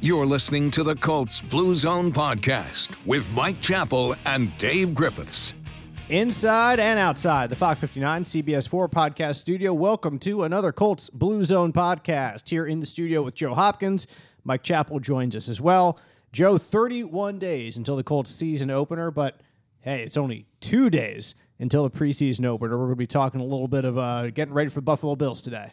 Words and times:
You're 0.00 0.26
listening 0.26 0.70
to 0.72 0.84
the 0.84 0.94
Colts 0.94 1.42
Blue 1.42 1.74
Zone 1.74 2.12
podcast 2.12 2.94
with 3.04 3.28
Mike 3.34 3.60
Chappell 3.60 4.14
and 4.26 4.56
Dave 4.56 4.94
Griffiths. 4.94 5.56
Inside 6.08 6.78
and 6.78 7.00
outside 7.00 7.50
the 7.50 7.56
Fox 7.56 7.80
59 7.80 8.22
CBS 8.22 8.68
4 8.68 8.88
podcast 8.88 9.34
studio. 9.36 9.74
Welcome 9.74 10.20
to 10.20 10.44
another 10.44 10.70
Colts 10.70 11.10
Blue 11.10 11.42
Zone 11.42 11.72
podcast. 11.72 12.48
Here 12.48 12.66
in 12.66 12.78
the 12.78 12.86
studio 12.86 13.22
with 13.22 13.34
Joe 13.34 13.54
Hopkins. 13.54 14.06
Mike 14.44 14.62
Chappell 14.62 15.00
joins 15.00 15.34
us 15.34 15.48
as 15.48 15.60
well. 15.60 15.98
Joe, 16.32 16.58
31 16.58 17.40
days 17.40 17.76
until 17.76 17.96
the 17.96 18.04
Colts 18.04 18.30
season 18.30 18.70
opener, 18.70 19.10
but 19.10 19.40
hey, 19.80 20.04
it's 20.04 20.16
only 20.16 20.46
two 20.60 20.90
days 20.90 21.34
until 21.58 21.82
the 21.82 21.90
preseason 21.90 22.44
opener. 22.46 22.78
We're 22.78 22.84
going 22.84 22.90
to 22.90 22.96
be 22.96 23.08
talking 23.08 23.40
a 23.40 23.44
little 23.44 23.66
bit 23.66 23.84
of 23.84 23.98
uh, 23.98 24.30
getting 24.30 24.54
ready 24.54 24.70
for 24.70 24.76
the 24.76 24.82
Buffalo 24.82 25.16
Bills 25.16 25.42
today. 25.42 25.72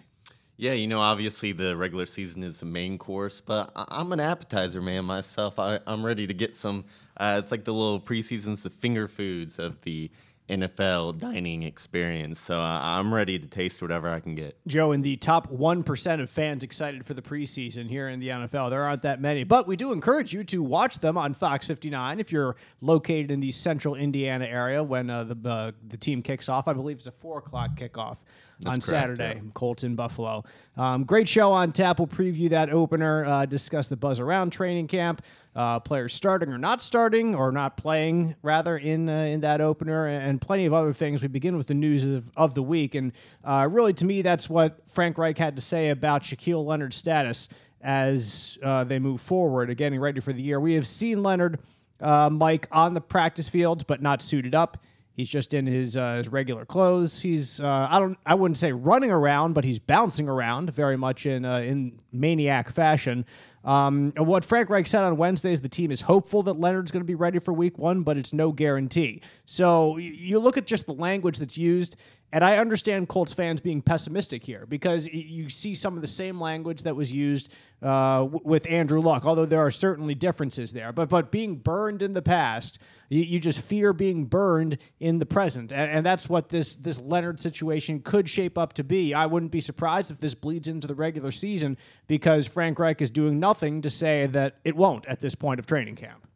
Yeah, 0.58 0.72
you 0.72 0.88
know, 0.88 1.02
obviously 1.02 1.52
the 1.52 1.76
regular 1.76 2.06
season 2.06 2.42
is 2.44 2.62
the 2.62 2.66
main 2.66 2.98
course, 2.98 3.42
but 3.42 3.72
I- 3.76 4.00
am 4.00 4.14
an 4.14 4.22
appetizer 4.22 4.82
man 4.82 5.04
myself. 5.04 5.60
I- 5.60 5.80
am 5.86 6.06
ready 6.06 6.28
to 6.28 6.34
get 6.34 6.56
some. 6.56 6.86
Uh, 7.18 7.40
it's 7.42 7.52
like 7.52 7.66
the 7.66 7.74
little 7.74 8.00
preseasons, 8.00 8.62
the 8.64 8.70
finger 8.70 9.08
foods 9.10 9.60
of 9.60 9.82
the 9.82 10.10
NFL 10.50 11.18
dining 11.18 11.64
experience. 11.64 12.40
So 12.40 12.56
uh, 12.56 12.80
I'm 12.82 13.14
ready 13.14 13.40
to 13.40 13.48
taste 13.48 13.82
whatever 13.82 14.10
I 14.10 14.20
can 14.20 14.36
get. 14.36 14.58
Joe, 14.68 14.92
in 14.92 15.02
the 15.02 15.16
top 15.16 15.52
1% 15.52 16.22
of 16.22 16.30
fans 16.30 16.64
excited 16.64 17.06
for 17.06 17.16
the 17.16 17.22
preseason 17.22 17.90
here 17.90 18.10
in 18.10 18.20
the 18.20 18.30
NFL, 18.30 18.70
there 18.70 18.84
aren't 18.84 19.02
that 19.02 19.20
many, 19.20 19.44
but 19.44 19.68
we 19.68 19.76
do 19.76 19.92
encourage 19.92 20.34
you 20.34 20.44
to 20.46 20.62
watch 20.62 21.00
them 21.00 21.18
on 21.18 21.34
Fox 21.34 21.66
59 21.66 22.20
if 22.20 22.32
you're 22.32 22.56
located 22.82 23.32
in 23.32 23.40
the 23.40 23.52
central 23.52 23.96
Indiana 23.96 24.46
area 24.46 24.84
when 24.84 25.10
uh, 25.10 25.24
the, 25.24 25.50
uh, 25.50 25.72
the 25.88 25.98
team 25.98 26.22
kicks 26.22 26.48
off. 26.48 26.68
I 26.68 26.74
believe 26.74 26.98
it's 26.98 27.08
a 27.08 27.12
4 27.12 27.40
o'clock 27.40 27.76
kickoff. 27.76 28.18
That's 28.60 28.72
on 28.72 28.80
correct, 28.80 28.84
Saturday, 28.84 29.42
yeah. 29.44 29.52
Colts 29.54 29.84
in 29.84 29.96
Buffalo. 29.96 30.44
Um, 30.78 31.04
great 31.04 31.28
show 31.28 31.52
on 31.52 31.74
tap. 31.74 32.00
We'll 32.00 32.08
preview 32.08 32.50
that 32.50 32.70
opener, 32.70 33.26
uh, 33.26 33.46
discuss 33.46 33.90
the 33.90 33.98
buzz 33.98 34.20
around 34.20 34.52
training 34.52 34.88
camp, 34.88 35.24
uh, 35.56 35.80
players 35.80 36.14
starting 36.14 36.50
or 36.50 36.58
not 36.58 36.82
starting 36.82 37.34
or 37.34 37.52
not 37.52 37.78
playing 37.78 38.36
rather 38.42 38.78
in 38.78 39.08
uh, 39.08 39.14
in 39.14 39.42
that 39.42 39.62
opener, 39.62 40.08
and 40.08 40.42
plenty 40.42 40.66
of 40.66 40.74
other 40.74 40.92
things. 40.94 41.22
We 41.22 41.30
begin 41.30 41.58
with 41.58 41.68
the 41.68 41.74
news 41.74 42.06
of, 42.06 42.26
of 42.36 42.54
the 42.56 42.64
week, 42.64 42.96
and 42.96 43.14
uh, 43.44 43.68
really 43.72 43.94
to 43.94 44.06
me, 44.06 44.22
that's 44.22 44.50
what 44.50 44.80
Frank 44.88 45.18
Reich 45.18 45.38
had 45.38 45.56
to 45.56 45.62
say 45.62 45.90
about 45.90 46.24
Shaquille 46.24 46.66
Leonard's 46.66 46.98
status 46.98 47.48
as 47.82 48.58
uh, 48.64 48.84
they 48.84 49.00
move 49.00 49.22
forward, 49.22 49.76
getting 49.78 50.00
ready 50.00 50.20
for 50.20 50.34
the 50.34 50.42
year. 50.42 50.60
We 50.60 50.74
have 50.74 50.88
seen 50.88 51.24
Leonard, 51.24 51.60
uh, 52.02 52.30
Mike, 52.32 52.68
on 52.72 52.94
the 52.94 53.02
practice 53.02 53.48
fields, 53.48 53.84
but 53.84 54.02
not 54.02 54.22
suited 54.22 54.56
up. 54.56 54.84
He's 55.14 55.30
just 55.30 55.54
in 55.54 55.66
his 55.66 55.96
uh, 55.96 56.18
his 56.18 56.28
regular 56.28 56.66
clothes. 56.66 57.22
He's 57.22 57.62
I 57.62 57.98
don't 58.00 58.18
I 58.26 58.36
wouldn't 58.36 58.58
say 58.58 58.74
running 58.74 59.12
around, 59.12 59.54
but 59.54 59.64
he's 59.64 59.80
bouncing 59.80 60.28
around 60.28 60.74
very 60.74 60.98
much 60.98 61.26
in 61.26 61.46
in 61.46 61.98
maniac 62.12 62.70
fashion. 62.70 63.26
Um, 63.66 64.14
what 64.16 64.46
Frank 64.46 64.70
Reich 64.70 64.88
said 64.88 65.04
on 65.04 65.18
Wednesday 65.18 65.52
is 65.52 65.60
the 65.60 65.68
team 65.68 65.92
is 65.92 66.02
hopeful 66.02 66.44
that 66.44 66.60
Leonard's 66.60 66.92
going 66.92 67.02
to 67.02 67.08
be 67.08 67.16
ready 67.16 67.40
for 67.40 67.52
week 67.52 67.78
one, 67.78 68.04
but 68.04 68.16
it's 68.16 68.32
no 68.32 68.52
guarantee. 68.52 69.22
So 69.46 69.98
you 69.98 70.40
look 70.40 70.56
at 70.58 70.68
just 70.68 70.86
the 70.86 70.94
language 70.94 71.40
that's 71.40 71.58
used, 71.58 71.96
and 72.36 72.44
I 72.44 72.58
understand 72.58 73.08
Colts 73.08 73.32
fans 73.32 73.62
being 73.62 73.82
pessimistic 73.82 74.44
here 74.44 74.66
because 74.66 75.08
you 75.08 75.48
see 75.48 75.74
some 75.74 75.96
of 75.96 76.02
the 76.02 76.08
same 76.08 76.38
language 76.38 76.84
that 76.84 76.94
was 76.94 77.10
used 77.10 77.56
uh, 77.82 78.28
with 78.30 78.70
Andrew 78.70 79.00
Luck, 79.00 79.26
although 79.26 79.46
there 79.46 79.62
are 79.62 79.72
certainly 79.72 80.16
differences 80.16 80.74
there. 80.74 80.92
But 80.92 81.08
but 81.08 81.32
being 81.32 81.56
burned 81.56 82.04
in 82.04 82.12
the 82.12 82.22
past 82.22 82.80
you, 83.08 83.24
you 83.24 83.40
just 83.40 83.62
fear 83.62 83.94
being 83.94 84.26
burned 84.26 84.80
in 85.00 85.18
the 85.18 85.26
present, 85.26 85.72
and, 85.72 85.90
and 85.90 86.06
that's 86.06 86.28
what 86.28 86.50
this 86.50 86.76
this 86.76 87.00
Leonard 87.00 87.40
situation 87.40 88.02
could 88.02 88.28
shape 88.28 88.58
up 88.58 88.74
to 88.74 88.84
be. 88.84 89.14
I 89.14 89.28
wouldn't 89.28 89.54
be 89.54 89.62
surprised 89.62 90.12
if 90.12 90.20
this 90.20 90.36
bleeds 90.36 90.68
into 90.68 90.90
the 90.90 90.96
regular 90.96 91.32
season 91.32 91.78
because 92.08 92.48
Frank 92.48 92.80
Reich 92.80 93.02
is 93.02 93.12
doing 93.12 93.40
nothing 93.40 93.82
to 93.82 93.90
say 93.90 94.28
that 94.28 94.58
it 94.66 94.76
won't 94.76 95.06
at 95.06 95.22
this 95.22 95.36
point 95.36 95.62
of 95.62 95.68
training 95.68 95.96
camp. 95.96 96.28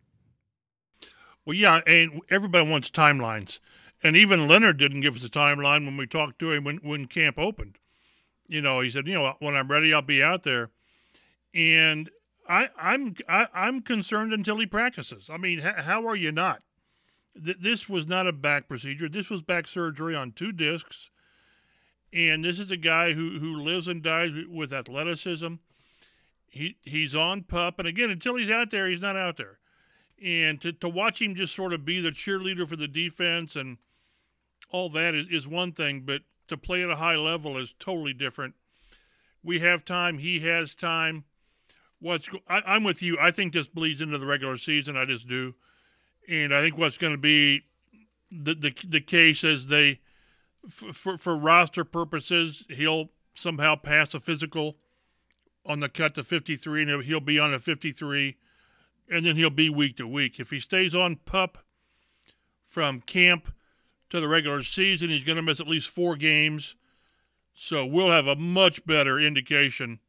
Well, 1.46 1.58
yeah, 1.58 1.82
and 1.86 2.22
everybody 2.30 2.70
wants 2.70 2.90
timelines. 2.90 3.60
And 4.02 4.16
even 4.16 4.48
Leonard 4.48 4.78
didn't 4.78 5.02
give 5.02 5.16
us 5.16 5.24
a 5.26 5.30
timeline 5.30 5.86
when 5.86 5.98
we 5.98 6.08
talked 6.08 6.40
to 6.40 6.52
him 6.52 6.64
when, 6.64 6.78
when 6.78 7.06
camp 7.08 7.38
opened. 7.38 7.78
You 8.48 8.62
know, 8.62 8.80
he 8.82 8.90
said, 8.90 9.08
you 9.08 9.14
know, 9.14 9.36
when 9.40 9.56
I'm 9.56 9.70
ready, 9.70 9.94
I'll 9.94 10.02
be 10.02 10.24
out 10.24 10.44
there. 10.44 10.72
And 11.54 12.10
I, 12.48 12.70
I'm 12.78 13.16
I, 13.28 13.42
am 13.42 13.48
i 13.54 13.68
am 13.68 13.82
concerned 13.82 14.34
until 14.34 14.58
he 14.58 14.66
practices. 14.66 15.30
I 15.30 15.38
mean, 15.38 15.60
h- 15.60 15.84
how 15.86 16.08
are 16.08 16.16
you 16.16 16.32
not? 16.32 16.64
Th- 17.44 17.58
this 17.60 17.88
was 17.88 18.08
not 18.08 18.28
a 18.28 18.34
back 18.34 18.68
procedure. 18.68 19.08
This 19.08 19.30
was 19.30 19.44
back 19.44 19.68
surgery 19.68 20.16
on 20.16 20.32
two 20.32 20.52
discs, 20.52 21.12
and 22.12 22.44
this 22.44 22.60
is 22.60 22.72
a 22.72 22.78
guy 22.78 23.14
who 23.14 23.38
who 23.40 23.56
lives 23.56 23.88
and 23.88 24.02
dies 24.02 24.32
with 24.50 24.74
athleticism. 24.74 25.56
He 26.48 26.78
he's 26.82 27.14
on 27.14 27.44
pup, 27.44 27.78
and 27.78 27.88
again, 27.88 28.10
until 28.10 28.36
he's 28.36 28.50
out 28.50 28.72
there, 28.72 28.90
he's 28.90 29.02
not 29.02 29.16
out 29.16 29.38
there. 29.38 29.60
And 30.24 30.60
to 30.62 30.72
to 30.74 30.90
watch 30.90 31.22
him 31.22 31.36
just 31.36 31.56
sort 31.56 31.74
of 31.74 31.86
be 31.86 32.02
the 32.02 32.10
cheerleader 32.10 32.68
for 32.68 32.76
the 32.76 32.88
defense 32.88 33.56
and 33.56 33.78
all 34.72 34.90
that 34.90 35.16
is, 35.16 35.28
is 35.30 35.48
one 35.48 35.72
thing, 35.72 36.04
but 36.06 36.22
to 36.48 36.58
play 36.58 36.84
at 36.84 36.90
a 36.90 36.96
high 36.96 37.16
level 37.16 37.58
is 37.58 37.76
totally 37.80 38.14
different. 38.14 38.56
We 39.44 39.60
have 39.60 39.86
time. 39.86 40.18
He 40.18 40.42
has 40.42 40.76
time 40.76 41.24
what's 42.00 42.30
I, 42.48 42.76
am 42.76 42.84
with 42.84 43.02
you. 43.02 43.18
I 43.20 43.32
think 43.32 43.54
this 43.54 43.68
bleeds 43.68 44.02
into 44.02 44.18
the 44.18 44.26
regular 44.26 44.58
season. 44.58 44.98
I 44.98 45.06
just 45.06 45.28
do, 45.28 45.56
and 46.28 46.54
I 46.54 46.62
think 46.62 46.78
what's 46.78 46.98
going 46.98 47.14
to 47.14 47.20
be 47.20 47.64
the 48.32 48.56
the 48.56 48.74
the 48.88 49.02
case 49.02 49.44
is 49.44 49.68
they 49.68 50.00
for 50.70 51.18
for 51.18 51.38
roster 51.38 51.84
purposes 51.84 52.64
he'll 52.70 53.10
somehow 53.34 53.76
pass 53.76 54.14
a 54.14 54.20
physical 54.20 54.78
on 55.66 55.82
the 55.82 55.90
cut 55.90 56.16
to 56.16 56.24
53, 56.24 56.84
and 56.84 57.04
he'll 57.04 57.20
be 57.20 57.38
on 57.38 57.54
a 57.54 57.60
53, 57.60 58.38
and 59.10 59.26
then 59.26 59.36
he'll 59.36 59.50
be 59.50 59.70
week 59.70 59.98
to 59.98 60.08
week. 60.08 60.40
If 60.40 60.50
he 60.50 60.60
stays 60.60 60.96
on 60.96 61.18
pup 61.26 61.60
from 62.66 63.02
camp 63.02 63.54
to 64.10 64.20
the 64.20 64.28
regular 64.28 64.64
season, 64.64 65.10
he's 65.10 65.24
going 65.24 65.36
to 65.36 65.42
miss 65.42 65.60
at 65.60 65.68
least 65.68 65.90
four 65.90 66.16
games. 66.16 66.76
So 67.54 67.86
we'll 67.86 68.12
have 68.12 68.28
a 68.28 68.36
much 68.36 68.86
better 68.86 69.20
indication 69.20 70.00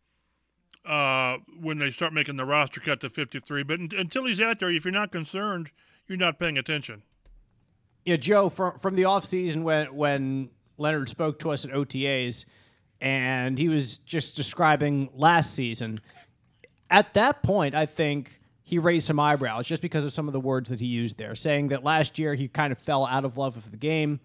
uh, 0.84 1.38
when 1.61 1.78
they 1.78 1.91
start 1.91 2.12
making 2.12 2.37
the 2.37 2.44
roster 2.44 2.81
cut 2.81 3.00
to 3.00 3.11
53. 3.11 3.62
But 3.65 3.81
until 3.81 4.27
he's 4.27 4.41
out 4.41 4.59
there, 4.59 4.71
if 4.71 4.84
you're 4.84 4.93
not 4.93 5.12
concerned, 5.12 5.71
you're 6.06 6.19
not 6.19 6.38
paying 6.38 6.59
attention. 6.59 7.03
Yeah, 8.05 8.16
Joe, 8.16 8.49
from 8.49 8.78
from 8.78 8.94
the 8.94 9.03
offseason 9.03 9.62
when 9.62 9.94
when 9.94 10.50
Leonard 10.78 11.09
spoke 11.09 11.38
to 11.41 11.50
us 11.50 11.67
at 11.67 11.71
OTAs, 11.71 12.47
and 13.00 13.59
he 13.59 13.69
was 13.69 13.99
just 13.99 14.37
describing 14.37 15.11
last 15.15 15.55
season. 15.55 16.00
At 16.88 17.15
that 17.15 17.43
point, 17.43 17.75
I 17.75 17.87
think 17.87 18.40
he 18.70 18.78
raised 18.78 19.04
some 19.04 19.19
eyebrows 19.19 19.66
just 19.66 19.82
because 19.82 20.04
of 20.04 20.12
some 20.12 20.28
of 20.28 20.32
the 20.32 20.38
words 20.38 20.70
that 20.70 20.78
he 20.78 20.86
used 20.86 21.19
there, 21.19 21.34
saying 21.34 21.69
that 21.69 21.82
last 21.82 22.20
year 22.20 22.34
he 22.34 22.47
kind 22.47 22.70
of 22.70 22.78
fell 22.78 23.04
out 23.04 23.25
of 23.25 23.36
love 23.36 23.56
with 23.56 23.69
the 23.69 23.76
game, 23.76 24.20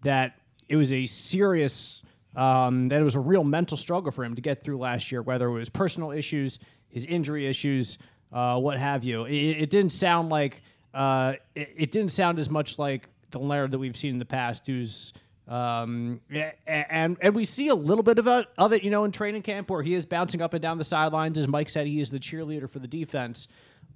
that 0.00 0.38
it 0.70 0.76
was 0.76 0.90
a 0.90 1.04
serious 1.04 2.02
um, 2.34 2.88
that 2.88 2.98
it 2.98 3.04
was 3.04 3.16
a 3.16 3.20
real 3.20 3.44
mental 3.44 3.76
struggle 3.76 4.10
for 4.10 4.24
him 4.24 4.34
to 4.34 4.40
get 4.40 4.62
through 4.62 4.78
last 4.78 5.12
year, 5.12 5.20
whether 5.20 5.48
it 5.48 5.52
was 5.52 5.68
personal 5.68 6.12
issues, 6.12 6.60
his 6.88 7.04
injury 7.04 7.46
issues, 7.46 7.98
uh, 8.32 8.58
what 8.58 8.78
have 8.78 9.04
you. 9.04 9.24
It, 9.26 9.32
it 9.34 9.70
didn't 9.70 9.90
sound 9.90 10.30
like 10.30 10.62
uh, 10.94 11.34
it, 11.54 11.74
it, 11.76 11.92
didn't 11.92 12.12
sound 12.12 12.38
as 12.38 12.48
much 12.48 12.78
like 12.78 13.06
the 13.30 13.38
Laird 13.38 13.72
that 13.72 13.78
we've 13.78 13.96
seen 13.96 14.14
in 14.14 14.18
the 14.18 14.24
past, 14.24 14.66
who's 14.66 15.12
um, 15.46 16.20
and 16.66 17.18
and 17.20 17.34
we 17.34 17.44
see 17.44 17.68
a 17.68 17.74
little 17.74 18.04
bit 18.04 18.18
of 18.18 18.26
it, 18.28 18.46
of 18.56 18.72
it, 18.72 18.82
you 18.82 18.90
know, 18.90 19.04
in 19.04 19.12
training 19.12 19.42
camp 19.42 19.68
where 19.68 19.82
he 19.82 19.92
is 19.92 20.06
bouncing 20.06 20.40
up 20.40 20.54
and 20.54 20.62
down 20.62 20.78
the 20.78 20.84
sidelines. 20.84 21.38
As 21.38 21.48
Mike 21.48 21.68
said, 21.68 21.86
he 21.86 22.00
is 22.00 22.10
the 22.10 22.20
cheerleader 22.20 22.70
for 22.70 22.78
the 22.78 22.88
defense, 22.88 23.48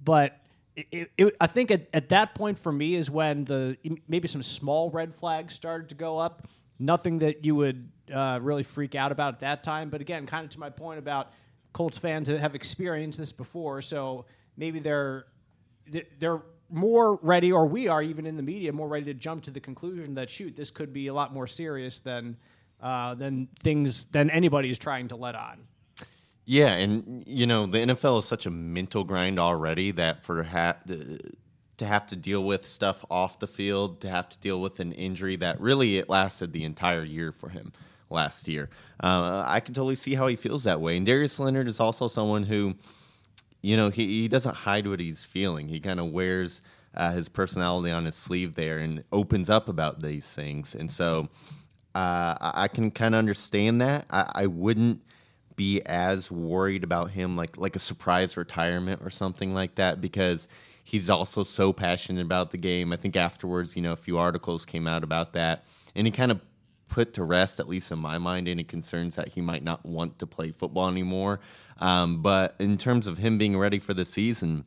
but. 0.03 0.39
It, 0.91 1.09
it, 1.17 1.37
I 1.39 1.47
think 1.47 1.71
at, 1.71 1.87
at 1.93 2.09
that 2.09 2.35
point 2.35 2.59
for 2.59 2.69
me 2.69 2.95
is 2.95 3.09
when 3.09 3.45
the 3.45 3.77
maybe 4.09 4.27
some 4.27 4.43
small 4.43 4.89
red 4.89 5.15
flags 5.15 5.53
started 5.53 5.87
to 5.87 5.95
go 5.95 6.17
up 6.17 6.49
nothing 6.79 7.19
that 7.19 7.45
you 7.45 7.55
would 7.55 7.89
uh, 8.13 8.39
really 8.41 8.63
freak 8.63 8.95
out 8.95 9.11
about 9.11 9.35
at 9.35 9.39
that 9.41 9.63
time. 9.63 9.89
But 9.89 10.01
again, 10.01 10.25
kind 10.25 10.43
of 10.43 10.51
to 10.51 10.59
my 10.59 10.69
point 10.69 10.99
about 10.99 11.31
Colts 11.73 11.97
fans 11.97 12.29
have 12.29 12.55
experienced 12.55 13.19
this 13.19 13.31
before, 13.31 13.81
so 13.81 14.25
maybe 14.57 14.79
they're 14.79 15.25
they're 16.19 16.41
more 16.69 17.19
ready, 17.21 17.51
or 17.51 17.65
we 17.67 17.87
are 17.87 18.01
even 18.01 18.25
in 18.25 18.37
the 18.37 18.43
media 18.43 18.71
more 18.71 18.87
ready 18.87 19.05
to 19.05 19.13
jump 19.13 19.43
to 19.43 19.51
the 19.51 19.59
conclusion 19.59 20.15
that 20.15 20.29
shoot, 20.29 20.55
this 20.55 20.71
could 20.71 20.91
be 20.91 21.07
a 21.07 21.13
lot 21.13 21.33
more 21.33 21.47
serious 21.47 21.99
than 21.99 22.37
uh, 22.81 23.13
than 23.15 23.47
things 23.59 24.05
than 24.05 24.29
anybody 24.29 24.69
is 24.69 24.79
trying 24.79 25.07
to 25.09 25.15
let 25.15 25.35
on. 25.35 25.59
Yeah, 26.45 26.73
and 26.73 27.23
you 27.27 27.47
know 27.47 27.65
the 27.65 27.79
NFL 27.79 28.19
is 28.19 28.25
such 28.25 28.45
a 28.45 28.51
mental 28.51 29.03
grind 29.03 29.39
already 29.39 29.91
that 29.91 30.21
for 30.21 30.43
ha- 30.43 30.77
to 31.77 31.85
have 31.85 32.05
to 32.07 32.15
deal 32.15 32.43
with 32.43 32.65
stuff 32.65 33.03
off 33.09 33.39
the 33.39 33.47
field, 33.47 34.01
to 34.01 34.09
have 34.09 34.29
to 34.29 34.39
deal 34.39 34.61
with 34.61 34.79
an 34.79 34.91
injury 34.93 35.35
that 35.37 35.59
really 35.59 35.97
it 35.97 36.09
lasted 36.09 36.53
the 36.53 36.63
entire 36.63 37.03
year 37.03 37.31
for 37.31 37.49
him 37.49 37.73
last 38.09 38.47
year. 38.47 38.69
Uh, 39.03 39.43
I 39.45 39.59
can 39.59 39.73
totally 39.73 39.95
see 39.95 40.15
how 40.15 40.27
he 40.27 40.35
feels 40.35 40.63
that 40.63 40.79
way. 40.79 40.97
And 40.97 41.05
Darius 41.05 41.39
Leonard 41.39 41.67
is 41.67 41.79
also 41.79 42.07
someone 42.07 42.43
who, 42.43 42.75
you 43.61 43.75
know, 43.75 43.89
he, 43.89 44.21
he 44.21 44.27
doesn't 44.27 44.55
hide 44.55 44.87
what 44.87 44.99
he's 44.99 45.25
feeling. 45.25 45.67
He 45.67 45.79
kind 45.79 45.99
of 45.99 46.11
wears 46.11 46.61
uh, 46.93 47.11
his 47.11 47.27
personality 47.27 47.91
on 47.91 48.05
his 48.05 48.15
sleeve 48.15 48.55
there 48.55 48.77
and 48.77 49.03
opens 49.11 49.49
up 49.49 49.67
about 49.67 50.01
these 50.01 50.31
things. 50.33 50.75
And 50.75 50.89
so 50.89 51.29
uh, 51.93 52.35
I 52.39 52.69
can 52.71 52.91
kind 52.91 53.15
of 53.15 53.19
understand 53.19 53.81
that. 53.81 54.05
I, 54.09 54.31
I 54.35 54.45
wouldn't 54.47 55.01
be 55.55 55.81
as 55.85 56.29
worried 56.31 56.83
about 56.83 57.11
him 57.11 57.35
like 57.35 57.57
like 57.57 57.75
a 57.75 57.79
surprise 57.79 58.35
retirement 58.35 59.01
or 59.03 59.09
something 59.09 59.53
like 59.53 59.75
that 59.75 60.01
because 60.01 60.47
he's 60.83 61.09
also 61.09 61.43
so 61.43 61.73
passionate 61.73 62.21
about 62.21 62.51
the 62.51 62.57
game. 62.57 62.93
I 62.93 62.97
think 62.97 63.15
afterwards, 63.15 63.75
you 63.75 63.81
know, 63.81 63.91
a 63.91 63.97
few 63.97 64.17
articles 64.17 64.65
came 64.65 64.87
out 64.87 65.03
about 65.03 65.33
that, 65.33 65.65
and 65.95 66.07
he 66.07 66.11
kind 66.11 66.31
of 66.31 66.39
put 66.87 67.13
to 67.15 67.23
rest, 67.23 67.59
at 67.59 67.67
least 67.67 67.91
in 67.91 67.99
my 67.99 68.17
mind, 68.17 68.47
any 68.47 68.63
concerns 68.63 69.15
that 69.15 69.29
he 69.29 69.41
might 69.41 69.63
not 69.63 69.85
want 69.85 70.19
to 70.19 70.27
play 70.27 70.51
football 70.51 70.87
anymore. 70.87 71.39
Um, 71.79 72.21
but 72.21 72.55
in 72.59 72.77
terms 72.77 73.07
of 73.07 73.17
him 73.17 73.37
being 73.37 73.57
ready 73.57 73.79
for 73.79 73.93
the 73.93 74.05
season, 74.05 74.65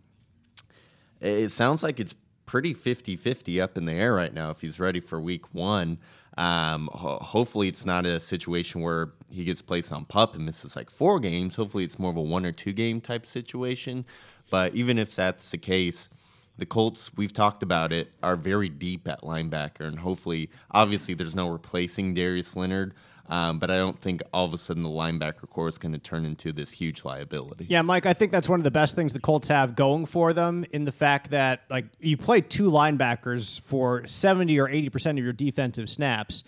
it 1.21 1.51
sounds 1.51 1.83
like 1.83 2.01
it's 2.01 2.15
pretty 2.45 2.73
50 2.73 3.17
50 3.17 3.61
up 3.61 3.77
in 3.77 3.85
the 3.85 3.93
air 3.93 4.15
right 4.15 4.33
now 4.33 4.51
if 4.51 4.63
he's 4.63 4.81
ready 4.81 5.01
for 5.01 5.21
week 5.21 5.55
one. 5.55 5.99
Um, 6.39 6.89
ho- 6.93 7.19
hopefully, 7.21 7.67
it's 7.67 7.85
not 7.85 8.07
a 8.07 8.21
situation 8.21 8.81
where 8.81 9.11
he 9.29 9.45
gets 9.45 9.61
placed 9.61 9.93
on 9.93 10.05
pup 10.05 10.37
and 10.37 10.47
misses 10.47 10.77
like 10.77 10.89
four 10.89 11.19
games. 11.19 11.57
Hopefully, 11.57 11.83
it's 11.83 11.99
more 11.99 12.11
of 12.11 12.17
a 12.17 12.23
one 12.23 12.47
or 12.47 12.53
two 12.53 12.73
game 12.73 13.01
type 13.01 13.27
situation. 13.27 14.07
But 14.49 14.75
even 14.75 14.99
if 14.99 15.17
that's 15.17 15.51
the 15.51 15.59
case, 15.59 16.11
the 16.57 16.65
Colts, 16.65 17.11
we've 17.17 17.33
talked 17.33 17.65
about 17.65 17.93
it, 17.93 18.13
are 18.23 18.37
very 18.37 18.69
deep 18.69 19.09
at 19.09 19.23
linebacker. 19.23 19.81
And 19.81 19.99
hopefully, 19.99 20.49
obviously, 20.71 21.15
there's 21.15 21.35
no 21.35 21.49
replacing 21.49 22.15
Darius 22.15 22.55
Leonard. 22.55 22.95
Um, 23.29 23.59
but 23.59 23.71
I 23.71 23.77
don't 23.77 24.01
think 24.01 24.23
all 24.33 24.47
of 24.47 24.55
a 24.55 24.59
sudden 24.59 24.83
the 24.83 24.89
linebacker 24.89 25.49
corps 25.49 25.69
is 25.69 25.79
going 25.79 25.93
to 25.93 25.99
turn 25.99 26.25
into 26.25 26.53
this 26.53 26.73
huge 26.73 27.05
liability. 27.05 27.67
Yeah, 27.69 27.83
Mike, 27.83 28.07
I 28.07 28.15
think 28.15 28.33
that's 28.33 28.49
one 28.49 28.59
of 28.59 28.65
the 28.65 28.71
best 28.71 28.97
things 28.97 29.13
the 29.13 29.21
Colts 29.21 29.49
have 29.49 29.77
going 29.77 30.07
for 30.07 30.33
them 30.33 30.65
in 30.73 30.85
the 30.85 30.93
fact 30.93 31.31
that 31.31 31.63
like 31.69 31.85
you 32.01 32.17
play 32.17 32.41
two 32.41 32.71
linebackers 32.71 33.61
for 33.61 34.07
70 34.07 34.59
or 34.59 34.69
80% 34.69 35.11
of 35.11 35.19
your 35.19 35.33
defensive 35.33 35.91
snaps, 35.91 36.45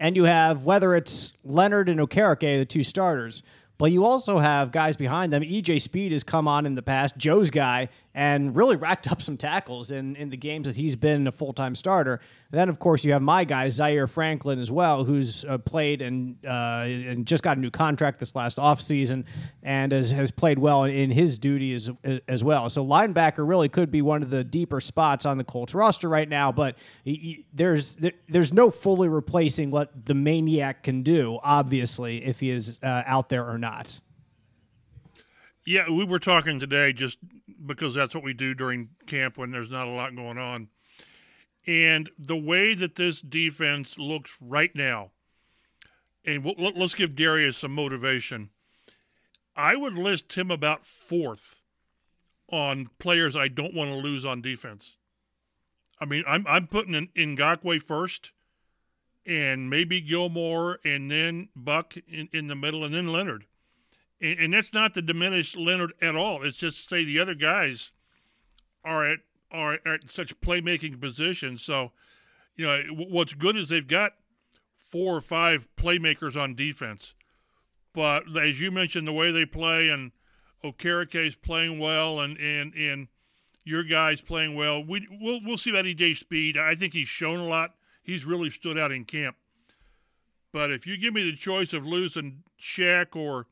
and 0.00 0.16
you 0.16 0.24
have 0.24 0.64
whether 0.64 0.96
it's 0.96 1.34
Leonard 1.44 1.88
and 1.88 2.00
Okereke, 2.00 2.58
the 2.58 2.66
two 2.66 2.82
starters, 2.82 3.44
but 3.78 3.92
you 3.92 4.04
also 4.04 4.38
have 4.38 4.72
guys 4.72 4.96
behind 4.96 5.32
them. 5.32 5.42
EJ 5.42 5.80
Speed 5.80 6.12
has 6.12 6.24
come 6.24 6.48
on 6.48 6.66
in 6.66 6.74
the 6.74 6.82
past, 6.82 7.16
Joe's 7.16 7.50
guy, 7.50 7.88
and 8.14 8.54
really 8.54 8.76
racked 8.76 9.10
up 9.10 9.20
some 9.20 9.36
tackles 9.36 9.90
in, 9.90 10.14
in 10.16 10.30
the 10.30 10.36
games 10.36 10.66
that 10.66 10.76
he's 10.76 10.94
been 10.94 11.26
a 11.26 11.32
full 11.32 11.52
time 11.52 11.74
starter. 11.74 12.20
And 12.52 12.60
then, 12.60 12.68
of 12.68 12.78
course, 12.78 13.04
you 13.04 13.12
have 13.12 13.22
my 13.22 13.42
guy, 13.44 13.68
Zaire 13.68 14.06
Franklin, 14.06 14.60
as 14.60 14.70
well, 14.70 15.02
who's 15.02 15.44
uh, 15.44 15.58
played 15.58 16.00
and, 16.00 16.36
uh, 16.46 16.84
and 16.86 17.26
just 17.26 17.42
got 17.42 17.56
a 17.56 17.60
new 17.60 17.70
contract 17.70 18.20
this 18.20 18.36
last 18.36 18.58
offseason 18.58 19.24
and 19.64 19.90
has, 19.90 20.12
has 20.12 20.30
played 20.30 20.60
well 20.60 20.84
in 20.84 21.10
his 21.10 21.38
duty 21.40 21.74
as, 21.74 21.90
as 22.28 22.44
well. 22.44 22.70
So, 22.70 22.84
linebacker 22.86 23.46
really 23.46 23.68
could 23.68 23.90
be 23.90 24.02
one 24.02 24.22
of 24.22 24.30
the 24.30 24.44
deeper 24.44 24.80
spots 24.80 25.26
on 25.26 25.36
the 25.36 25.44
Colts 25.44 25.74
roster 25.74 26.08
right 26.08 26.28
now, 26.28 26.52
but 26.52 26.78
he, 27.02 27.14
he, 27.14 27.46
there's, 27.52 27.96
there, 27.96 28.12
there's 28.28 28.52
no 28.52 28.70
fully 28.70 29.08
replacing 29.08 29.72
what 29.72 30.06
the 30.06 30.14
Maniac 30.14 30.84
can 30.84 31.02
do, 31.02 31.40
obviously, 31.42 32.24
if 32.24 32.38
he 32.38 32.50
is 32.50 32.78
uh, 32.82 33.02
out 33.06 33.28
there 33.28 33.48
or 33.48 33.58
not. 33.58 33.98
Yeah, 35.66 35.88
we 35.90 36.04
were 36.04 36.18
talking 36.18 36.60
today 36.60 36.92
just 36.92 37.18
because 37.64 37.94
that's 37.94 38.14
what 38.14 38.24
we 38.24 38.34
do 38.34 38.54
during 38.54 38.90
camp 39.06 39.36
when 39.38 39.50
there's 39.50 39.70
not 39.70 39.88
a 39.88 39.90
lot 39.90 40.14
going 40.14 40.38
on. 40.38 40.68
And 41.66 42.10
the 42.18 42.36
way 42.36 42.74
that 42.74 42.96
this 42.96 43.20
defense 43.20 43.98
looks 43.98 44.32
right 44.40 44.74
now, 44.74 45.12
and 46.24 46.44
we'll, 46.44 46.72
let's 46.74 46.94
give 46.94 47.16
Darius 47.16 47.58
some 47.58 47.74
motivation. 47.74 48.50
I 49.56 49.76
would 49.76 49.94
list 49.94 50.34
him 50.34 50.50
about 50.50 50.84
fourth 50.84 51.60
on 52.50 52.90
players 52.98 53.34
I 53.34 53.48
don't 53.48 53.74
want 53.74 53.90
to 53.90 53.96
lose 53.96 54.24
on 54.24 54.42
defense. 54.42 54.96
I 55.98 56.04
mean, 56.04 56.24
I'm 56.26 56.44
I'm 56.46 56.66
putting 56.66 56.94
in 56.94 57.36
Ngakoue 57.36 57.82
first, 57.82 58.32
and 59.24 59.70
maybe 59.70 60.00
Gilmore, 60.00 60.80
and 60.84 61.10
then 61.10 61.48
Buck 61.56 61.94
in, 62.08 62.28
in 62.32 62.48
the 62.48 62.56
middle, 62.56 62.84
and 62.84 62.94
then 62.94 63.06
Leonard 63.06 63.46
and, 64.24 64.40
and 64.40 64.54
that's 64.54 64.72
not 64.72 64.94
to 64.94 65.02
diminish 65.02 65.54
Leonard 65.54 65.92
at 66.00 66.16
all. 66.16 66.42
It's 66.42 66.56
just 66.56 66.78
to 66.78 66.88
say 66.88 67.04
the 67.04 67.20
other 67.20 67.34
guys 67.34 67.92
are 68.84 69.06
at 69.06 69.18
are 69.50 69.78
at 69.86 70.10
such 70.10 70.40
playmaking 70.40 71.00
positions. 71.00 71.62
So, 71.62 71.92
you 72.56 72.66
know, 72.66 72.82
what's 72.90 73.34
good 73.34 73.56
is 73.56 73.68
they've 73.68 73.86
got 73.86 74.14
four 74.76 75.16
or 75.16 75.20
five 75.20 75.68
playmakers 75.76 76.34
on 76.34 76.56
defense. 76.56 77.14
But 77.92 78.36
as 78.36 78.60
you 78.60 78.72
mentioned, 78.72 79.06
the 79.06 79.12
way 79.12 79.30
they 79.30 79.46
play 79.46 79.88
and 79.88 80.10
is 80.64 81.36
playing 81.36 81.78
well 81.78 82.18
and, 82.18 82.36
and, 82.38 82.74
and 82.74 83.08
your 83.62 83.84
guys 83.84 84.20
playing 84.20 84.56
well, 84.56 84.82
we, 84.82 85.06
we'll, 85.20 85.40
we'll 85.44 85.56
see 85.56 85.70
about 85.70 85.84
EJ 85.84 86.16
Speed. 86.16 86.56
I 86.56 86.74
think 86.74 86.92
he's 86.92 87.06
shown 87.06 87.38
a 87.38 87.46
lot. 87.46 87.74
He's 88.02 88.24
really 88.24 88.50
stood 88.50 88.76
out 88.76 88.90
in 88.90 89.04
camp. 89.04 89.36
But 90.52 90.72
if 90.72 90.84
you 90.84 90.96
give 90.96 91.14
me 91.14 91.22
the 91.22 91.36
choice 91.36 91.72
of 91.72 91.86
losing 91.86 92.42
Shaq 92.60 93.14
or 93.14 93.46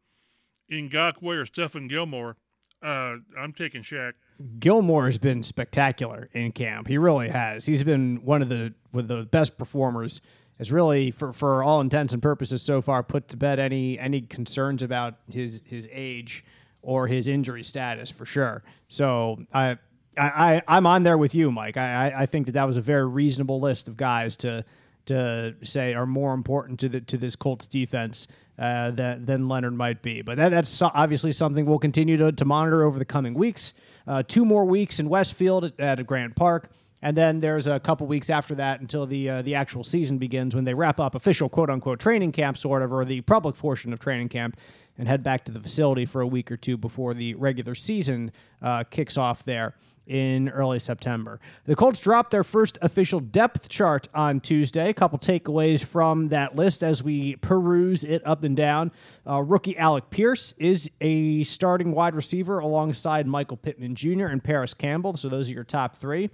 Ngakoue 0.73 1.43
or 1.43 1.45
Stephon 1.45 1.89
Gilmore, 1.89 2.37
uh, 2.83 3.17
I'm 3.39 3.53
taking 3.53 3.83
Shaq. 3.83 4.13
Gilmore 4.59 5.05
has 5.05 5.19
been 5.19 5.43
spectacular 5.43 6.29
in 6.33 6.53
camp. 6.53 6.89
He 6.89 6.99
really 6.99 7.29
has. 7.29 7.67
He's 7.67 7.85
been 7.85 8.25
one 8.25 8.43
of 8.43 8.49
the 8.49 8.75
one 8.91 9.05
of 9.05 9.09
the 9.09 9.25
best 9.25 9.57
performers. 9.59 10.21
Has 10.59 10.71
really, 10.71 11.11
for, 11.11 11.33
for 11.33 11.65
all 11.65 11.81
intents 11.81 12.13
and 12.13 12.23
purposes, 12.23 12.63
so 12.63 12.81
far 12.81 13.03
put 13.03 13.29
to 13.29 13.37
bed 13.37 13.59
any 13.59 13.99
any 13.99 14.21
concerns 14.21 14.83
about 14.83 15.15
his 15.31 15.63
his 15.65 15.89
age 15.91 16.45
or 16.83 17.07
his 17.07 17.29
injury 17.29 17.63
status 17.63 18.11
for 18.11 18.27
sure. 18.27 18.63
So 18.89 19.45
I. 19.53 19.79
I, 20.15 20.61
I'm 20.69 20.87
on 20.87 21.05
there 21.05 21.17
with 21.17 21.35
you, 21.35 21.51
Mike. 21.51 21.79
I, 21.79 22.13
I 22.15 22.27
think 22.27 22.45
that 22.45 22.53
that 22.53 22.67
was 22.67 22.77
a 22.77 22.83
very 22.83 23.07
reasonable 23.09 23.61
list 23.61 23.89
of 23.89 23.97
guys 23.97 24.37
to 24.37 24.63
to 25.07 25.55
say 25.63 25.95
are 25.95 26.05
more 26.05 26.35
important 26.35 26.81
to 26.81 26.91
the 26.91 27.01
to 27.01 27.17
this 27.17 27.35
Colts 27.35 27.67
defense 27.67 28.29
uh, 28.59 28.91
than, 28.91 29.25
than 29.25 29.49
Leonard 29.49 29.75
might 29.75 30.03
be. 30.03 30.23
But 30.23 30.37
that, 30.37 30.51
that's 30.51 30.83
obviously 30.83 31.33
something 31.33 31.65
we'll 31.65 31.79
continue 31.79 32.17
to, 32.19 32.33
to 32.33 32.45
monitor 32.45 32.85
over 32.85 32.99
the 32.99 33.05
coming 33.05 33.35
weeks. 33.35 33.75
Uh, 34.07 34.23
two 34.27 34.45
more 34.45 34.65
weeks 34.65 34.99
in 34.99 35.09
Westfield 35.09 35.65
at, 35.65 35.81
at 35.81 36.07
Grand 36.07 36.37
Park. 36.37 36.71
And 37.05 37.17
then 37.17 37.41
there's 37.41 37.67
a 37.67 37.81
couple 37.81 38.07
weeks 38.07 38.31
after 38.31 38.55
that 38.55 38.81
until 38.81 39.07
the 39.07 39.29
uh, 39.29 39.43
the 39.43 39.57
actual 39.57 39.83
season 39.83 40.19
begins 40.19 40.55
when 40.55 40.63
they 40.63 40.73
wrap 40.73 41.01
up 41.01 41.17
official 41.17 41.49
quote 41.49 41.69
unquote 41.69 41.99
training 41.99 42.31
camp, 42.31 42.57
sort 42.57 42.81
of, 42.81 42.93
or 42.93 43.05
the 43.05 43.23
public 43.23 43.57
portion 43.57 43.93
of 43.93 43.99
training 43.99 44.29
camp, 44.29 44.57
and 44.97 45.09
head 45.09 45.25
back 45.25 45.45
to 45.47 45.53
the 45.53 45.59
facility 45.59 46.07
for 46.07 46.21
a 46.21 46.27
week 46.27 46.53
or 46.53 46.57
two 46.57 46.77
before 46.77 47.13
the 47.13 47.35
regular 47.35 47.75
season 47.75 48.31
uh, 48.63 48.85
kicks 48.85 49.19
off 49.19 49.45
there 49.45 49.75
in 50.07 50.49
early 50.49 50.79
September. 50.79 51.41
The 51.65 51.77
Colts 51.77 52.01
dropped 52.01 52.31
their 52.31 52.45
first 52.45 52.79
official 52.83 53.21
depth 53.21 53.69
chart 53.69 54.09
on 54.15 54.41
Tuesday. 54.41 54.89
A 54.89 54.95
couple 54.95 55.19
takeaways 55.19 55.85
from 55.85 56.29
that 56.29 56.57
list 56.57 56.83
as 56.83 57.03
we 57.03 57.37
peruse 57.37 58.05
it 58.05 58.23
up 58.27 58.43
and 58.43 58.57
down. 58.57 58.93
Uh, 59.29 59.41
rookie 59.41 59.77
Alec 59.79 60.11
Pierce 60.11 60.55
is 60.59 60.91
a 61.01 61.45
starting 61.45 61.93
wide 61.93 62.15
receiver 62.15 62.59
alongside 62.59 63.27
Michael 63.27 63.57
Pittman 63.57 63.95
Jr. 63.95 64.27
and 64.27 64.43
Parris 64.43 64.75
Campbell. 64.75 65.17
So 65.17 65.29
those 65.29 65.51
are 65.51 65.55
your 65.55 65.65
top 65.65 65.97
three. 65.97 66.31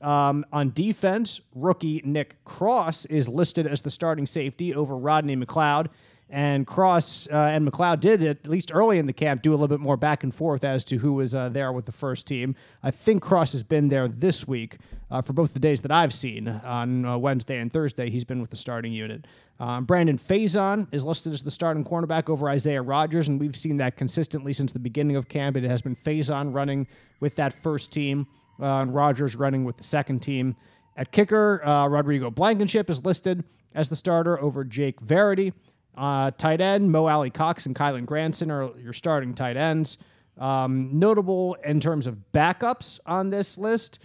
Um, 0.00 0.46
on 0.52 0.70
defense, 0.70 1.40
rookie 1.54 2.02
Nick 2.04 2.42
Cross 2.44 3.06
is 3.06 3.28
listed 3.28 3.66
as 3.66 3.82
the 3.82 3.90
starting 3.90 4.26
safety 4.26 4.74
over 4.74 4.96
Rodney 4.96 5.36
McLeod. 5.36 5.88
And 6.30 6.66
Cross 6.66 7.28
uh, 7.32 7.36
and 7.36 7.66
McLeod 7.66 8.00
did, 8.00 8.22
at 8.22 8.46
least 8.46 8.70
early 8.74 8.98
in 8.98 9.06
the 9.06 9.12
camp, 9.14 9.40
do 9.40 9.52
a 9.52 9.56
little 9.56 9.68
bit 9.68 9.80
more 9.80 9.96
back 9.96 10.24
and 10.24 10.34
forth 10.34 10.62
as 10.62 10.84
to 10.86 10.98
who 10.98 11.14
was 11.14 11.34
uh, 11.34 11.48
there 11.48 11.72
with 11.72 11.86
the 11.86 11.92
first 11.92 12.26
team. 12.26 12.54
I 12.82 12.90
think 12.90 13.22
Cross 13.22 13.52
has 13.52 13.62
been 13.62 13.88
there 13.88 14.08
this 14.08 14.46
week 14.46 14.76
uh, 15.10 15.22
for 15.22 15.32
both 15.32 15.54
the 15.54 15.60
days 15.60 15.80
that 15.80 15.90
I've 15.90 16.12
seen 16.12 16.48
on 16.48 17.06
uh, 17.06 17.16
Wednesday 17.16 17.58
and 17.58 17.72
Thursday. 17.72 18.10
He's 18.10 18.24
been 18.24 18.42
with 18.42 18.50
the 18.50 18.56
starting 18.56 18.92
unit. 18.92 19.26
Um, 19.58 19.86
Brandon 19.86 20.18
Facyson 20.18 20.86
is 20.92 21.04
listed 21.04 21.32
as 21.32 21.42
the 21.42 21.50
starting 21.50 21.82
cornerback 21.82 22.28
over 22.28 22.48
Isaiah 22.48 22.82
Rodgers, 22.82 23.28
and 23.28 23.40
we've 23.40 23.56
seen 23.56 23.78
that 23.78 23.96
consistently 23.96 24.52
since 24.52 24.70
the 24.70 24.78
beginning 24.78 25.16
of 25.16 25.28
camp. 25.28 25.56
It 25.56 25.64
has 25.64 25.80
been 25.80 25.96
Facyson 25.96 26.54
running 26.54 26.86
with 27.20 27.36
that 27.36 27.54
first 27.62 27.90
team, 27.90 28.26
uh, 28.60 28.82
and 28.82 28.94
Rodgers 28.94 29.34
running 29.34 29.64
with 29.64 29.78
the 29.78 29.84
second 29.84 30.20
team. 30.20 30.56
At 30.96 31.10
kicker, 31.10 31.64
uh, 31.64 31.88
Rodrigo 31.88 32.30
Blankenship 32.30 32.90
is 32.90 33.04
listed 33.04 33.44
as 33.74 33.88
the 33.88 33.96
starter 33.96 34.40
over 34.40 34.62
Jake 34.64 35.00
Verity. 35.00 35.52
Uh, 35.96 36.30
tight 36.32 36.60
end, 36.60 36.90
Mo 36.92 37.06
Alie-Cox 37.06 37.66
and 37.66 37.74
Kylen 37.74 38.06
Granson 38.06 38.50
are 38.50 38.70
your 38.78 38.92
starting 38.92 39.34
tight 39.34 39.56
ends. 39.56 39.98
Um, 40.38 40.90
notable 40.92 41.56
in 41.64 41.80
terms 41.80 42.06
of 42.06 42.16
backups 42.32 43.00
on 43.04 43.30
this 43.30 43.58
list, 43.58 43.98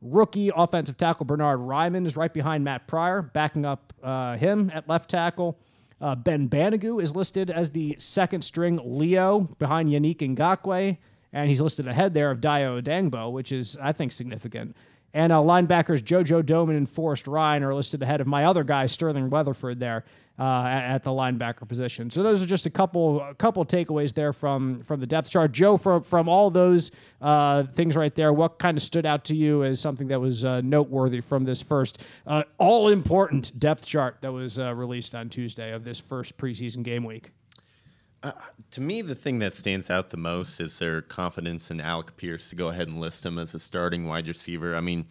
rookie 0.00 0.50
offensive 0.54 0.96
tackle 0.96 1.26
Bernard 1.26 1.58
Raimann 1.58 2.06
is 2.06 2.16
right 2.16 2.32
behind 2.32 2.62
Matt 2.62 2.86
Pryor, 2.86 3.22
backing 3.22 3.64
up 3.64 3.92
uh, 4.02 4.36
him 4.36 4.70
at 4.72 4.88
left 4.88 5.10
tackle. 5.10 5.58
Uh, 6.00 6.14
ben 6.14 6.48
Banogu 6.48 7.02
is 7.02 7.14
listed 7.14 7.50
as 7.50 7.70
the 7.70 7.94
second 7.98 8.42
string 8.42 8.80
Leo 8.82 9.40
behind 9.58 9.90
Yannick 9.90 10.18
Ngakoue, 10.18 10.96
and 11.32 11.48
he's 11.48 11.60
listed 11.60 11.86
ahead 11.86 12.14
there 12.14 12.30
of 12.30 12.40
Dayo 12.40 12.80
Odeyingbo, 12.80 13.32
which 13.32 13.52
is, 13.52 13.76
I 13.82 13.92
think, 13.92 14.12
significant. 14.12 14.76
And 15.12 15.32
uh, 15.32 15.38
linebackers 15.38 16.02
JoJo 16.02 16.42
Domann 16.42 16.76
and 16.76 16.88
Forrest 16.88 17.26
Rhyne 17.26 17.62
are 17.62 17.74
listed 17.74 18.02
ahead 18.02 18.20
of 18.20 18.26
my 18.26 18.44
other 18.44 18.62
guy, 18.62 18.86
Sterling 18.86 19.28
Weatherford, 19.28 19.80
there 19.80 20.04
uh, 20.38 20.64
at, 20.66 20.94
at, 20.94 21.02
the 21.02 21.10
linebacker 21.10 21.68
position. 21.68 22.08
So 22.08 22.22
those 22.22 22.42
are 22.42 22.46
just 22.46 22.64
a 22.64 22.70
couple 22.70 23.20
a 23.20 23.34
couple 23.34 23.64
takeaways 23.66 24.14
there 24.14 24.32
from 24.32 24.82
from 24.82 24.98
the 24.98 25.06
depth 25.06 25.30
chart. 25.30 25.52
Joe, 25.52 25.76
from 25.76 26.02
from 26.02 26.28
all 26.28 26.50
those 26.50 26.90
uh, 27.20 27.64
things 27.64 27.96
right 27.96 28.14
there, 28.14 28.32
what 28.32 28.58
kind 28.58 28.76
of 28.76 28.82
stood 28.82 29.04
out 29.04 29.24
to 29.26 29.36
you 29.36 29.64
as 29.64 29.80
something 29.80 30.08
that 30.08 30.20
was 30.20 30.44
uh, 30.44 30.62
noteworthy 30.62 31.20
from 31.20 31.44
this 31.44 31.60
first 31.60 32.06
uh, 32.26 32.44
all 32.58 32.88
important 32.88 33.58
depth 33.58 33.84
chart 33.84 34.18
that 34.22 34.32
was 34.32 34.58
uh, 34.58 34.74
released 34.74 35.14
on 35.14 35.28
Tuesday 35.28 35.72
of 35.72 35.84
this 35.84 36.00
first 36.00 36.38
preseason 36.38 36.82
game 36.82 37.04
week? 37.04 37.30
Uh, 38.22 38.32
to 38.70 38.80
me, 38.80 39.00
the 39.00 39.14
thing 39.14 39.38
that 39.38 39.54
stands 39.54 39.88
out 39.88 40.10
the 40.10 40.16
most 40.16 40.60
is 40.60 40.78
their 40.78 41.00
confidence 41.00 41.70
in 41.70 41.80
Alec 41.80 42.16
Pierce 42.16 42.50
to 42.50 42.56
go 42.56 42.68
ahead 42.68 42.88
and 42.88 43.00
list 43.00 43.24
him 43.24 43.38
as 43.38 43.54
a 43.54 43.58
starting 43.58 44.06
wide 44.06 44.26
receiver. 44.26 44.76
I 44.76 44.80
mean, 44.80 45.06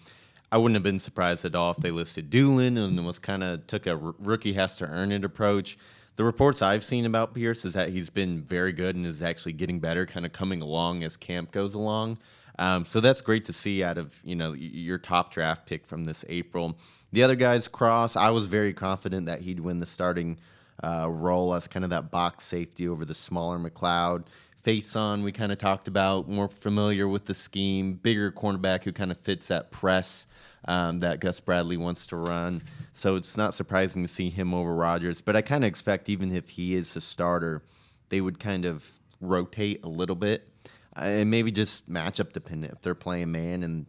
I 0.52 0.58
wouldn't 0.58 0.76
have 0.76 0.84
been 0.84 1.00
surprised 1.00 1.44
at 1.44 1.56
all 1.56 1.72
if 1.72 1.78
they 1.78 1.92
listed 1.92 2.30
Dulin 2.30 2.78
and 2.78 3.06
was 3.06 3.18
kind 3.18 3.44
of 3.44 3.66
took 3.66 3.88
a 3.88 3.94
r- 3.94 4.16
rookie 4.20 4.54
has 4.54 4.78
to 4.78 4.86
earn 4.86 5.12
it 5.12 5.24
approach. 5.24 5.78
The 6.18 6.24
reports 6.24 6.62
I've 6.62 6.84
seen 6.84 7.06
about 7.06 7.34
Pierce 7.34 7.66
is 7.66 7.74
that 7.74 7.90
he's 7.90 8.10
been 8.10 8.42
very 8.42 8.74
good 8.74 8.96
and 8.96 9.06
is 9.06 9.24
actually 9.24 9.54
getting 9.54 9.80
better, 9.80 10.06
kind 10.06 10.26
of 10.26 10.34
coming 10.34 10.62
along 10.62 11.04
as 11.04 11.18
camp 11.18 11.52
goes 11.52 11.74
along. 11.74 12.20
Um, 12.60 12.84
so 12.84 13.00
that's 13.00 13.22
great 13.22 13.46
to 13.46 13.54
see 13.54 13.84
out 13.84 13.98
of 13.98 14.14
you 14.24 14.36
know 14.36 14.54
your 14.54 14.98
top 14.98 15.32
draft 15.32 15.66
pick 15.66 15.88
from 15.88 16.04
this 16.04 16.26
April. 16.28 16.78
The 17.12 17.24
other 17.24 17.36
guys, 17.36 17.68
Cross, 17.68 18.16
I 18.16 18.30
was 18.32 18.48
very 18.48 18.74
confident 18.74 19.26
that 19.28 19.40
he'd 19.40 19.62
win 19.62 19.80
the 19.80 19.86
starting 19.86 20.40
uh, 20.84 21.08
role 21.10 21.54
as 21.54 21.68
kind 21.68 21.84
of 21.84 21.90
that 21.92 22.12
box 22.12 22.44
safety 22.44 22.88
over 22.88 23.06
the 23.06 23.14
smaller 23.14 23.58
McLeod. 23.58 24.26
Facyson, 24.64 25.24
we 25.24 25.32
kind 25.32 25.52
of 25.52 25.58
talked 25.58 25.88
about, 25.88 26.28
more 26.28 26.50
familiar 26.50 27.08
with 27.08 27.26
the 27.26 27.34
scheme, 27.34 27.94
bigger 27.94 28.32
cornerback 28.32 28.84
who 28.84 28.92
kind 28.92 29.10
of 29.10 29.18
fits 29.18 29.48
that 29.48 29.72
press 29.72 30.28
um, 30.66 31.00
that 31.00 31.22
Gus 31.22 31.40
Bradley 31.40 31.78
wants 31.78 32.06
to 32.08 32.18
run. 32.18 32.62
So 32.92 33.16
it's 33.16 33.38
not 33.38 33.54
surprising 33.54 34.02
to 34.04 34.08
see 34.10 34.30
him 34.30 34.54
over 34.54 34.76
Rodgers. 34.76 35.22
But 35.22 35.36
I 35.36 35.42
kind 35.42 35.64
of 35.64 35.70
expect, 35.70 36.10
even 36.10 36.36
if 36.36 36.50
he 36.50 36.76
is 36.76 36.96
a 36.96 37.02
starter, 37.02 37.64
they 38.10 38.20
would 38.20 38.40
kind 38.40 38.66
of 38.66 39.00
rotate 39.22 39.84
a 39.84 39.90
little 39.90 40.16
bit 40.16 40.50
uh, 40.96 41.04
and 41.04 41.32
maybe 41.32 41.52
just 41.52 41.90
matchup 41.90 42.34
dependent. 42.34 42.74
If 42.74 42.82
they're 42.82 42.96
playing 42.96 43.32
man 43.32 43.64
and 43.64 43.86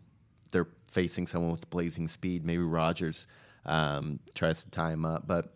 they're 0.53 0.69
facing 0.87 1.27
someone 1.27 1.51
with 1.51 1.69
blazing 1.71 2.09
speed, 2.09 2.45
maybe 2.45 2.63
Rodgers 2.63 3.27
um, 3.67 4.21
tries 4.35 4.65
to 4.65 4.71
tie 4.71 4.93
him 4.93 5.05
up. 5.05 5.27
But 5.27 5.53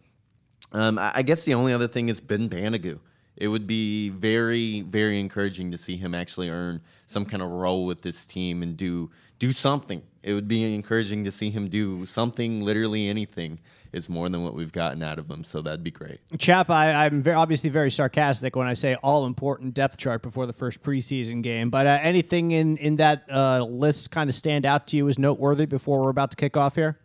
um, 0.74 0.98
I 1.00 1.22
guess 1.22 1.44
the 1.44 1.54
only 1.54 1.72
other 1.72 1.88
thing 1.88 2.08
is 2.08 2.20
Ben 2.20 2.48
Banogu. 2.48 2.98
It 3.36 3.48
would 3.48 3.66
be 3.66 4.10
very, 4.10 4.82
very 4.82 5.18
encouraging 5.18 5.72
to 5.72 5.78
see 5.78 5.96
him 5.96 6.14
actually 6.14 6.50
earn 6.50 6.80
some 7.06 7.24
kind 7.24 7.42
of 7.42 7.50
role 7.50 7.86
with 7.86 8.02
this 8.02 8.26
team 8.26 8.62
and 8.62 8.76
do 8.76 9.10
do 9.38 9.52
something. 9.52 10.02
It 10.22 10.32
would 10.32 10.48
be 10.48 10.74
encouraging 10.74 11.24
to 11.24 11.30
see 11.30 11.50
him 11.50 11.68
do 11.68 12.06
something, 12.06 12.62
literally 12.62 13.08
anything, 13.08 13.58
is 13.92 14.08
more 14.08 14.28
than 14.28 14.42
what 14.42 14.54
we've 14.54 14.72
gotten 14.72 15.02
out 15.02 15.18
of 15.18 15.28
him. 15.30 15.44
So 15.44 15.60
that'd 15.60 15.84
be 15.84 15.90
great. 15.90 16.20
Chap, 16.38 16.70
I, 16.70 17.06
am 17.06 17.22
obviously 17.26 17.68
very 17.70 17.90
sarcastic 17.90 18.56
when 18.56 18.66
I 18.66 18.72
say 18.72 18.94
all 19.02 19.26
important 19.26 19.74
depth 19.74 19.98
chart 19.98 20.22
before 20.22 20.46
the 20.46 20.52
first 20.52 20.82
preseason 20.82 21.42
game. 21.42 21.70
But 21.70 21.86
uh, 21.86 21.98
anything 22.00 22.52
in 22.52 22.76
in 22.78 22.96
that 22.96 23.24
uh, 23.30 23.64
list 23.64 24.10
kind 24.10 24.30
of 24.30 24.34
stand 24.34 24.64
out 24.64 24.86
to 24.88 24.96
you 24.96 25.08
as 25.08 25.18
noteworthy 25.18 25.66
before 25.66 26.02
we're 26.02 26.10
about 26.10 26.30
to 26.30 26.36
kick 26.36 26.56
off 26.56 26.74
here? 26.74 26.98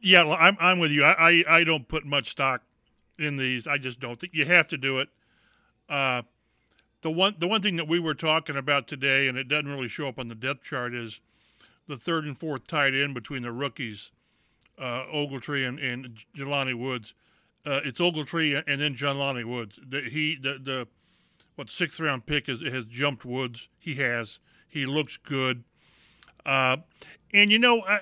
Yeah, 0.00 0.24
I'm 0.24 0.56
I'm 0.60 0.78
with 0.78 0.90
you. 0.90 1.04
I, 1.04 1.30
I, 1.30 1.44
I 1.58 1.64
don't 1.64 1.86
put 1.86 2.06
much 2.06 2.30
stock 2.30 2.62
in 3.18 3.36
these. 3.36 3.66
I 3.66 3.76
just 3.76 4.00
don't 4.00 4.18
think 4.18 4.32
you 4.34 4.46
have 4.46 4.66
to 4.68 4.78
do 4.78 4.98
it. 4.98 5.08
Uh, 5.88 6.22
the 7.02 7.10
one 7.10 7.36
the 7.38 7.46
one 7.46 7.62
thing 7.62 7.76
that 7.76 7.88
we 7.88 7.98
were 7.98 8.14
talking 8.14 8.56
about 8.56 8.88
today, 8.88 9.28
and 9.28 9.36
it 9.36 9.48
doesn't 9.48 9.68
really 9.68 9.88
show 9.88 10.08
up 10.08 10.18
on 10.18 10.28
the 10.28 10.34
depth 10.34 10.64
chart, 10.64 10.94
is 10.94 11.20
the 11.86 11.96
third 11.96 12.24
and 12.24 12.38
fourth 12.38 12.66
tight 12.66 12.94
end 12.94 13.14
between 13.14 13.42
the 13.42 13.52
rookies, 13.52 14.10
uh, 14.78 15.04
Ogletree 15.12 15.68
and, 15.68 15.78
and 15.78 16.18
Jelani 16.36 16.74
Woods. 16.74 17.14
Uh, 17.66 17.80
it's 17.84 18.00
Ogletree 18.00 18.62
and 18.66 18.80
then 18.80 18.94
Jelani 18.94 19.44
Woods. 19.44 19.78
The, 19.86 20.02
he 20.02 20.36
the 20.40 20.58
the 20.62 20.88
what 21.56 21.70
sixth 21.70 22.00
round 22.00 22.24
pick 22.24 22.48
is 22.48 22.62
has 22.62 22.86
jumped 22.86 23.24
Woods. 23.24 23.68
He 23.78 23.96
has. 23.96 24.38
He 24.66 24.86
looks 24.86 25.18
good. 25.18 25.64
Uh, 26.46 26.78
and 27.34 27.50
you 27.50 27.58
know, 27.58 27.82
I, 27.82 28.00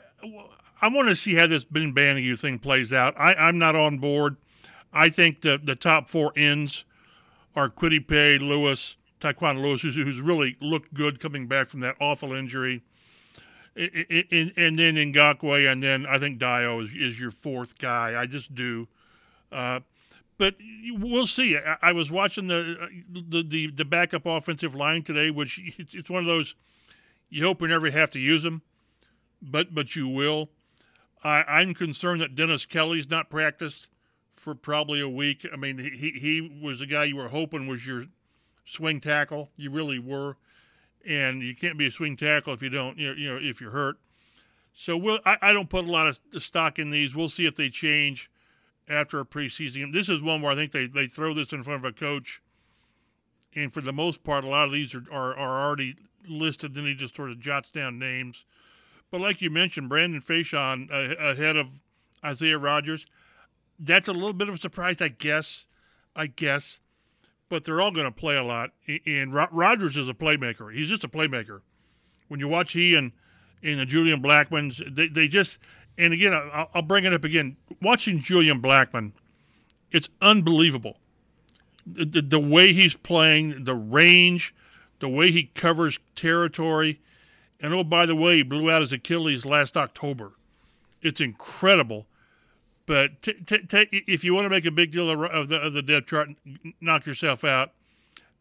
I 0.81 0.89
want 0.89 1.09
to 1.09 1.17
see 1.17 1.35
how 1.35 1.47
this 1.47 1.65
Ben 1.65 1.93
Banogu 1.93 2.39
thing 2.39 2.59
plays 2.59 2.93
out. 2.93 3.19
I, 3.19 3.35
I'm 3.35 3.59
not 3.59 3.75
on 3.75 3.99
board. 3.99 4.37
I 4.93 5.09
think 5.09 5.43
the 5.43 5.61
the 5.63 5.77
top 5.77 6.09
four 6.09 6.33
ends 6.37 6.85
are 7.55 7.69
Paye, 7.69 8.39
Lewis, 8.39 8.97
Tyquan 9.21 9.61
Lewis, 9.61 9.83
who's, 9.83 9.97
who's 9.97 10.21
really 10.21 10.57
looked 10.61 10.95
good 10.95 11.21
coming 11.21 11.47
back 11.47 11.69
from 11.69 11.81
that 11.81 11.97
awful 12.01 12.33
injury. 12.33 12.83
and 13.77 14.79
then 14.79 14.95
Ngakoue, 14.95 15.71
and 15.71 15.83
then 15.83 16.07
I 16.07 16.19
think 16.19 16.39
Dayo 16.39 16.85
is, 16.85 16.91
is 16.95 17.21
your 17.21 17.31
fourth 17.31 17.79
guy. 17.79 18.21
I 18.21 18.27
just 18.27 18.55
do. 18.55 18.89
Uh, 19.51 19.81
but 20.37 20.55
we'll 20.93 21.27
see. 21.27 21.57
I, 21.57 21.77
I 21.83 21.93
was 21.93 22.11
watching 22.11 22.47
the, 22.47 22.89
the, 23.11 23.43
the 23.43 23.71
the 23.73 23.85
backup 23.85 24.25
offensive 24.25 24.75
line 24.75 25.03
today, 25.03 25.31
which 25.31 25.61
it's, 25.79 25.95
it's 25.95 26.11
one 26.11 26.21
of 26.21 26.27
those 26.27 26.55
you 27.29 27.45
hope 27.45 27.61
we 27.61 27.69
never 27.69 27.91
have 27.91 28.11
to 28.13 28.19
use 28.19 28.43
them, 28.43 28.63
but 29.43 29.75
but 29.75 29.97
you 29.97 30.09
will. 30.09 30.51
I, 31.25 31.43
I'm 31.43 31.75
concerned 31.75 32.21
that 32.21 32.37
Dennis 32.37 32.67
Kelly's 32.67 33.11
not 33.11 33.31
practiced 33.31 33.89
for 34.35 34.55
probably 34.55 35.01
a 35.01 35.09
week. 35.09 35.47
I 35.53 35.57
mean, 35.57 35.79
he 35.79 36.13
he 36.19 36.61
was 36.63 36.79
the 36.79 36.87
guy 36.87 37.05
you 37.05 37.17
were 37.17 37.29
hoping 37.29 37.67
was 37.67 37.87
your 37.87 38.07
swing 38.65 39.01
tackle. 39.01 39.51
You 39.57 39.71
really 39.71 39.99
were, 39.99 40.37
and 41.07 41.43
you 41.43 41.55
can't 41.55 41.79
be 41.79 41.87
a 41.87 41.91
swing 41.91 42.17
tackle 42.17 42.55
if 42.55 42.63
you 42.63 42.69
don't. 42.69 42.99
You 42.99 43.09
know, 43.09 43.15
you 43.15 43.33
know 43.33 43.39
if 43.41 43.61
you're 43.61 43.73
hurt. 43.73 43.97
So 44.75 44.97
we'll, 44.97 45.19
I, 45.27 45.37
I 45.43 45.53
don't 45.53 45.69
put 45.69 45.85
a 45.85 45.91
lot 45.91 46.07
of 46.07 46.21
stock 46.43 46.79
in 46.79 46.91
these. 46.91 47.15
We'll 47.15 47.29
see 47.29 47.47
if 47.47 47.57
they 47.57 47.69
change 47.69 48.31
after 48.89 49.19
a 49.19 49.25
preseason. 49.25 49.93
This 49.93 50.09
is 50.09 50.23
one 50.23 50.41
where 50.41 50.53
I 50.53 50.55
think 50.55 50.71
they, 50.71 50.87
they 50.87 51.09
throw 51.09 51.35
this 51.35 51.53
in 51.53 51.65
front 51.65 51.85
of 51.85 51.91
a 51.91 51.93
coach, 51.93 52.41
and 53.57 53.73
for 53.73 53.81
the 53.81 53.93
most 53.93 54.23
part, 54.23 54.45
a 54.45 54.49
lot 54.49 54.67
of 54.67 54.73
these 54.73 54.95
are, 54.95 55.05
are, 55.11 55.37
are 55.37 55.67
already 55.67 55.97
listed, 56.29 56.75
Then 56.75 56.85
he 56.85 56.95
just 56.95 57.17
sort 57.17 57.31
of 57.31 57.41
jots 57.41 57.71
down 57.71 57.99
names. 57.99 58.45
But 59.11 59.21
like 59.21 59.41
you 59.41 59.51
mentioned, 59.51 59.89
Brandon 59.89 60.21
Facyson 60.21 60.91
uh, 60.93 61.15
ahead 61.17 61.57
of 61.57 61.81
Isaiah 62.25 62.59
Rodgers 62.59 63.07
that's 63.79 64.09
a 64.09 64.13
little 64.13 64.33
bit 64.33 64.49
of 64.49 64.57
a 64.57 64.59
surprise, 64.59 65.01
I 65.01 65.09
guess. 65.09 65.65
I 66.17 66.27
guess, 66.27 66.81
but 67.49 67.65
they're 67.65 67.81
all 67.81 67.93
going 67.93 68.07
to 68.07 68.11
play 68.11 68.37
a 68.37 68.43
lot. 68.43 68.71
And 69.07 69.33
Rodgers 69.33 69.97
is 69.97 70.09
a 70.09 70.15
playmaker. 70.15 70.75
He's 70.75 70.89
just 70.89 71.05
a 71.05 71.09
playmaker. 71.09 71.61
When 72.27 72.41
you 72.41 72.49
watch 72.49 72.73
he 72.73 72.95
and 72.97 73.13
and 73.63 73.79
the 73.79 73.87
Julian 73.87 74.21
Blackmons, 74.21 74.83
they 74.91 75.07
they 75.07 75.29
just 75.29 75.59
and 75.97 76.13
again 76.13 76.35
I'll, 76.35 76.71
I'll 76.75 76.83
bring 76.83 77.05
it 77.05 77.13
up 77.13 77.23
again. 77.23 77.57
Watching 77.81 78.19
Julian 78.19 78.61
Blackmon, 78.61 79.13
it's 79.93 80.09
unbelievable. 80.21 80.97
The, 81.87 82.05
the, 82.05 82.23
the 82.23 82.41
way 82.41 82.73
he's 82.73 82.95
playing, 82.95 83.65
the 83.65 83.75
range, 83.75 84.55
the 84.99 85.09
way 85.09 85.31
he 85.31 85.45
covers 85.55 86.01
territory, 86.17 87.01
and 87.61 87.75
oh 87.75 87.85
by 87.85 88.07
the 88.07 88.17
way, 88.17 88.37
he 88.39 88.43
blew 88.43 88.71
out 88.71 88.83
his 88.83 88.93
Achilles 88.93 89.45
last 89.45 89.77
October. 89.77 90.33
It's 91.03 91.21
incredible 91.21 92.07
but 92.89 93.21
t- 93.21 93.35
t- 93.35 93.59
t- 93.59 94.05
if 94.07 94.25
you 94.25 94.33
want 94.33 94.47
to 94.47 94.49
make 94.49 94.65
a 94.65 94.71
big 94.71 94.93
deal 94.93 95.11
of 95.11 95.51
the, 95.51 95.57
of 95.57 95.75
the 95.75 95.83
depth 95.83 96.07
chart, 96.07 96.31
knock 96.81 97.05
yourself 97.05 97.45
out. 97.45 97.73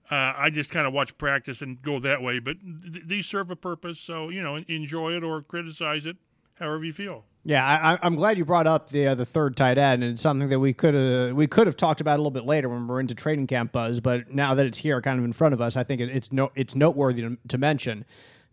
Uh, 0.09 0.33
I 0.37 0.49
just 0.49 0.69
kind 0.69 0.87
of 0.87 0.93
watch 0.93 1.17
practice 1.17 1.61
and 1.61 1.81
go 1.81 1.99
that 1.99 2.23
way. 2.23 2.39
But 2.39 2.55
th- 2.61 3.03
these 3.05 3.25
serve 3.25 3.51
a 3.51 3.57
purpose, 3.57 3.99
so 3.99 4.29
you 4.29 4.41
know, 4.41 4.55
enjoy 4.55 5.11
it 5.17 5.23
or 5.23 5.41
criticize 5.41 6.05
it, 6.05 6.15
however 6.57 6.85
you 6.85 6.93
feel. 6.93 7.25
Yeah, 7.43 7.97
I, 8.01 8.07
am 8.07 8.15
glad 8.15 8.37
you 8.37 8.45
brought 8.45 8.67
up 8.67 8.89
the 8.89 9.07
uh, 9.07 9.15
the 9.15 9.25
third 9.25 9.57
tight 9.57 9.77
end, 9.77 10.01
and 10.01 10.13
it's 10.13 10.21
something 10.21 10.47
that 10.47 10.59
we 10.59 10.71
could 10.71 10.93
have 10.93 11.35
we 11.35 11.45
could 11.45 11.67
have 11.67 11.75
talked 11.75 11.99
about 11.99 12.15
a 12.15 12.21
little 12.21 12.31
bit 12.31 12.45
later 12.45 12.69
when 12.69 12.87
we're 12.87 13.01
into 13.01 13.15
training 13.15 13.47
camp 13.47 13.73
buzz. 13.73 13.99
But 13.99 14.33
now 14.33 14.55
that 14.55 14.65
it's 14.65 14.77
here, 14.77 15.01
kind 15.01 15.19
of 15.19 15.25
in 15.25 15.33
front 15.33 15.55
of 15.55 15.59
us, 15.59 15.75
I 15.75 15.83
think 15.83 15.99
it, 15.99 16.07
it's 16.07 16.31
no 16.31 16.53
it's 16.55 16.73
noteworthy 16.73 17.23
to, 17.23 17.37
to 17.49 17.57
mention 17.57 18.05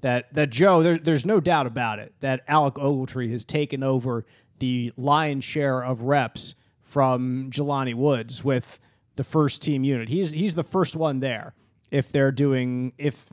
that 0.04 0.34
that 0.34 0.50
Joe, 0.50 0.82
there, 0.82 0.98
there's 0.98 1.24
no 1.24 1.40
doubt 1.40 1.66
about 1.66 1.98
it 1.98 2.12
that 2.20 2.44
Alec 2.46 2.74
Ogletree 2.74 3.30
has 3.30 3.42
taken 3.42 3.82
over 3.82 4.26
the 4.58 4.92
lion's 4.98 5.44
share 5.44 5.82
of 5.82 6.02
reps 6.02 6.56
from 6.82 7.48
Jelani 7.50 7.94
Woods 7.94 8.44
with 8.44 8.78
the 9.16 9.24
first 9.24 9.62
team 9.62 9.82
unit. 9.82 10.10
He's 10.10 10.30
he's 10.30 10.54
the 10.54 10.62
first 10.62 10.94
one 10.94 11.20
there. 11.20 11.54
If 11.90 12.12
they're 12.12 12.32
doing 12.32 12.92
if 12.98 13.24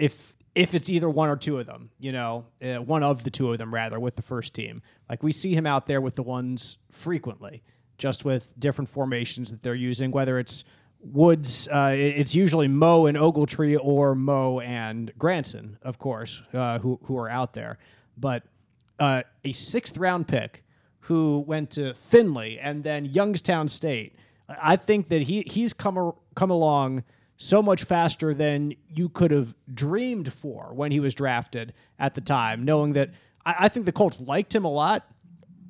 if 0.00 0.34
if 0.56 0.74
it's 0.74 0.90
either 0.90 1.08
one 1.08 1.28
or 1.28 1.36
two 1.36 1.60
of 1.60 1.66
them, 1.66 1.90
you 2.00 2.10
know, 2.10 2.44
uh, 2.60 2.78
one 2.78 3.04
of 3.04 3.22
the 3.22 3.30
two 3.30 3.52
of 3.52 3.58
them 3.58 3.72
rather 3.72 4.00
with 4.00 4.16
the 4.16 4.22
first 4.22 4.52
team. 4.52 4.82
Like 5.08 5.22
we 5.22 5.30
see 5.30 5.54
him 5.54 5.64
out 5.64 5.86
there 5.86 6.00
with 6.00 6.16
the 6.16 6.24
ones 6.24 6.78
frequently, 6.90 7.62
just 7.98 8.24
with 8.24 8.52
different 8.58 8.88
formations 8.88 9.52
that 9.52 9.62
they're 9.62 9.76
using. 9.76 10.10
Whether 10.10 10.40
it's 10.40 10.64
Woods, 11.02 11.66
uh, 11.68 11.94
it's 11.96 12.34
usually 12.34 12.68
Mo 12.68 13.06
and 13.06 13.16
Ogletree 13.16 13.78
or 13.80 14.14
Mo 14.14 14.60
and 14.60 15.12
Granson, 15.18 15.78
of 15.82 15.98
course, 15.98 16.42
uh, 16.52 16.78
who 16.78 17.00
who 17.04 17.16
are 17.16 17.28
out 17.28 17.54
there. 17.54 17.78
But 18.18 18.42
uh, 18.98 19.22
a 19.44 19.52
sixth 19.52 19.96
round 19.96 20.28
pick 20.28 20.62
who 21.00 21.42
went 21.46 21.70
to 21.70 21.94
Findlay 21.94 22.58
and 22.58 22.84
then 22.84 23.06
Youngstown 23.06 23.68
State. 23.68 24.14
I 24.48 24.76
think 24.76 25.08
that 25.08 25.22
he 25.22 25.42
he's 25.46 25.72
come 25.72 26.12
come 26.34 26.50
along 26.50 27.04
so 27.36 27.62
much 27.62 27.84
faster 27.84 28.34
than 28.34 28.74
you 28.88 29.08
could 29.08 29.30
have 29.30 29.54
dreamed 29.72 30.30
for 30.30 30.72
when 30.74 30.92
he 30.92 31.00
was 31.00 31.14
drafted 31.14 31.72
at 31.98 32.14
the 32.14 32.20
time, 32.20 32.64
knowing 32.66 32.92
that 32.92 33.10
I, 33.46 33.54
I 33.60 33.68
think 33.68 33.86
the 33.86 33.92
Colts 33.92 34.20
liked 34.20 34.54
him 34.54 34.66
a 34.66 34.70
lot. 34.70 35.10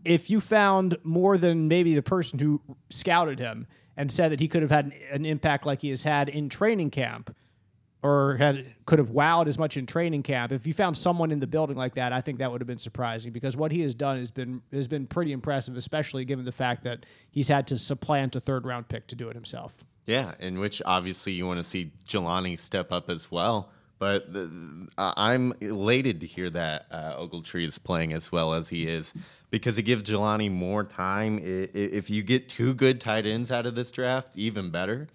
If 0.04 0.30
you 0.30 0.40
found 0.40 0.96
more 1.02 1.36
than 1.36 1.68
maybe 1.68 1.94
the 1.94 2.02
person 2.02 2.38
who 2.38 2.60
scouted 2.88 3.38
him 3.38 3.66
and 3.96 4.10
said 4.10 4.32
that 4.32 4.40
he 4.40 4.48
could 4.48 4.62
have 4.62 4.70
had 4.70 4.92
an, 5.10 5.24
impact 5.26 5.66
like 5.66 5.82
he 5.82 5.90
has 5.90 6.02
had 6.02 6.28
in 6.28 6.48
training 6.48 6.90
camp, 6.90 7.34
or 8.02 8.36
had 8.38 8.64
could 8.86 8.98
have 8.98 9.10
wowed 9.10 9.46
as 9.46 9.58
much 9.58 9.76
in 9.76 9.84
training 9.84 10.22
camp. 10.22 10.52
If 10.52 10.66
you 10.66 10.72
found 10.72 10.96
someone 10.96 11.30
in 11.30 11.38
the 11.38 11.46
building 11.46 11.76
like 11.76 11.94
that, 11.96 12.12
I 12.12 12.22
think 12.22 12.38
that 12.38 12.50
would 12.50 12.62
have 12.62 12.66
been 12.66 12.78
surprising 12.78 13.30
because 13.30 13.58
what 13.58 13.72
he 13.72 13.82
has 13.82 13.94
done 13.94 14.16
has 14.16 14.30
been 14.30 14.62
has 14.72 14.88
been 14.88 15.06
pretty 15.06 15.32
impressive, 15.32 15.76
especially 15.76 16.24
given 16.24 16.46
the 16.46 16.52
fact 16.52 16.84
that 16.84 17.04
he's 17.30 17.48
had 17.48 17.66
to 17.66 17.76
supplant 17.76 18.36
a 18.36 18.40
third 18.40 18.64
round 18.64 18.88
pick 18.88 19.06
to 19.08 19.14
do 19.14 19.28
it 19.28 19.34
himself. 19.34 19.84
Yeah, 20.06 20.32
in 20.38 20.58
which 20.58 20.80
obviously 20.86 21.32
you 21.32 21.46
want 21.46 21.58
to 21.58 21.64
see 21.64 21.92
Jelani 22.06 22.58
step 22.58 22.90
up 22.90 23.10
as 23.10 23.30
well. 23.30 23.70
But 23.98 24.32
the, 24.32 24.88
I'm 24.96 25.52
elated 25.60 26.20
to 26.20 26.26
hear 26.26 26.48
that 26.48 26.86
uh, 26.90 27.18
Ogletree 27.18 27.66
is 27.66 27.76
playing 27.76 28.14
as 28.14 28.32
well 28.32 28.54
as 28.54 28.70
he 28.70 28.88
is 28.88 29.12
because 29.50 29.78
it 29.78 29.82
gives 29.82 30.04
Jelani 30.04 30.50
more 30.50 30.84
time. 30.84 31.40
If 31.42 32.08
you 32.08 32.22
get 32.22 32.48
two 32.48 32.74
good 32.74 33.00
tight 33.00 33.26
ends 33.26 33.50
out 33.50 33.66
of 33.66 33.74
this 33.74 33.90
draft, 33.90 34.36
even 34.36 34.70
better. 34.70 35.08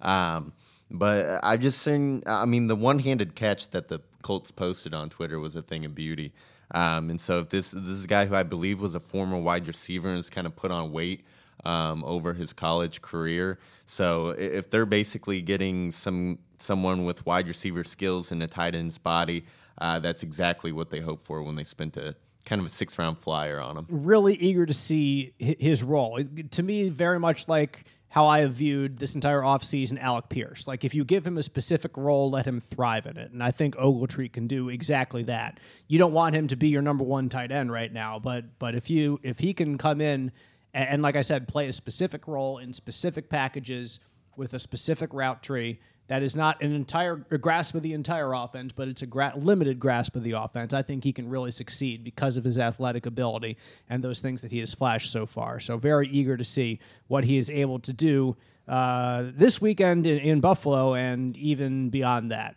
Um, 0.00 0.52
but 0.90 1.40
I've 1.42 1.60
just 1.60 1.80
seen, 1.82 2.22
I 2.26 2.44
mean, 2.44 2.66
the 2.66 2.76
one 2.76 2.98
handed 2.98 3.34
catch 3.34 3.70
that 3.70 3.88
the 3.88 4.00
Colts 4.22 4.50
posted 4.50 4.94
on 4.94 5.10
Twitter 5.10 5.38
was 5.38 5.56
a 5.56 5.62
thing 5.62 5.84
of 5.84 5.94
beauty. 5.94 6.32
Um, 6.72 7.10
and 7.10 7.20
so 7.20 7.42
this, 7.42 7.70
this 7.70 7.84
is 7.84 8.04
a 8.04 8.08
guy 8.08 8.26
who 8.26 8.34
I 8.34 8.42
believe 8.42 8.80
was 8.80 8.94
a 8.94 9.00
former 9.00 9.38
wide 9.38 9.66
receiver 9.66 10.08
and 10.08 10.16
has 10.16 10.30
kind 10.30 10.46
of 10.46 10.56
put 10.56 10.70
on 10.70 10.92
weight 10.92 11.24
um, 11.64 12.02
over 12.04 12.34
his 12.34 12.52
college 12.52 13.02
career. 13.02 13.58
So 13.86 14.28
if 14.30 14.70
they're 14.70 14.86
basically 14.86 15.42
getting 15.42 15.92
some 15.92 16.38
someone 16.58 17.04
with 17.04 17.26
wide 17.26 17.48
receiver 17.48 17.82
skills 17.82 18.30
in 18.30 18.40
a 18.40 18.46
tight 18.46 18.74
end's 18.74 18.96
body, 18.96 19.44
uh, 19.78 19.98
that's 19.98 20.22
exactly 20.22 20.72
what 20.72 20.90
they 20.90 21.00
hope 21.00 21.20
for 21.20 21.42
when 21.42 21.56
they 21.56 21.64
spent 21.64 21.96
a 21.96 22.14
kind 22.42 22.60
of 22.60 22.66
a 22.66 22.70
six 22.70 22.98
round 22.98 23.18
flyer 23.18 23.60
on 23.60 23.76
him. 23.76 23.86
Really 23.88 24.34
eager 24.34 24.66
to 24.66 24.74
see 24.74 25.32
his 25.38 25.82
role. 25.82 26.18
To 26.50 26.62
me, 26.62 26.88
very 26.88 27.18
much 27.18 27.48
like 27.48 27.84
how 28.12 28.26
I 28.26 28.40
have 28.40 28.52
viewed 28.52 28.98
this 28.98 29.14
entire 29.14 29.40
offseason 29.40 29.98
Alec 29.98 30.28
Pierce. 30.28 30.68
Like 30.68 30.84
if 30.84 30.94
you 30.94 31.02
give 31.02 31.26
him 31.26 31.38
a 31.38 31.42
specific 31.42 31.96
role, 31.96 32.30
let 32.30 32.44
him 32.44 32.60
thrive 32.60 33.06
in 33.06 33.16
it. 33.16 33.32
And 33.32 33.42
I 33.42 33.52
think 33.52 33.74
Ogletree 33.76 34.30
can 34.30 34.46
do 34.46 34.68
exactly 34.68 35.22
that. 35.22 35.60
You 35.88 35.98
don't 35.98 36.12
want 36.12 36.36
him 36.36 36.46
to 36.48 36.56
be 36.56 36.68
your 36.68 36.82
number 36.82 37.04
one 37.04 37.30
tight 37.30 37.50
end 37.50 37.72
right 37.72 37.90
now, 37.90 38.18
but 38.18 38.58
but 38.58 38.74
if 38.74 38.90
you 38.90 39.18
if 39.22 39.38
he 39.38 39.54
can 39.54 39.78
come 39.78 40.02
in 40.02 40.30
and, 40.74 40.88
and 40.90 41.02
like 41.02 41.16
I 41.16 41.22
said, 41.22 41.48
play 41.48 41.68
a 41.68 41.72
specific 41.72 42.28
role 42.28 42.58
in 42.58 42.74
specific 42.74 43.30
packages 43.30 44.00
with 44.36 44.52
a 44.52 44.58
specific 44.58 45.14
route 45.14 45.42
tree. 45.42 45.80
That 46.08 46.22
is 46.22 46.36
not 46.36 46.62
an 46.62 46.72
entire 46.72 47.16
grasp 47.16 47.74
of 47.74 47.82
the 47.82 47.92
entire 47.92 48.32
offense, 48.34 48.72
but 48.72 48.88
it's 48.88 49.02
a 49.02 49.06
gra- 49.06 49.32
limited 49.36 49.80
grasp 49.80 50.16
of 50.16 50.24
the 50.24 50.32
offense. 50.32 50.74
I 50.74 50.82
think 50.82 51.04
he 51.04 51.12
can 51.12 51.28
really 51.28 51.52
succeed 51.52 52.04
because 52.04 52.36
of 52.36 52.44
his 52.44 52.58
athletic 52.58 53.06
ability 53.06 53.56
and 53.88 54.02
those 54.02 54.20
things 54.20 54.42
that 54.42 54.50
he 54.50 54.58
has 54.58 54.74
flashed 54.74 55.10
so 55.10 55.26
far. 55.26 55.60
So, 55.60 55.76
very 55.78 56.08
eager 56.08 56.36
to 56.36 56.44
see 56.44 56.80
what 57.06 57.24
he 57.24 57.38
is 57.38 57.50
able 57.50 57.78
to 57.80 57.92
do 57.92 58.36
uh, 58.68 59.30
this 59.34 59.60
weekend 59.60 60.06
in, 60.06 60.18
in 60.18 60.40
Buffalo 60.40 60.94
and 60.94 61.36
even 61.36 61.88
beyond 61.88 62.30
that. 62.30 62.56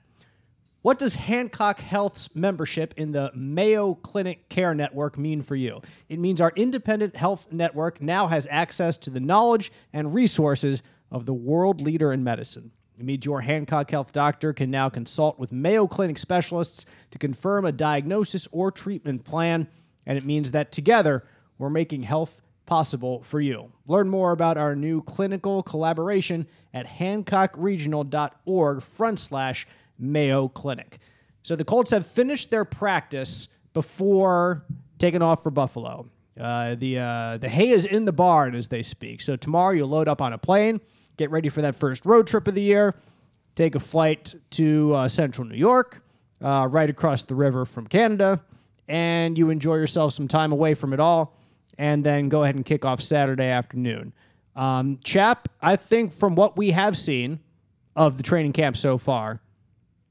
What 0.82 1.00
does 1.00 1.16
Hancock 1.16 1.80
Health's 1.80 2.36
membership 2.36 2.94
in 2.96 3.12
the 3.12 3.32
Mayo 3.34 3.96
Clinic 3.96 4.50
Care 4.50 4.76
Network 4.76 5.18
mean 5.18 5.42
for 5.42 5.56
you? 5.56 5.82
It 6.10 6.20
means 6.20 6.42
our 6.42 6.54
independent 6.56 7.16
health 7.16 7.48
network 7.52 8.02
now 8.02 8.28
has 8.28 8.48
access 8.52 8.96
to 8.98 9.10
the 9.10 9.20
knowledge 9.20 9.72
and 9.94 10.14
resources 10.14 10.84
of 11.10 11.26
the 11.26 11.34
world 11.34 11.82
leader 11.82 12.14
in 12.14 12.24
medicine. 12.24 12.72
Your 12.98 13.42
Hancock 13.42 13.92
Health 13.92 14.12
doctor 14.12 14.54
can 14.54 14.72
now 14.72 14.90
consult 14.90 15.38
with 15.40 15.52
Mayo 15.52 15.88
Clinic 15.88 16.18
specialists 16.18 16.86
to 17.12 17.18
confirm 17.18 17.66
a 17.66 17.72
diagnosis 17.72 18.48
or 18.52 18.72
treatment 18.72 19.24
plan, 19.24 19.68
and 20.06 20.18
it 20.18 20.26
means 20.26 20.52
that 20.52 20.72
together 20.72 21.24
we're 21.58 21.70
making 21.70 22.04
health 22.04 22.42
possible 22.66 23.22
for 23.24 23.40
you. 23.42 23.72
Learn 23.88 24.10
more 24.10 24.32
about 24.32 24.58
our 24.58 24.76
new 24.76 25.02
clinical 25.04 25.62
collaboration 25.64 26.48
at 26.74 26.88
hancockregional.org 26.88 28.82
front 28.82 29.20
slash 29.20 29.68
Mayo 30.00 30.48
Clinic. 30.48 31.00
So 31.44 31.56
the 31.56 31.64
Colts 31.64 31.92
have 31.92 32.08
finished 32.08 32.50
their 32.50 32.66
practice 32.66 33.50
before 33.74 34.66
taking 34.98 35.22
off 35.22 35.44
for 35.44 35.52
Buffalo. 35.52 36.08
Uh, 36.40 36.76
the 36.76 37.00
uh, 37.00 37.38
the 37.38 37.48
hay 37.48 37.70
is 37.70 37.86
in 37.86 38.04
the 38.04 38.12
barn 38.12 38.56
as 38.56 38.68
they 38.68 38.84
speak. 38.84 39.22
So 39.22 39.36
tomorrow 39.36 39.72
you'll 39.72 39.88
load 39.88 40.08
up 40.08 40.22
on 40.22 40.34
a 40.34 40.38
plane, 40.38 40.82
get 41.18 41.32
ready 41.32 41.50
for 41.50 41.62
that 41.62 41.76
first 41.76 42.06
road 42.06 42.28
trip 42.28 42.48
of 42.48 42.56
the 42.56 42.62
year, 42.62 42.96
take 43.56 43.76
a 43.76 43.80
flight 43.80 44.34
to 44.52 44.94
uh, 44.94 45.08
Central 45.08 45.48
New 45.48 45.56
York, 45.56 46.02
uh, 46.42 46.68
right 46.70 46.90
across 46.90 47.24
the 47.24 47.36
river 47.36 47.66
from 47.66 47.88
Canada, 47.88 48.42
and 48.88 49.38
you 49.38 49.50
enjoy 49.50 49.76
yourself 49.76 50.14
some 50.14 50.28
time 50.28 50.52
away 50.52 50.74
from 50.74 50.94
it 50.94 51.00
all, 51.00 51.38
and 51.78 52.04
then 52.04 52.30
go 52.30 52.44
ahead 52.44 52.56
and 52.56 52.66
kick 52.66 52.86
off 52.86 53.02
Saturday 53.02 53.48
afternoon. 53.48 54.14
Um, 54.56 55.00
Chap, 55.04 55.50
I 55.62 55.76
think 55.76 56.14
from 56.14 56.36
what 56.36 56.58
we 56.58 56.72
have 56.72 56.98
seen 56.98 57.40
of 57.96 58.18
the 58.18 58.24
training 58.24 58.54
camp 58.54 58.78
so 58.78 58.98
far, 58.98 59.42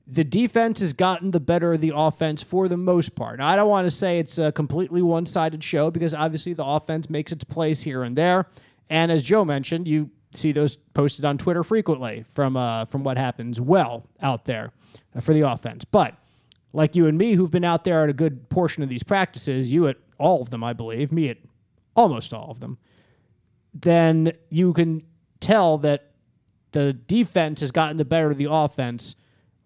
the 0.06 0.24
defense 0.24 0.80
has 0.80 0.92
gotten 0.92 1.30
the 1.30 1.40
better 1.40 1.72
of 1.72 1.80
the 1.80 1.92
offense 1.94 2.42
for 2.42 2.68
the 2.68 2.76
most 2.76 3.14
part. 3.14 3.38
Now, 3.38 3.48
I 3.48 3.56
don't 3.56 3.70
want 3.70 3.86
to 3.86 3.90
say 3.90 4.18
it's 4.18 4.38
a 4.38 4.52
completely 4.52 5.00
one 5.00 5.24
sided 5.24 5.64
show 5.64 5.90
because 5.90 6.12
obviously 6.12 6.52
the 6.52 6.64
offense 6.64 7.08
makes 7.08 7.32
its 7.32 7.44
plays 7.44 7.82
here 7.82 8.02
and 8.02 8.16
there. 8.16 8.46
And 8.90 9.10
as 9.10 9.22
Joe 9.22 9.46
mentioned, 9.46 9.88
you 9.88 10.10
see 10.36 10.52
those 10.52 10.76
posted 10.76 11.24
on 11.24 11.38
Twitter 11.38 11.62
frequently 11.62 12.24
from 12.32 12.56
uh, 12.56 12.84
from 12.86 13.04
what 13.04 13.16
happens 13.18 13.60
well 13.60 14.04
out 14.22 14.44
there 14.44 14.72
uh, 15.14 15.20
for 15.20 15.32
the 15.32 15.42
offense. 15.42 15.84
But 15.84 16.16
like 16.72 16.96
you 16.96 17.06
and 17.06 17.16
me, 17.16 17.34
who've 17.34 17.50
been 17.50 17.64
out 17.64 17.84
there 17.84 18.02
at 18.02 18.10
a 18.10 18.14
good 18.14 18.48
portion 18.48 18.82
of 18.82 18.88
these 18.88 19.02
practices, 19.02 19.72
you 19.72 19.88
at 19.88 19.96
all 20.18 20.42
of 20.42 20.50
them, 20.50 20.64
I 20.64 20.72
believe, 20.72 21.12
me 21.12 21.28
at 21.28 21.38
almost 21.94 22.34
all 22.34 22.50
of 22.50 22.60
them, 22.60 22.78
then 23.72 24.32
you 24.50 24.72
can 24.72 25.02
tell 25.40 25.78
that 25.78 26.10
the 26.72 26.92
defense 26.92 27.60
has 27.60 27.70
gotten 27.70 27.96
the 27.96 28.04
better 28.04 28.30
of 28.30 28.36
the 28.36 28.48
offense 28.50 29.14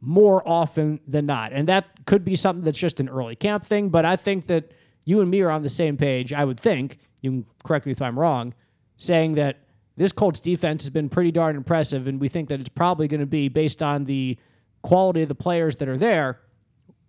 more 0.01 0.47
often 0.47 1.01
than 1.07 1.27
not. 1.27 1.53
And 1.53 1.67
that 1.69 1.87
could 2.07 2.25
be 2.25 2.35
something 2.35 2.65
that's 2.65 2.79
just 2.79 3.01
an 3.01 3.09
early 3.09 3.35
camp 3.35 3.65
thing, 3.65 3.89
but 3.89 4.05
I 4.05 4.17
think 4.17 4.47
that 4.47 4.73
you 5.05 5.21
and 5.21 5.31
me 5.31 5.41
are 5.41 5.51
on 5.51 5.63
the 5.63 5.69
same 5.71 5.97
page, 5.97 6.33
I 6.33 6.45
would 6.45 6.61
think, 6.61 6.99
you 7.23 7.31
can 7.31 7.47
correct 7.65 7.87
me 7.87 7.93
if 7.93 8.03
I'm 8.03 8.19
wrong, 8.19 8.55
saying 8.97 9.33
that 9.33 9.57
this 9.99 10.13
Colts 10.13 10.41
defense 10.41 10.85
has 10.85 10.91
been 10.91 11.09
pretty 11.09 11.33
darn 11.33 11.57
impressive, 11.57 12.07
and 12.07 12.21
we 12.21 12.29
think 12.29 12.49
that 12.49 12.61
it's 12.61 12.69
probably 12.69 13.09
going 13.09 13.21
to 13.21 13.27
be 13.27 13.49
based 13.49 13.83
on 13.83 14.05
the 14.05 14.39
quality 14.83 15.23
of 15.23 15.29
the 15.29 15.35
players 15.35 15.77
that 15.77 15.89
are 15.89 15.97
there, 15.97 16.41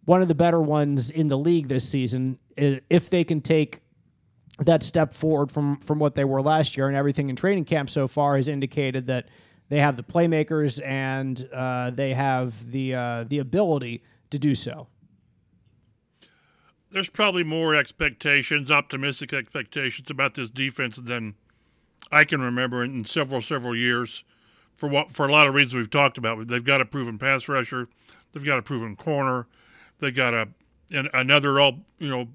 one 0.05 0.21
of 0.21 0.27
the 0.27 0.35
better 0.35 0.59
ones 0.59 1.11
in 1.11 1.27
the 1.27 1.37
league 1.37 1.67
this 1.67 1.87
season, 1.87 2.39
if 2.57 3.09
they 3.09 3.23
can 3.23 3.41
take 3.41 3.81
that 4.57 4.83
step 4.83 5.13
forward 5.13 5.51
from 5.51 5.77
from 5.77 5.99
what 5.99 6.15
they 6.15 6.25
were 6.25 6.41
last 6.41 6.75
year 6.75 6.87
and 6.87 6.97
everything 6.97 7.29
in 7.29 7.35
training 7.35 7.63
camp 7.63 7.89
so 7.89 8.07
far 8.07 8.35
has 8.35 8.49
indicated 8.49 9.07
that 9.07 9.29
they 9.69 9.79
have 9.79 9.95
the 9.95 10.03
playmakers 10.03 10.85
and 10.85 11.47
uh, 11.53 11.91
they 11.91 12.13
have 12.13 12.71
the 12.71 12.93
uh, 12.95 13.23
the 13.25 13.39
ability 13.39 14.03
to 14.31 14.39
do 14.39 14.55
so. 14.55 14.87
There's 16.91 17.09
probably 17.09 17.43
more 17.43 17.75
expectations, 17.75 18.71
optimistic 18.71 19.31
expectations 19.31 20.09
about 20.09 20.33
this 20.33 20.49
defense 20.49 20.97
than 20.97 21.35
I 22.11 22.23
can 22.23 22.41
remember 22.41 22.83
in 22.83 23.05
several 23.05 23.41
several 23.41 23.75
years. 23.75 24.23
For 24.75 24.87
what 24.87 25.11
for 25.11 25.27
a 25.27 25.31
lot 25.31 25.47
of 25.47 25.53
reasons 25.53 25.75
we've 25.75 25.89
talked 25.89 26.17
about, 26.17 26.47
they've 26.47 26.63
got 26.63 26.79
a 26.79 26.85
proven 26.85 27.17
pass 27.17 27.49
rusher, 27.49 27.89
they've 28.31 28.45
got 28.45 28.59
a 28.59 28.61
proven 28.61 28.95
corner, 28.95 29.45
they've 29.99 30.15
got 30.15 30.33
a 30.33 30.47
an, 30.91 31.09
another 31.13 31.59
all 31.59 31.79
you 31.97 32.09
know 32.09 32.29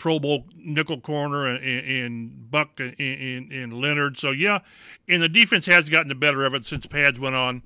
Pro 0.00 0.18
Bowl 0.18 0.46
nickel 0.56 0.98
corner 0.98 1.46
and, 1.46 1.62
and 1.62 2.50
Buck 2.50 2.80
and, 2.80 2.98
and, 2.98 3.52
and, 3.52 3.74
Leonard. 3.74 4.16
So 4.16 4.30
yeah, 4.30 4.60
and 5.06 5.22
the 5.22 5.28
defense 5.28 5.66
has 5.66 5.90
gotten 5.90 6.08
the 6.08 6.14
better 6.14 6.46
of 6.46 6.54
it 6.54 6.64
since 6.64 6.86
pads 6.86 7.20
went 7.20 7.36
on. 7.36 7.62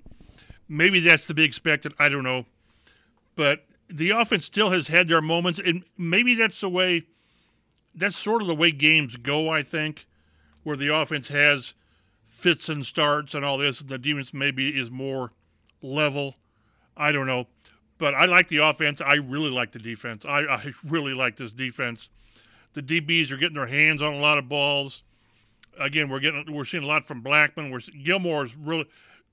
Maybe 0.68 0.98
that's 0.98 1.28
to 1.28 1.34
be 1.34 1.44
expected. 1.44 1.94
I 1.98 2.08
don't 2.08 2.24
know, 2.24 2.46
but 3.36 3.66
the 3.88 4.10
offense 4.10 4.44
still 4.44 4.70
has 4.70 4.88
had 4.88 5.06
their 5.06 5.20
moments, 5.20 5.60
and 5.64 5.84
maybe 5.96 6.34
that's 6.34 6.60
the 6.60 6.68
way. 6.68 7.06
That's 7.94 8.16
sort 8.16 8.42
of 8.42 8.48
the 8.48 8.56
way 8.56 8.72
games 8.72 9.16
go. 9.16 9.50
I 9.50 9.62
think, 9.62 10.06
where 10.64 10.76
the 10.76 10.94
offense 10.94 11.28
has 11.28 11.74
fits 12.26 12.68
and 12.68 12.84
starts 12.84 13.32
and 13.32 13.44
all 13.44 13.58
this, 13.58 13.80
and 13.80 13.88
the 13.88 13.98
defense 13.98 14.34
maybe 14.34 14.70
is 14.70 14.90
more 14.90 15.30
level. 15.80 16.34
I 16.96 17.12
don't 17.12 17.26
know. 17.26 17.46
But 17.96 18.14
I 18.14 18.24
like 18.24 18.48
the 18.48 18.58
offense. 18.58 19.00
I 19.00 19.14
really 19.14 19.50
like 19.50 19.72
the 19.72 19.78
defense. 19.78 20.24
I, 20.24 20.40
I 20.40 20.72
really 20.84 21.14
like 21.14 21.36
this 21.36 21.52
defense 21.52 22.08
the 22.74 22.82
DBs 22.82 23.30
are 23.30 23.36
getting 23.36 23.54
their 23.54 23.66
hands 23.66 24.02
on 24.02 24.12
a 24.12 24.18
lot 24.18 24.36
of 24.36 24.48
balls. 24.48 25.02
Again, 25.78 26.08
we're 26.08 26.20
getting 26.20 26.52
we're 26.52 26.64
seeing 26.64 26.82
a 26.82 26.86
lot 26.86 27.04
from 27.04 27.22
Blackmon. 27.22 27.72
We're 27.72 27.80
Gilmore's 27.80 28.54
really 28.54 28.86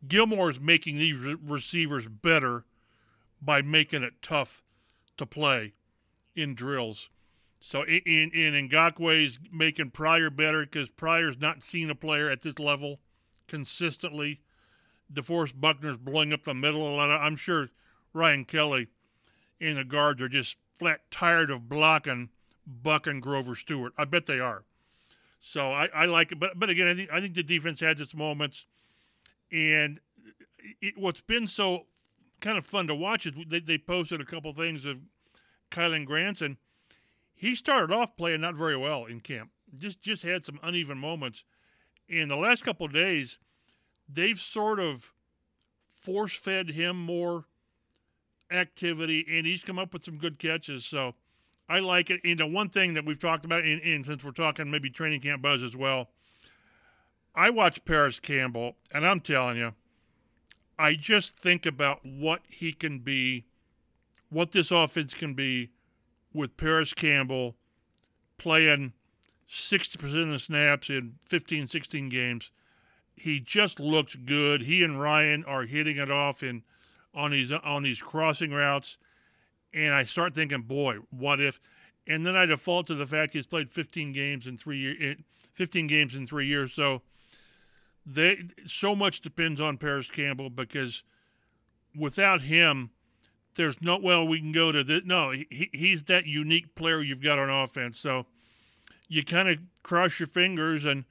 Gilmore's 0.07 0.59
making 0.59 0.97
these 0.97 1.17
re- 1.17 1.35
receivers 1.43 2.07
better 2.07 2.63
by 3.41 3.61
making 3.61 4.03
it 4.03 4.13
tough 4.21 4.63
to 5.17 5.25
play 5.25 5.73
in 6.35 6.55
drills. 6.55 7.09
So 7.61 7.83
in 7.83 8.31
in 8.31 8.69
Ngakoue's 8.69 9.37
making 9.51 9.91
Pryor 9.91 10.31
better 10.31 10.65
because 10.65 10.89
Pryor's 10.89 11.39
not 11.39 11.63
seen 11.63 11.89
a 11.89 11.95
player 11.95 12.29
at 12.29 12.41
this 12.41 12.57
level 12.59 12.99
consistently. 13.47 14.41
DeForest 15.13 15.59
Buckner's 15.59 15.97
blowing 15.97 16.33
up 16.33 16.43
the 16.43 16.53
middle 16.53 16.87
a 16.87 16.93
lot. 16.95 17.09
I'm 17.09 17.35
sure 17.35 17.69
Ryan 18.13 18.45
Kelly 18.45 18.87
and 19.59 19.77
the 19.77 19.83
guards 19.83 20.21
are 20.21 20.29
just 20.29 20.57
flat 20.79 21.01
tired 21.11 21.51
of 21.51 21.69
blocking 21.69 22.29
Buck 22.65 23.05
and 23.05 23.21
Grover 23.21 23.55
Stewart. 23.55 23.93
I 23.97 24.05
bet 24.05 24.25
they 24.25 24.39
are. 24.39 24.63
So 25.39 25.71
I, 25.71 25.87
I 25.93 26.05
like 26.05 26.31
it, 26.31 26.39
but 26.39 26.57
but 26.57 26.69
again, 26.69 26.87
I 26.87 26.95
think 26.95 27.11
I 27.11 27.21
think 27.21 27.35
the 27.35 27.43
defense 27.43 27.79
has 27.81 28.01
its 28.01 28.15
moments, 28.15 28.65
and 29.51 29.99
it, 30.81 30.97
what's 30.97 31.21
been 31.21 31.47
so 31.47 31.85
kind 32.39 32.57
of 32.57 32.65
fun 32.65 32.87
to 32.87 32.95
watch 32.95 33.27
is 33.27 33.33
they, 33.47 33.59
they 33.59 33.77
posted 33.77 34.19
a 34.19 34.25
couple 34.25 34.51
things 34.53 34.83
of 34.83 34.97
Kylen 35.69 36.05
Granson. 36.05 36.57
He 37.41 37.55
started 37.55 37.91
off 37.91 38.15
playing 38.15 38.41
not 38.41 38.53
very 38.53 38.77
well 38.77 39.05
in 39.05 39.19
camp. 39.19 39.49
Just 39.75 39.99
just 39.99 40.21
had 40.21 40.45
some 40.45 40.59
uneven 40.61 40.99
moments. 40.99 41.43
In 42.07 42.27
the 42.27 42.35
last 42.35 42.63
couple 42.63 42.87
days, 42.87 43.39
they've 44.07 44.39
sort 44.39 44.79
of 44.79 45.11
force 45.99 46.33
fed 46.33 46.69
him 46.69 47.03
more 47.03 47.45
activity, 48.51 49.25
and 49.27 49.47
he's 49.47 49.63
come 49.63 49.79
up 49.79 49.91
with 49.91 50.05
some 50.05 50.19
good 50.19 50.37
catches. 50.37 50.85
So 50.85 51.15
I 51.67 51.79
like 51.79 52.11
it. 52.11 52.21
And 52.23 52.39
the 52.39 52.45
one 52.45 52.69
thing 52.69 52.93
that 52.93 53.07
we've 53.07 53.17
talked 53.17 53.43
about, 53.43 53.63
and, 53.63 53.81
and 53.81 54.05
since 54.05 54.23
we're 54.23 54.33
talking 54.33 54.69
maybe 54.69 54.91
training 54.91 55.21
camp 55.21 55.41
buzz 55.41 55.63
as 55.63 55.75
well, 55.75 56.09
I 57.33 57.49
watch 57.49 57.83
Parris 57.85 58.19
Campbell, 58.19 58.75
and 58.91 59.03
I'm 59.03 59.19
telling 59.19 59.57
you, 59.57 59.73
I 60.77 60.93
just 60.93 61.37
think 61.37 61.65
about 61.65 62.05
what 62.05 62.41
he 62.47 62.71
can 62.71 62.99
be, 62.99 63.45
what 64.29 64.51
this 64.51 64.69
offense 64.69 65.15
can 65.15 65.33
be 65.33 65.71
with 66.33 66.57
Parris 66.57 66.93
Campbell 66.93 67.55
playing 68.37 68.93
60% 69.49 70.23
of 70.23 70.29
the 70.29 70.39
snaps 70.39 70.89
in 70.89 71.15
15, 71.27 71.67
16 71.67 72.09
games. 72.09 72.51
He 73.15 73.39
just 73.39 73.79
looks 73.79 74.15
good. 74.15 74.63
He 74.63 74.83
and 74.83 74.99
Ryan 74.99 75.43
are 75.45 75.63
hitting 75.63 75.97
it 75.97 76.09
off 76.09 76.41
in 76.41 76.63
on 77.13 77.31
these 77.31 77.51
on 77.51 77.83
these 77.83 78.01
crossing 78.01 78.51
routes, 78.51 78.97
and 79.73 79.93
I 79.93 80.05
start 80.05 80.33
thinking, 80.33 80.61
boy, 80.61 80.99
what 81.09 81.41
if? 81.41 81.59
And 82.07 82.25
then 82.25 82.35
I 82.35 82.45
default 82.45 82.87
to 82.87 82.95
the 82.95 83.05
fact 83.05 83.33
he's 83.33 83.45
played 83.45 83.69
15 83.69 84.13
games 84.13 84.47
in 84.47 84.57
three 84.57 84.79
years, 84.79 85.17
15 85.53 85.87
games 85.87 86.15
in 86.15 86.25
three 86.25 86.47
years. 86.47 86.73
So 86.73 87.01
they 88.05 88.45
so 88.65 88.95
much 88.95 89.21
depends 89.21 89.61
on 89.61 89.77
Parris 89.77 90.09
Campbell 90.09 90.49
because 90.49 91.03
without 91.95 92.41
him, 92.41 92.91
there's 93.55 93.81
no 93.81 93.97
well 93.97 94.27
we 94.27 94.39
can 94.39 94.51
go 94.51 94.71
to 94.71 94.83
this. 94.83 95.01
No, 95.05 95.31
he, 95.31 95.69
he's 95.73 96.03
that 96.05 96.25
unique 96.25 96.75
player 96.75 97.01
you've 97.01 97.23
got 97.23 97.39
on 97.39 97.49
offense. 97.49 97.99
So 97.99 98.25
you 99.07 99.23
kind 99.23 99.49
of 99.49 99.57
cross 99.83 100.19
your 100.19 100.27
fingers, 100.27 100.85
and 100.85 101.05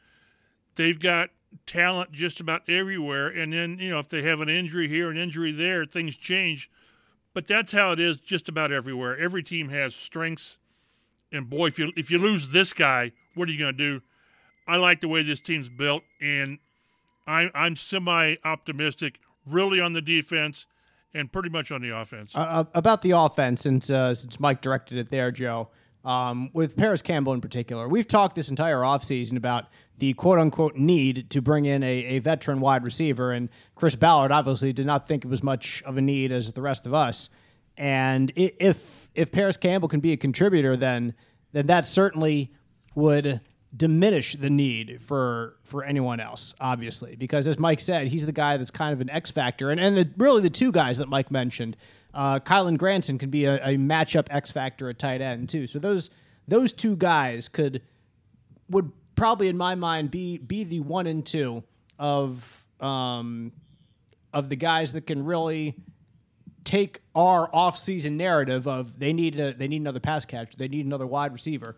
they've 0.76 0.98
got 0.98 1.30
talent 1.66 2.12
just 2.12 2.40
about 2.40 2.68
everywhere. 2.68 3.28
And 3.28 3.52
then 3.52 3.78
you 3.78 3.90
know 3.90 3.98
if 3.98 4.08
they 4.08 4.22
have 4.22 4.40
an 4.40 4.48
injury 4.48 4.88
here, 4.88 5.10
an 5.10 5.16
injury 5.16 5.52
there, 5.52 5.84
things 5.84 6.16
change. 6.16 6.70
But 7.32 7.46
that's 7.46 7.72
how 7.72 7.92
it 7.92 8.00
is 8.00 8.18
just 8.18 8.48
about 8.48 8.72
everywhere. 8.72 9.16
Every 9.16 9.42
team 9.42 9.68
has 9.68 9.94
strengths, 9.94 10.56
and 11.30 11.48
boy, 11.48 11.68
if 11.68 11.78
you 11.78 11.92
if 11.96 12.10
you 12.10 12.18
lose 12.18 12.48
this 12.48 12.72
guy, 12.72 13.12
what 13.34 13.48
are 13.48 13.52
you 13.52 13.58
going 13.58 13.76
to 13.76 13.98
do? 13.98 14.02
I 14.66 14.76
like 14.76 15.00
the 15.00 15.08
way 15.08 15.22
this 15.22 15.40
team's 15.40 15.68
built, 15.68 16.02
and 16.20 16.58
I, 17.26 17.50
I'm 17.54 17.76
semi 17.76 18.36
optimistic, 18.44 19.20
really 19.46 19.80
on 19.80 19.92
the 19.92 20.02
defense 20.02 20.66
and 21.14 21.32
pretty 21.32 21.48
much 21.48 21.70
on 21.70 21.82
the 21.82 21.96
offense. 21.96 22.32
Uh, 22.34 22.64
about 22.74 23.02
the 23.02 23.12
offense, 23.12 23.62
since 23.62 23.90
uh, 23.90 24.14
since 24.14 24.38
Mike 24.40 24.60
directed 24.60 24.98
it 24.98 25.10
there, 25.10 25.30
Joe 25.30 25.68
um, 26.04 26.50
with 26.52 26.76
Parris 26.76 27.02
Campbell 27.02 27.32
in 27.32 27.40
particular. 27.40 27.88
We've 27.88 28.08
talked 28.08 28.34
this 28.34 28.48
entire 28.48 28.78
offseason 28.78 29.36
about 29.36 29.66
the 29.98 30.14
quote 30.14 30.38
unquote 30.38 30.76
need 30.76 31.30
to 31.30 31.42
bring 31.42 31.66
in 31.66 31.82
a, 31.82 32.04
a 32.04 32.18
veteran 32.20 32.60
wide 32.60 32.84
receiver, 32.84 33.32
and 33.32 33.48
Chris 33.74 33.96
Ballard 33.96 34.32
obviously 34.32 34.72
did 34.72 34.86
not 34.86 35.06
think 35.06 35.24
it 35.24 35.28
was 35.28 35.42
much 35.42 35.82
of 35.84 35.96
a 35.96 36.00
need 36.00 36.32
as 36.32 36.52
the 36.52 36.62
rest 36.62 36.86
of 36.86 36.94
us. 36.94 37.28
And 37.76 38.32
if 38.36 39.10
if 39.14 39.30
Parris 39.32 39.56
Campbell 39.56 39.88
can 39.88 40.00
be 40.00 40.12
a 40.12 40.16
contributor, 40.16 40.76
then 40.76 41.14
then 41.52 41.66
that 41.66 41.86
certainly 41.86 42.52
would 42.94 43.40
diminish 43.76 44.34
the 44.34 44.50
need 44.50 45.00
for 45.00 45.56
for 45.62 45.84
anyone 45.84 46.20
else, 46.20 46.54
obviously, 46.60 47.16
because 47.16 47.46
as 47.46 47.58
Mike 47.58 47.80
said, 47.80 48.08
he's 48.08 48.26
the 48.26 48.32
guy 48.32 48.56
that's 48.56 48.70
kind 48.70 48.92
of 48.92 49.00
an 49.00 49.10
X 49.10 49.30
factor, 49.30 49.70
and 49.70 49.80
and 49.80 49.96
the, 49.96 50.10
really 50.16 50.42
the 50.42 50.50
two 50.50 50.72
guys 50.72 50.98
that 50.98 51.08
Mike 51.08 51.30
mentioned 51.30 51.76
uh, 52.14 52.40
Kylen 52.40 52.76
Granson 52.76 53.18
can 53.18 53.30
be 53.30 53.44
a, 53.44 53.56
a 53.56 53.76
matchup 53.76 54.26
X 54.30 54.50
factor 54.50 54.88
at 54.88 54.98
tight 54.98 55.20
end 55.20 55.48
too. 55.48 55.66
So 55.66 55.78
those 55.78 56.10
those 56.48 56.72
two 56.72 56.96
guys 56.96 57.48
could 57.48 57.82
would 58.68 58.90
probably 59.14 59.48
in 59.48 59.56
my 59.56 59.74
mind 59.74 60.10
be 60.10 60.38
be 60.38 60.64
the 60.64 60.80
one 60.80 61.06
and 61.06 61.24
two 61.24 61.62
of 61.98 62.64
um, 62.80 63.52
of 64.32 64.48
the 64.48 64.56
guys 64.56 64.92
that 64.94 65.06
can 65.06 65.24
really 65.24 65.76
take 66.62 67.00
our 67.14 67.48
off-season 67.54 68.16
narrative 68.16 68.68
of 68.68 68.98
they 68.98 69.12
need 69.12 69.38
a, 69.40 69.54
they 69.54 69.66
need 69.66 69.80
another 69.80 70.00
pass 70.00 70.24
catcher, 70.24 70.56
they 70.56 70.68
need 70.68 70.84
another 70.84 71.06
wide 71.06 71.32
receiver, 71.32 71.76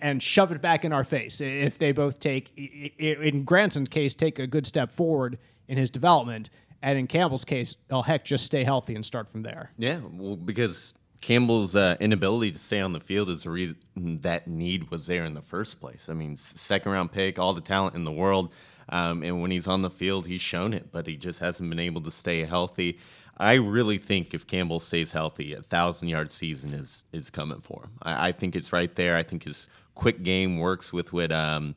and, 0.00 0.22
shove 0.22 0.52
it 0.52 0.62
back 0.62 0.84
in 0.84 0.92
our 0.92 1.04
face 1.04 1.40
if 1.40 1.78
they 1.78 1.92
both 1.92 2.20
take 2.20 2.52
in 2.56 3.44
Granson's 3.44 3.88
case 3.88 4.14
take 4.14 4.38
a 4.38 4.46
good 4.46 4.66
step 4.66 4.92
forward 4.92 5.38
in 5.68 5.76
his 5.76 5.90
development 5.90 6.50
and 6.82 6.98
in 6.98 7.06
Campbell's 7.06 7.44
case, 7.44 7.76
oh 7.90 8.02
heck, 8.02 8.24
just 8.24 8.44
stay 8.44 8.64
healthy 8.64 8.94
and 8.94 9.04
start 9.04 9.28
from 9.28 9.42
there. 9.42 9.70
Yeah, 9.78 10.00
well, 10.12 10.36
because 10.36 10.94
Campbell's 11.20 11.76
uh, 11.76 11.96
inability 12.00 12.52
to 12.52 12.58
stay 12.58 12.80
on 12.80 12.92
the 12.92 13.00
field 13.00 13.30
is 13.30 13.44
the 13.44 13.50
reason 13.50 13.76
that 13.96 14.48
need 14.48 14.90
was 14.90 15.06
there 15.06 15.24
in 15.24 15.34
the 15.34 15.42
first 15.42 15.80
place. 15.80 16.08
I 16.08 16.14
mean, 16.14 16.36
second 16.36 16.90
round 16.92 17.12
pick, 17.12 17.38
all 17.38 17.54
the 17.54 17.60
talent 17.60 17.94
in 17.94 18.04
the 18.04 18.12
world. 18.12 18.52
Um, 18.88 19.22
and 19.22 19.40
when 19.40 19.52
he's 19.52 19.68
on 19.68 19.82
the 19.82 19.90
field, 19.90 20.26
he's 20.26 20.40
shown 20.40 20.74
it, 20.74 20.90
but 20.90 21.06
he 21.06 21.16
just 21.16 21.38
hasn't 21.38 21.70
been 21.70 21.78
able 21.78 22.00
to 22.02 22.10
stay 22.10 22.40
healthy. 22.40 22.98
I 23.38 23.54
really 23.54 23.98
think 23.98 24.34
if 24.34 24.46
Campbell 24.46 24.80
stays 24.80 25.12
healthy, 25.12 25.54
a 25.54 25.62
thousand 25.62 26.08
yard 26.08 26.30
season 26.30 26.72
is 26.72 27.04
is 27.12 27.30
coming 27.30 27.60
for 27.60 27.84
him. 27.84 27.90
I, 28.02 28.28
I, 28.28 28.32
think 28.32 28.54
it's 28.54 28.72
right 28.72 28.94
there. 28.94 29.16
I 29.16 29.22
think 29.22 29.44
his 29.44 29.68
quick 29.94 30.22
game 30.22 30.58
works 30.58 30.92
with 30.92 31.12
what 31.12 31.32
um, 31.32 31.74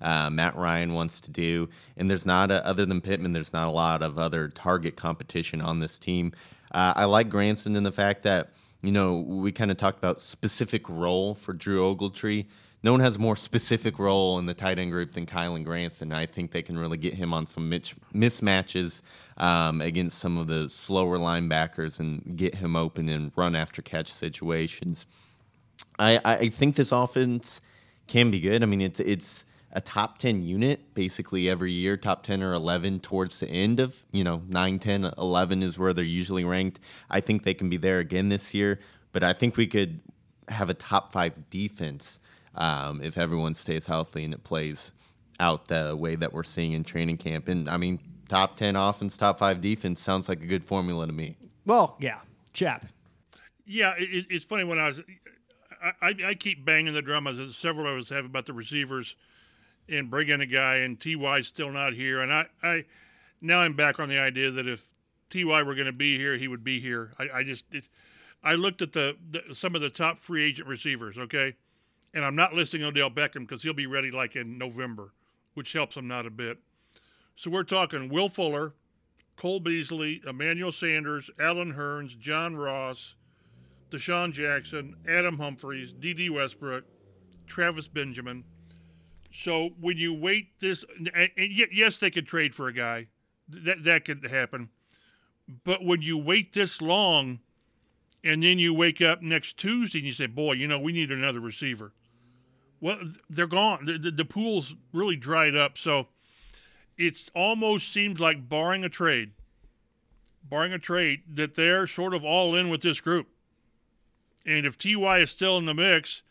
uh, 0.00 0.30
Matt 0.30 0.56
Ryan 0.56 0.94
wants 0.94 1.20
to 1.22 1.30
do. 1.30 1.68
And 1.96 2.10
there's 2.10 2.26
not, 2.26 2.50
a, 2.50 2.64
other 2.66 2.86
than 2.86 3.00
Pittman, 3.00 3.32
there's 3.32 3.52
not 3.52 3.68
a 3.68 3.70
lot 3.70 4.02
of 4.02 4.18
other 4.18 4.48
target 4.48 4.96
competition 4.96 5.60
on 5.60 5.80
this 5.80 5.98
team. 5.98 6.32
Uh, 6.72 6.92
I 6.96 7.04
like 7.06 7.28
Granson 7.28 7.76
in 7.76 7.82
the 7.82 7.92
fact 7.92 8.22
that, 8.24 8.50
you 8.82 8.92
know, 8.92 9.16
we 9.16 9.52
kind 9.52 9.70
of 9.70 9.76
talked 9.76 9.98
about 9.98 10.20
specific 10.20 10.88
role 10.88 11.34
for 11.34 11.52
Drew 11.52 11.82
Ogletree. 11.82 12.46
No 12.82 12.92
one 12.92 13.00
has 13.00 13.16
a 13.16 13.18
more 13.18 13.34
specific 13.34 13.98
role 13.98 14.38
in 14.38 14.46
the 14.46 14.54
tight 14.54 14.78
end 14.78 14.92
group 14.92 15.12
than 15.12 15.26
Kylen 15.26 15.64
Granson. 15.64 16.12
I 16.12 16.26
think 16.26 16.52
they 16.52 16.62
can 16.62 16.78
really 16.78 16.96
get 16.96 17.14
him 17.14 17.34
on 17.34 17.46
some 17.46 17.68
mitch- 17.68 17.96
mismatches 18.14 19.02
um, 19.36 19.80
against 19.80 20.18
some 20.18 20.38
of 20.38 20.46
the 20.46 20.68
slower 20.68 21.18
linebackers 21.18 21.98
and 21.98 22.36
get 22.36 22.54
him 22.56 22.76
open 22.76 23.08
in 23.08 23.32
run 23.34 23.56
after 23.56 23.82
catch 23.82 24.12
situations. 24.12 25.06
I, 25.98 26.20
I 26.24 26.48
think 26.48 26.76
this 26.76 26.92
offense 26.92 27.60
can 28.06 28.30
be 28.30 28.38
good. 28.38 28.62
I 28.62 28.66
mean, 28.66 28.80
it's 28.80 29.00
it's 29.00 29.44
a 29.72 29.80
top 29.80 30.18
10 30.18 30.42
unit 30.42 30.94
basically 30.94 31.48
every 31.48 31.72
year, 31.72 31.96
top 31.96 32.22
10 32.22 32.42
or 32.42 32.54
11 32.54 33.00
towards 33.00 33.40
the 33.40 33.48
end 33.48 33.80
of, 33.80 34.02
you 34.12 34.24
know, 34.24 34.42
9, 34.48 34.78
10, 34.78 35.12
11 35.18 35.62
is 35.62 35.78
where 35.78 35.92
they're 35.92 36.04
usually 36.04 36.44
ranked. 36.44 36.80
I 37.10 37.20
think 37.20 37.42
they 37.42 37.54
can 37.54 37.68
be 37.68 37.76
there 37.76 37.98
again 37.98 38.30
this 38.30 38.54
year, 38.54 38.78
but 39.12 39.22
I 39.22 39.34
think 39.34 39.56
we 39.56 39.66
could 39.66 40.00
have 40.48 40.70
a 40.70 40.74
top 40.74 41.12
five 41.12 41.50
defense 41.50 42.18
um, 42.58 43.00
if 43.02 43.16
everyone 43.16 43.54
stays 43.54 43.86
healthy 43.86 44.24
and 44.24 44.34
it 44.34 44.44
plays 44.44 44.92
out 45.40 45.68
the 45.68 45.96
way 45.96 46.16
that 46.16 46.32
we're 46.32 46.42
seeing 46.42 46.72
in 46.72 46.84
training 46.84 47.16
camp. 47.16 47.48
And 47.48 47.68
I 47.68 47.76
mean, 47.76 48.00
top 48.28 48.56
10 48.56 48.76
offense, 48.76 49.16
top 49.16 49.38
five 49.38 49.60
defense 49.60 50.00
sounds 50.00 50.28
like 50.28 50.42
a 50.42 50.46
good 50.46 50.64
formula 50.64 51.06
to 51.06 51.12
me. 51.12 51.36
Well, 51.64 51.96
yeah, 52.00 52.18
chap. 52.52 52.86
Yeah, 53.64 53.94
it, 53.96 54.26
it's 54.28 54.44
funny 54.44 54.64
when 54.64 54.78
I 54.78 54.88
was, 54.88 55.00
I, 56.02 56.14
I, 56.26 56.34
keep 56.34 56.64
banging 56.64 56.94
the 56.94 57.02
drum 57.02 57.26
as 57.26 57.54
several 57.54 57.86
of 57.86 57.98
us 57.98 58.08
have 58.08 58.24
about 58.24 58.46
the 58.46 58.52
receivers 58.52 59.14
and 59.88 60.10
bring 60.10 60.28
in 60.28 60.40
a 60.40 60.46
guy, 60.46 60.76
and 60.76 60.98
Ty's 60.98 61.46
still 61.46 61.70
not 61.70 61.92
here. 61.92 62.20
And 62.20 62.32
I, 62.32 62.46
I 62.62 62.84
now 63.40 63.60
I'm 63.60 63.74
back 63.74 64.00
on 64.00 64.08
the 64.08 64.18
idea 64.18 64.50
that 64.50 64.66
if 64.66 64.88
Ty 65.30 65.62
were 65.62 65.74
going 65.74 65.86
to 65.86 65.92
be 65.92 66.18
here, 66.18 66.36
he 66.36 66.48
would 66.48 66.64
be 66.64 66.80
here. 66.80 67.12
I, 67.18 67.28
I 67.34 67.42
just, 67.44 67.64
it, 67.70 67.84
I 68.42 68.54
looked 68.54 68.82
at 68.82 68.92
the, 68.92 69.16
the, 69.30 69.54
some 69.54 69.74
of 69.74 69.80
the 69.80 69.90
top 69.90 70.18
free 70.18 70.44
agent 70.44 70.66
receivers, 70.66 71.18
okay, 71.18 71.54
and 72.14 72.24
I'm 72.24 72.36
not 72.36 72.54
listing 72.54 72.82
Odell 72.82 73.10
Beckham 73.10 73.46
because 73.46 73.62
he'll 73.62 73.74
be 73.74 73.86
ready 73.86 74.10
like 74.10 74.36
in 74.36 74.58
November, 74.58 75.12
which 75.54 75.72
helps 75.72 75.96
him 75.96 76.08
not 76.08 76.26
a 76.26 76.30
bit. 76.30 76.58
So 77.36 77.50
we're 77.50 77.64
talking 77.64 78.08
Will 78.08 78.28
Fuller, 78.28 78.74
Cole 79.36 79.60
Beasley, 79.60 80.20
Emmanuel 80.26 80.72
Sanders, 80.72 81.30
Allen 81.38 81.74
Hurns, 81.74 82.18
John 82.18 82.56
Ross, 82.56 83.14
DeSean 83.90 84.32
Jackson, 84.32 84.96
Adam 85.08 85.38
Humphries, 85.38 85.92
Dede 85.92 86.30
Westbrook, 86.30 86.84
Travis 87.46 87.88
Benjamin. 87.88 88.44
So 89.32 89.70
when 89.80 89.96
you 89.96 90.12
wait 90.12 90.58
this, 90.60 90.84
and 91.14 91.30
yes, 91.36 91.96
they 91.98 92.10
could 92.10 92.26
trade 92.26 92.54
for 92.54 92.66
a 92.68 92.72
guy, 92.72 93.06
that 93.48 93.84
that 93.84 94.04
could 94.04 94.24
happen. 94.24 94.70
But 95.64 95.84
when 95.84 96.02
you 96.02 96.18
wait 96.18 96.52
this 96.52 96.82
long, 96.82 97.40
and 98.24 98.42
then 98.42 98.58
you 98.58 98.74
wake 98.74 99.00
up 99.00 99.22
next 99.22 99.56
Tuesday 99.56 99.98
and 99.98 100.06
you 100.06 100.12
say, 100.12 100.26
"Boy, 100.26 100.54
you 100.54 100.66
know, 100.66 100.78
we 100.78 100.92
need 100.92 101.12
another 101.12 101.40
receiver." 101.40 101.92
Well, 102.80 102.98
they're 103.28 103.46
gone. 103.46 103.86
The, 103.86 103.98
the, 103.98 104.10
the 104.10 104.24
pool's 104.24 104.74
really 104.92 105.16
dried 105.16 105.56
up. 105.56 105.76
So 105.78 106.08
it 106.96 107.28
almost 107.34 107.92
seems 107.92 108.20
like, 108.20 108.48
barring 108.48 108.84
a 108.84 108.88
trade, 108.88 109.32
barring 110.42 110.72
a 110.72 110.78
trade, 110.78 111.22
that 111.34 111.54
they're 111.54 111.86
sort 111.86 112.14
of 112.14 112.24
all 112.24 112.54
in 112.54 112.70
with 112.70 112.82
this 112.82 113.00
group. 113.00 113.28
And 114.46 114.64
if 114.64 114.78
Ty 114.78 115.18
is 115.18 115.30
still 115.30 115.58
in 115.58 115.66
the 115.66 115.74
mix, 115.74 116.22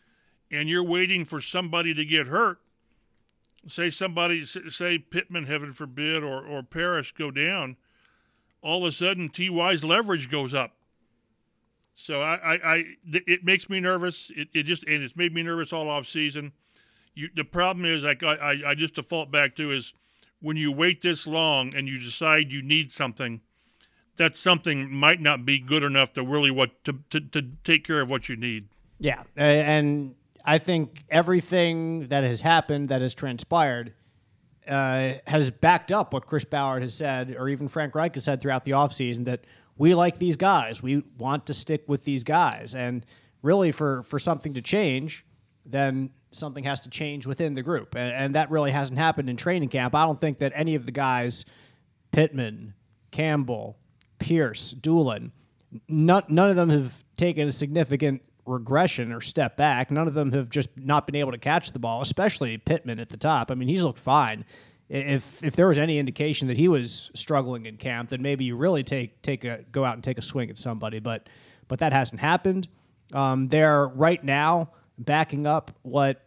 and 0.50 0.68
you're 0.68 0.82
waiting 0.82 1.24
for 1.24 1.40
somebody 1.40 1.94
to 1.94 2.04
get 2.04 2.26
hurt, 2.26 2.58
say 3.66 3.90
somebody, 3.90 4.44
say 4.46 4.98
Pittman, 4.98 5.44
heaven 5.44 5.72
forbid, 5.72 6.24
or, 6.24 6.44
or 6.44 6.62
Parris 6.62 7.12
go 7.12 7.30
down, 7.30 7.76
all 8.62 8.84
of 8.84 8.88
a 8.88 8.96
sudden 8.96 9.28
Ty's 9.28 9.84
leverage 9.84 10.30
goes 10.30 10.54
up. 10.54 10.77
So 12.00 12.22
I, 12.22 12.36
I, 12.36 12.54
I 12.54 12.84
it 13.04 13.44
makes 13.44 13.68
me 13.68 13.80
nervous. 13.80 14.30
It, 14.34 14.48
it 14.54 14.62
just 14.62 14.84
and 14.84 15.02
it's 15.02 15.16
made 15.16 15.34
me 15.34 15.42
nervous 15.42 15.72
all 15.72 15.90
off 15.90 16.06
season. 16.06 16.52
You, 17.14 17.28
the 17.34 17.44
problem 17.44 17.84
is, 17.84 18.04
like 18.04 18.22
I, 18.22 18.62
I 18.64 18.74
just 18.76 18.94
default 18.94 19.32
back 19.32 19.56
to 19.56 19.72
is 19.72 19.92
when 20.40 20.56
you 20.56 20.70
wait 20.70 21.02
this 21.02 21.26
long 21.26 21.74
and 21.74 21.88
you 21.88 21.98
decide 21.98 22.52
you 22.52 22.62
need 22.62 22.92
something, 22.92 23.40
that 24.16 24.36
something 24.36 24.94
might 24.94 25.20
not 25.20 25.44
be 25.44 25.58
good 25.58 25.82
enough 25.82 26.12
to 26.12 26.22
really 26.22 26.52
what 26.52 26.84
to, 26.84 27.00
to, 27.10 27.20
to 27.20 27.42
take 27.64 27.84
care 27.84 28.00
of 28.00 28.08
what 28.08 28.28
you 28.28 28.36
need. 28.36 28.68
Yeah, 29.00 29.24
and 29.34 30.14
I 30.44 30.58
think 30.58 31.04
everything 31.10 32.06
that 32.08 32.22
has 32.22 32.42
happened, 32.42 32.90
that 32.90 33.02
has 33.02 33.12
transpired, 33.12 33.92
uh, 34.68 35.14
has 35.26 35.50
backed 35.50 35.90
up 35.90 36.12
what 36.12 36.26
Chris 36.26 36.44
Ballard 36.44 36.82
has 36.82 36.94
said, 36.94 37.34
or 37.36 37.48
even 37.48 37.66
Frank 37.66 37.96
Reich 37.96 38.14
has 38.14 38.24
said 38.24 38.40
throughout 38.40 38.62
the 38.62 38.70
offseason 38.70 39.24
that 39.24 39.44
we 39.78 39.94
like 39.94 40.18
these 40.18 40.36
guys. 40.36 40.82
We 40.82 41.04
want 41.16 41.46
to 41.46 41.54
stick 41.54 41.84
with 41.86 42.04
these 42.04 42.24
guys. 42.24 42.74
And 42.74 43.06
really, 43.42 43.72
for, 43.72 44.02
for 44.02 44.18
something 44.18 44.54
to 44.54 44.62
change, 44.62 45.24
then 45.64 46.10
something 46.30 46.64
has 46.64 46.80
to 46.82 46.90
change 46.90 47.26
within 47.26 47.54
the 47.54 47.62
group. 47.62 47.94
And, 47.94 48.12
and 48.12 48.34
that 48.34 48.50
really 48.50 48.70
hasn't 48.70 48.98
happened 48.98 49.30
in 49.30 49.36
training 49.36 49.68
camp. 49.68 49.94
I 49.94 50.04
don't 50.04 50.20
think 50.20 50.40
that 50.40 50.52
any 50.54 50.74
of 50.74 50.84
the 50.84 50.92
guys, 50.92 51.44
Pittman, 52.10 52.74
Campbell, 53.10 53.78
Pierce, 54.18 54.74
Dulin, 54.74 55.30
none, 55.88 56.24
none 56.28 56.50
of 56.50 56.56
them 56.56 56.70
have 56.70 57.04
taken 57.16 57.46
a 57.46 57.52
significant 57.52 58.22
regression 58.46 59.12
or 59.12 59.20
step 59.20 59.56
back. 59.56 59.90
None 59.90 60.08
of 60.08 60.14
them 60.14 60.32
have 60.32 60.48
just 60.48 60.70
not 60.76 61.06
been 61.06 61.16
able 61.16 61.32
to 61.32 61.38
catch 61.38 61.72
the 61.72 61.78
ball, 61.78 62.00
especially 62.00 62.56
Pittman 62.58 62.98
at 62.98 63.10
the 63.10 63.16
top. 63.16 63.50
I 63.50 63.54
mean, 63.54 63.68
he's 63.68 63.82
looked 63.82 63.98
fine. 63.98 64.44
If 64.88 65.44
if 65.44 65.54
there 65.54 65.68
was 65.68 65.78
any 65.78 65.98
indication 65.98 66.48
that 66.48 66.56
he 66.56 66.68
was 66.68 67.10
struggling 67.14 67.66
in 67.66 67.76
camp, 67.76 68.08
then 68.08 68.22
maybe 68.22 68.44
you 68.44 68.56
really 68.56 68.82
take 68.82 69.20
take 69.22 69.44
a 69.44 69.64
go 69.70 69.84
out 69.84 69.94
and 69.94 70.02
take 70.02 70.18
a 70.18 70.22
swing 70.22 70.48
at 70.48 70.56
somebody. 70.56 70.98
But 70.98 71.28
but 71.68 71.78
that 71.80 71.92
hasn't 71.92 72.20
happened. 72.20 72.68
Um, 73.12 73.48
they're 73.48 73.88
right 73.88 74.22
now 74.22 74.70
backing 74.98 75.46
up 75.46 75.70
what 75.82 76.24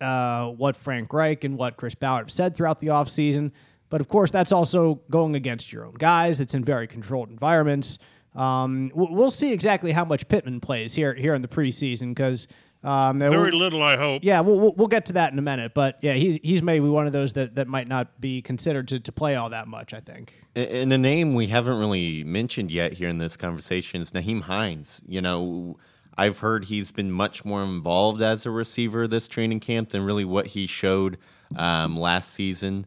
uh, 0.00 0.50
what 0.50 0.76
Frank 0.76 1.12
Reich 1.12 1.44
and 1.44 1.56
what 1.58 1.76
Chris 1.76 1.94
Ballard 1.94 2.26
have 2.26 2.30
said 2.30 2.56
throughout 2.56 2.78
the 2.78 2.88
offseason. 2.88 3.50
But 3.88 4.00
of 4.00 4.08
course, 4.08 4.30
that's 4.30 4.52
also 4.52 5.00
going 5.10 5.36
against 5.36 5.72
your 5.72 5.84
own 5.84 5.94
guys. 5.94 6.40
It's 6.40 6.54
in 6.54 6.64
very 6.64 6.86
controlled 6.86 7.30
environments. 7.30 7.98
Um, 8.34 8.90
we'll 8.94 9.30
see 9.30 9.52
exactly 9.52 9.92
how 9.92 10.04
much 10.04 10.28
Pittman 10.28 10.60
plays 10.60 10.94
here 10.94 11.14
here 11.14 11.34
in 11.34 11.42
the 11.42 11.48
preseason 11.48 12.10
because 12.14 12.48
um, 12.86 13.18
very 13.18 13.50
little, 13.50 13.82
I 13.82 13.96
hope. 13.96 14.22
Yeah, 14.24 14.40
we'll, 14.40 14.72
we'll 14.72 14.86
get 14.86 15.06
to 15.06 15.14
that 15.14 15.32
in 15.32 15.38
a 15.38 15.42
minute. 15.42 15.74
But 15.74 15.98
yeah, 16.02 16.14
he's 16.14 16.38
he's 16.42 16.62
maybe 16.62 16.88
one 16.88 17.06
of 17.06 17.12
those 17.12 17.32
that, 17.32 17.56
that 17.56 17.66
might 17.66 17.88
not 17.88 18.20
be 18.20 18.42
considered 18.42 18.88
to, 18.88 19.00
to 19.00 19.12
play 19.12 19.34
all 19.34 19.50
that 19.50 19.66
much. 19.66 19.92
I 19.92 20.00
think. 20.00 20.34
And 20.54 20.92
a 20.92 20.98
name 20.98 21.34
we 21.34 21.48
haven't 21.48 21.78
really 21.78 22.22
mentioned 22.24 22.70
yet 22.70 22.94
here 22.94 23.08
in 23.08 23.18
this 23.18 23.36
conversation 23.36 24.00
is 24.00 24.12
Nyheim 24.12 24.42
Hines. 24.42 25.02
You 25.06 25.20
know. 25.20 25.76
I've 26.18 26.38
heard 26.38 26.64
he's 26.64 26.92
been 26.92 27.12
much 27.12 27.44
more 27.44 27.62
involved 27.62 28.22
as 28.22 28.46
a 28.46 28.50
receiver 28.50 29.06
this 29.06 29.28
training 29.28 29.60
camp 29.60 29.90
than 29.90 30.00
really 30.00 30.24
what 30.24 30.46
he 30.46 30.66
showed 30.66 31.18
um, 31.54 31.94
last 31.94 32.32
season 32.32 32.86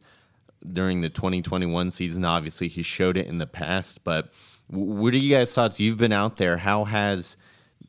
during 0.68 1.02
the 1.02 1.10
2021 1.10 1.92
season. 1.92 2.26
Obviously, 2.26 2.68
he 2.68 2.82
showed 2.82 3.18
it 3.18 3.28
in 3.28 3.38
the 3.38 3.46
past, 3.46 4.04
but 4.04 4.30
what 4.68 5.14
are 5.14 5.18
you 5.18 5.36
guys' 5.36 5.54
thoughts? 5.54 5.80
You've 5.80 6.00
been 6.00 6.12
out 6.12 6.38
there. 6.38 6.58
How 6.58 6.86
has 6.86 7.38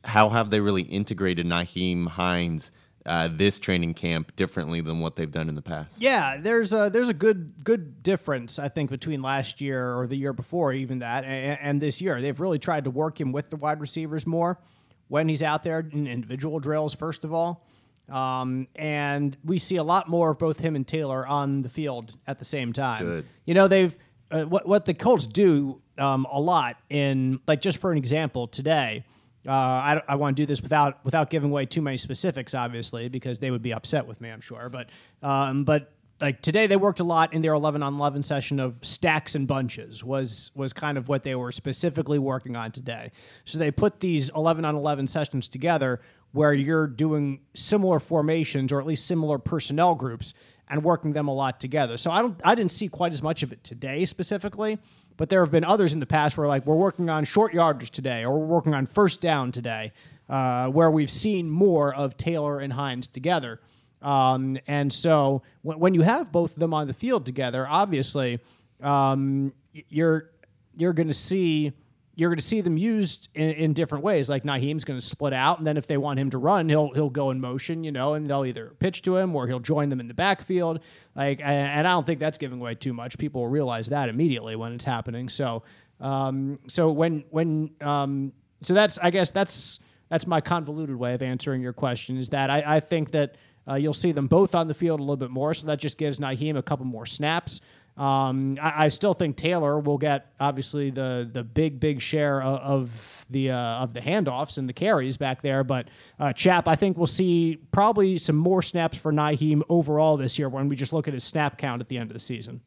how 0.03 0.29
have 0.29 0.49
they 0.49 0.59
really 0.59 0.83
integrated 0.83 1.45
Nyheim 1.45 2.07
Hines 2.07 2.71
uh, 3.05 3.29
this 3.31 3.59
training 3.59 3.93
camp 3.93 4.35
differently 4.35 4.81
than 4.81 4.99
what 4.99 5.15
they've 5.15 5.31
done 5.31 5.49
in 5.49 5.55
the 5.55 5.61
past? 5.61 5.99
Yeah, 5.99 6.37
there's 6.37 6.73
a 6.73 6.89
there's 6.91 7.09
a 7.09 7.13
good 7.13 7.63
good 7.63 8.03
difference 8.03 8.59
I 8.59 8.67
think 8.67 8.89
between 8.89 9.21
last 9.21 9.61
year 9.61 9.97
or 9.97 10.07
the 10.07 10.15
year 10.15 10.33
before, 10.33 10.73
even 10.73 10.99
that, 10.99 11.23
and, 11.23 11.59
and 11.61 11.81
this 11.81 12.01
year. 12.01 12.21
They've 12.21 12.39
really 12.39 12.59
tried 12.59 12.85
to 12.85 12.91
work 12.91 13.19
him 13.19 13.31
with 13.31 13.49
the 13.49 13.57
wide 13.57 13.81
receivers 13.81 14.27
more 14.27 14.59
when 15.07 15.27
he's 15.27 15.43
out 15.43 15.63
there 15.63 15.79
in 15.79 16.07
individual 16.07 16.59
drills. 16.59 16.93
First 16.93 17.23
of 17.23 17.33
all. 17.33 17.65
Um, 18.09 18.67
and 18.75 19.37
we 19.45 19.57
see 19.57 19.77
a 19.77 19.83
lot 19.83 20.09
more 20.09 20.31
of 20.31 20.39
both 20.39 20.59
him 20.59 20.75
and 20.75 20.85
Taylor 20.85 21.25
on 21.25 21.61
the 21.61 21.69
field 21.69 22.17
at 22.27 22.39
the 22.39 22.45
same 22.45 22.73
time. 22.73 23.05
Good. 23.05 23.25
You 23.45 23.53
know, 23.53 23.69
they've 23.69 23.95
uh, 24.29 24.43
what 24.43 24.67
what 24.67 24.85
the 24.85 24.93
Colts 24.93 25.27
do 25.27 25.81
um, 25.97 26.27
a 26.29 26.39
lot 26.39 26.77
in 26.89 27.39
like 27.47 27.61
just 27.61 27.77
for 27.77 27.91
an 27.91 27.97
example 27.97 28.47
today. 28.47 29.05
Uh, 29.47 29.51
I, 29.51 30.01
I 30.07 30.15
want 30.15 30.37
to 30.37 30.41
do 30.41 30.45
this 30.45 30.61
without 30.61 31.03
without 31.03 31.29
giving 31.29 31.49
away 31.49 31.65
too 31.65 31.81
many 31.81 31.97
specifics, 31.97 32.53
obviously, 32.53 33.09
because 33.09 33.39
they 33.39 33.49
would 33.49 33.63
be 33.63 33.73
upset 33.73 34.05
with 34.05 34.21
me, 34.21 34.29
I'm 34.29 34.41
sure. 34.41 34.69
But 34.69 34.89
um, 35.23 35.63
but 35.63 35.91
like 36.21 36.41
today, 36.41 36.67
they 36.67 36.77
worked 36.77 36.99
a 36.99 37.03
lot 37.03 37.33
in 37.33 37.41
their 37.41 37.53
11 37.53 37.81
on 37.81 37.95
11 37.95 38.21
session 38.21 38.59
of 38.59 38.77
stacks 38.83 39.33
and 39.33 39.47
bunches 39.47 40.03
was 40.03 40.51
was 40.55 40.73
kind 40.73 40.97
of 40.97 41.07
what 41.07 41.23
they 41.23 41.35
were 41.35 41.51
specifically 41.51 42.19
working 42.19 42.55
on 42.55 42.71
today. 42.71 43.11
So 43.45 43.57
they 43.57 43.71
put 43.71 43.99
these 43.99 44.29
11 44.29 44.63
on 44.63 44.75
11 44.75 45.07
sessions 45.07 45.47
together 45.47 46.01
where 46.33 46.53
you're 46.53 46.87
doing 46.87 47.41
similar 47.55 47.99
formations 47.99 48.71
or 48.71 48.79
at 48.79 48.85
least 48.85 49.07
similar 49.07 49.37
personnel 49.37 49.95
groups 49.95 50.33
and 50.69 50.83
working 50.83 51.11
them 51.11 51.27
a 51.27 51.33
lot 51.33 51.59
together. 51.59 51.97
So 51.97 52.11
I 52.11 52.21
don't 52.21 52.39
I 52.43 52.55
didn't 52.55 52.71
see 52.71 52.87
quite 52.87 53.13
as 53.13 53.23
much 53.23 53.43
of 53.43 53.51
it 53.51 53.63
today 53.63 54.05
specifically, 54.05 54.77
but 55.21 55.29
there 55.29 55.43
have 55.43 55.51
been 55.51 55.63
others 55.63 55.93
in 55.93 55.99
the 55.99 56.07
past 56.07 56.35
where 56.35 56.47
like 56.47 56.65
we're 56.65 56.73
working 56.73 57.07
on 57.07 57.23
short 57.23 57.53
yardage 57.53 57.91
today 57.91 58.25
or 58.25 58.39
we're 58.39 58.47
working 58.47 58.73
on 58.73 58.87
first 58.87 59.21
down 59.21 59.51
today, 59.51 59.91
uh, 60.29 60.65
where 60.65 60.89
we've 60.89 61.11
seen 61.11 61.47
more 61.47 61.93
of 61.93 62.17
Taylor 62.17 62.57
and 62.57 62.73
Hines 62.73 63.07
together. 63.07 63.59
Um, 64.01 64.57
and 64.65 64.91
so 64.91 65.43
when, 65.61 65.77
when 65.77 65.93
you 65.93 66.01
have 66.01 66.31
both 66.31 66.53
of 66.53 66.59
them 66.59 66.73
on 66.73 66.87
the 66.87 66.93
field 66.95 67.27
together, 67.27 67.67
obviously 67.69 68.39
um, 68.81 69.53
you're 69.89 70.31
you're 70.75 70.93
going 70.93 71.09
to 71.09 71.13
see 71.13 71.71
you're 72.15 72.29
going 72.29 72.39
to 72.39 72.45
see 72.45 72.61
them 72.61 72.77
used 72.77 73.29
in, 73.35 73.51
in 73.51 73.73
different 73.73 74.03
ways. 74.03 74.29
Like 74.29 74.43
Nyheim's 74.43 74.83
going 74.83 74.99
to 74.99 75.05
split 75.05 75.33
out, 75.33 75.57
and 75.59 75.65
then 75.65 75.77
if 75.77 75.87
they 75.87 75.97
want 75.97 76.19
him 76.19 76.29
to 76.31 76.37
run, 76.37 76.67
he'll 76.67 76.93
he'll 76.93 77.09
go 77.09 77.31
in 77.31 77.39
motion, 77.39 77.83
you 77.83 77.91
know, 77.91 78.15
and 78.15 78.29
they'll 78.29 78.45
either 78.45 78.73
pitch 78.79 79.01
to 79.03 79.15
him 79.15 79.35
or 79.35 79.47
he'll 79.47 79.59
join 79.59 79.89
them 79.89 79.99
in 79.99 80.07
the 80.07 80.13
backfield. 80.13 80.81
Like, 81.15 81.39
and 81.41 81.87
I 81.87 81.91
don't 81.91 82.05
think 82.05 82.19
that's 82.19 82.37
giving 82.37 82.59
away 82.59 82.75
too 82.75 82.93
much. 82.93 83.17
People 83.17 83.41
will 83.41 83.49
realize 83.49 83.87
that 83.87 84.09
immediately 84.09 84.55
when 84.55 84.73
it's 84.73 84.83
happening. 84.85 85.29
So, 85.29 85.63
um, 85.99 86.59
so 86.67 86.91
when 86.91 87.23
when 87.29 87.71
um, 87.79 88.33
so 88.61 88.73
that's 88.73 88.97
I 88.99 89.09
guess 89.09 89.31
that's 89.31 89.79
that's 90.09 90.27
my 90.27 90.41
convoluted 90.41 90.95
way 90.95 91.13
of 91.13 91.21
answering 91.21 91.61
your 91.61 91.73
question. 91.73 92.17
Is 92.17 92.29
that 92.29 92.49
I, 92.49 92.77
I 92.77 92.79
think 92.79 93.11
that. 93.11 93.37
Uh, 93.69 93.75
you'll 93.75 93.93
see 93.93 94.11
them 94.11 94.25
both 94.25 94.55
on 94.55 94.67
the 94.67 94.73
field 94.73 94.99
a 94.99 95.03
little 95.03 95.15
bit 95.15 95.29
more, 95.29 95.53
so 95.53 95.67
that 95.67 95.77
just 95.77 95.99
gives 95.99 96.19
Nyheim 96.19 96.57
a 96.57 96.63
couple 96.63 96.83
more 96.83 97.05
snaps. 97.05 97.61
Um, 97.97 98.57
I, 98.61 98.85
I, 98.85 98.87
still 98.87 99.13
think 99.13 99.35
Taylor 99.35 99.77
will 99.77 99.97
get 99.97 100.33
obviously 100.39 100.91
the 100.91 101.29
the 101.31 101.43
big 101.43 101.79
big 101.79 102.01
share 102.01 102.41
of, 102.41 102.59
of 102.61 103.25
the 103.29 103.51
uh, 103.51 103.83
of 103.83 103.93
the 103.93 103.99
handoffs 103.99 104.57
and 104.57 104.67
the 104.67 104.73
carries 104.73 105.17
back 105.17 105.41
there. 105.41 105.63
But 105.65 105.89
uh, 106.17 106.31
Chap, 106.31 106.69
I 106.69 106.75
think 106.75 106.97
we'll 106.97 107.05
see 107.05 107.59
probably 107.71 108.17
some 108.17 108.37
more 108.37 108.61
snaps 108.61 108.97
for 108.97 109.11
Nyheim 109.11 109.61
overall 109.67 110.15
this 110.15 110.39
year 110.39 110.47
when 110.47 110.69
we 110.69 110.77
just 110.77 110.93
look 110.93 111.09
at 111.09 111.13
his 111.13 111.25
snap 111.25 111.57
count 111.57 111.81
at 111.81 111.89
the 111.89 111.97
end 111.97 112.09
of 112.09 112.13
the 112.13 112.19
season. 112.19 112.61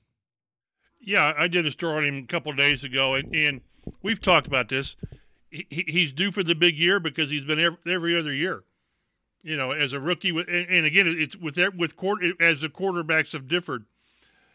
Yeah, 1.01 1.33
I 1.37 1.49
did 1.49 1.67
a 1.67 1.71
story 1.71 1.97
on 1.97 2.05
him 2.05 2.25
a 2.25 2.27
couple 2.27 2.53
days 2.53 2.85
ago, 2.85 3.15
and, 3.15 3.35
and, 3.35 3.61
we've 4.03 4.21
talked 4.21 4.47
about 4.47 4.69
this. 4.69 4.97
He, 5.51 5.67
he's 5.87 6.13
due 6.13 6.33
for 6.33 6.43
the 6.43 6.55
big 6.55 6.77
year 6.77 6.99
because 6.99 7.31
he's 7.31 7.45
been 7.45 7.61
every, 7.61 7.79
every 7.87 8.19
other 8.19 8.33
year. 8.33 8.65
You 9.43 9.57
know, 9.57 9.73
as 9.73 9.93
a 9.93 10.01
rookie, 10.01 10.31
and, 10.31 10.49
and 10.49 10.87
again, 10.87 11.07
it's 11.07 11.37
with 11.37 11.59
with 11.77 11.97
court 11.97 12.21
as 12.41 12.61
the 12.61 12.69
quarterbacks 12.69 13.33
have 13.33 13.49
differed 13.49 13.85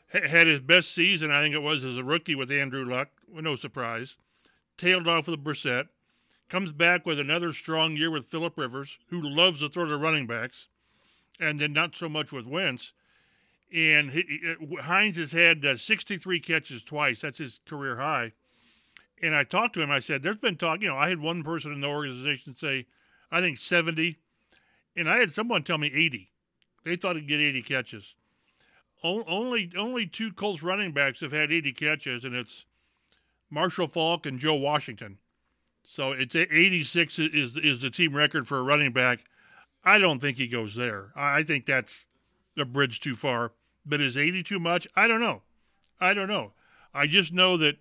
had 0.09 0.47
his 0.47 0.61
best 0.61 0.93
season, 0.93 1.31
I 1.31 1.41
think 1.41 1.53
it 1.53 1.61
was 1.61 1.83
as 1.83 1.97
a 1.97 2.03
rookie 2.03 2.35
with 2.35 2.51
Andrew 2.51 2.83
Luck, 2.83 3.09
no 3.31 3.55
surprise. 3.55 4.17
Tailed 4.77 5.07
off 5.07 5.27
with 5.27 5.43
Brissett. 5.43 5.87
Comes 6.49 6.71
back 6.71 7.05
with 7.05 7.19
another 7.19 7.53
strong 7.53 7.95
year 7.95 8.09
with 8.09 8.25
Philip 8.25 8.57
Rivers, 8.57 8.97
who 9.09 9.21
loves 9.21 9.59
to 9.59 9.69
throw 9.69 9.85
to 9.85 9.97
running 9.97 10.25
backs, 10.25 10.67
and 11.39 11.59
then 11.59 11.73
not 11.73 11.95
so 11.95 12.09
much 12.09 12.31
with 12.31 12.47
Wentz. 12.47 12.91
And 13.71 14.09
he, 14.11 14.55
Hines 14.81 15.17
has 15.17 15.31
had 15.31 15.63
uh, 15.63 15.77
63 15.77 16.39
catches 16.39 16.81
twice. 16.81 17.21
That's 17.21 17.37
his 17.37 17.59
career 17.67 17.97
high. 17.97 18.31
And 19.21 19.35
I 19.35 19.43
talked 19.43 19.75
to 19.75 19.81
him. 19.81 19.91
I 19.91 19.99
said, 19.99 20.23
"There's 20.23 20.37
been 20.37 20.55
talk. 20.55 20.81
You 20.81 20.87
know, 20.87 20.97
I 20.97 21.09
had 21.09 21.19
one 21.19 21.43
person 21.43 21.71
in 21.71 21.81
the 21.81 21.87
organization 21.87 22.55
say, 22.57 22.87
I 23.31 23.41
think 23.41 23.59
70, 23.59 24.17
and 24.95 25.07
I 25.07 25.19
had 25.19 25.31
someone 25.31 25.61
tell 25.61 25.77
me 25.77 25.91
80. 25.93 26.31
They 26.83 26.95
thought 26.95 27.15
he'd 27.15 27.27
get 27.27 27.39
80 27.39 27.61
catches 27.61 28.15
only 29.03 29.71
only 29.77 30.05
two 30.05 30.31
Colts 30.31 30.63
running 30.63 30.91
backs 30.91 31.21
have 31.21 31.31
had 31.31 31.51
80 31.51 31.73
catches, 31.73 32.25
and 32.25 32.35
it's 32.35 32.65
Marshall 33.49 33.87
Faulk 33.87 34.25
and 34.25 34.39
Joe 34.39 34.55
Washington. 34.55 35.17
So 35.85 36.11
it's 36.11 36.35
86 36.35 37.19
is 37.19 37.55
is 37.57 37.79
the 37.81 37.89
team 37.89 38.15
record 38.15 38.47
for 38.47 38.59
a 38.59 38.63
running 38.63 38.91
back. 38.91 39.25
I 39.83 39.97
don't 39.97 40.19
think 40.19 40.37
he 40.37 40.47
goes 40.47 40.75
there. 40.75 41.11
I 41.15 41.43
think 41.43 41.65
that's 41.65 42.05
a 42.57 42.65
bridge 42.65 42.99
too 42.99 43.15
far. 43.15 43.53
But 43.85 44.01
is 44.01 44.17
80 44.17 44.43
too 44.43 44.59
much? 44.59 44.87
I 44.95 45.07
don't 45.07 45.21
know. 45.21 45.41
I 45.99 46.13
don't 46.13 46.27
know. 46.27 46.51
I 46.93 47.07
just 47.07 47.33
know 47.33 47.57
that 47.57 47.77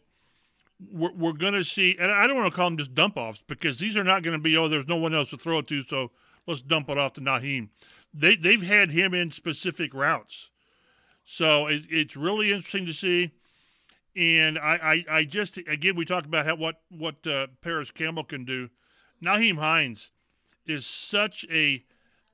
we're, 0.91 1.13
we're 1.13 1.33
going 1.33 1.55
to 1.55 1.65
see, 1.65 1.97
and 1.99 2.11
I 2.11 2.27
don't 2.27 2.37
want 2.37 2.51
to 2.51 2.57
call 2.57 2.67
them 2.67 2.79
just 2.79 2.95
dump 2.95 3.17
offs 3.17 3.43
because 3.47 3.79
these 3.79 3.97
are 3.97 4.05
not 4.05 4.23
going 4.23 4.37
to 4.37 4.43
be, 4.43 4.57
oh, 4.57 4.69
there's 4.69 4.89
no 4.89 4.97
one 4.97 5.15
else 5.15 5.31
to 5.31 5.37
throw 5.37 5.59
it 5.59 5.67
to, 5.69 5.83
so 5.85 6.11
let's 6.47 6.63
dump 6.63 6.89
it 6.89 6.99
off 6.99 7.15
to 7.15 7.21
Nyheim. 7.21 7.69
They, 8.15 8.37
they've 8.37 8.63
had 8.63 8.91
him 8.91 9.13
in 9.13 9.31
specific 9.33 9.93
routes. 9.93 10.49
So 11.31 11.67
it's, 11.67 11.87
it's 11.91 12.17
really 12.17 12.51
interesting 12.51 12.87
to 12.87 12.95
see. 12.95 13.33
And 14.17 14.59
I, 14.59 15.05
I, 15.11 15.19
I 15.19 15.25
just 15.25 15.59
again 15.59 15.95
we 15.95 16.07
talked 16.07 16.27
about 16.27 16.47
how 16.47 16.57
what 16.57 16.81
what 16.89 17.25
uh, 17.27 17.49
Parris 17.61 17.91
Campbell 17.91 18.25
can 18.25 18.47
do. 18.47 18.71
Nyheim 19.23 19.59
Hines 19.59 20.11
is 20.67 20.87
such 20.87 21.45
a 21.51 21.85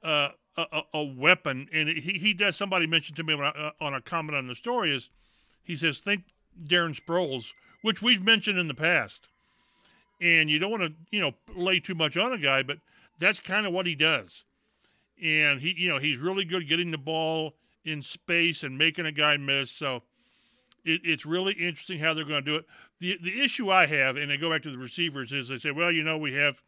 uh, 0.03 0.29
a, 0.57 0.83
a, 0.95 1.03
weapon, 1.03 1.69
and 1.73 1.89
he, 1.89 2.19
he 2.21 2.33
does. 2.33 2.57
Somebody 2.57 2.87
mentioned 2.87 3.17
to 3.17 3.25
me 3.25 3.35
I, 3.35 3.49
uh, 3.49 3.71
on 3.81 3.95
a 3.95 4.01
comment 4.01 4.37
on 4.37 4.47
the 4.47 4.55
story 4.55 4.95
is 4.95 5.11
He 5.65 5.75
says, 5.75 5.99
think 5.99 6.23
Darren 6.63 6.99
Sproles, 6.99 7.47
which 7.83 8.01
we've 8.01 8.23
mentioned 8.23 8.59
in 8.59 8.69
the 8.69 8.75
past. 8.75 9.27
And 10.21 10.49
you 10.49 10.61
don't 10.61 10.71
want 10.71 10.85
to, 10.85 10.93
you 11.11 11.21
know, 11.21 11.33
lay 11.55 11.81
too 11.81 11.97
much 11.97 12.17
on 12.17 12.33
a 12.33 12.39
guy, 12.39 12.63
but 12.63 12.79
that's 13.19 13.41
kind 13.41 13.67
of 13.67 13.73
what 13.73 13.87
he 13.87 13.97
does. 13.97 14.45
And 15.21 15.61
he, 15.61 15.75
you 15.77 15.89
know, 15.89 15.99
he's 15.99 16.19
really 16.19 16.45
good 16.45 16.69
getting 16.69 16.93
the 16.93 16.99
ball 16.99 17.55
in 17.85 18.03
space 18.03 18.63
and 18.63 18.79
making 18.79 19.07
a 19.07 19.13
guy 19.13 19.37
miss. 19.37 19.71
So 19.71 20.03
it, 20.85 21.01
it's 21.05 21.27
really 21.27 21.55
interesting 21.55 21.99
how 21.99 22.15
they're 22.15 22.25
going 22.25 22.45
to 22.45 22.51
do 22.51 22.57
it. 22.57 22.67
The 23.01 23.19
the 23.23 23.43
issue 23.43 23.71
I 23.71 23.87
have, 23.87 24.17
and 24.17 24.31
I 24.31 24.37
go 24.37 24.51
back 24.51 24.63
to 24.63 24.71
the 24.71 24.79
receivers, 24.79 25.33
is 25.33 25.49
they 25.49 25.59
say, 25.59 25.71
well, 25.71 25.93
you 25.93 26.03
know, 26.03 26.17
we 26.17 26.35
have 26.35 26.63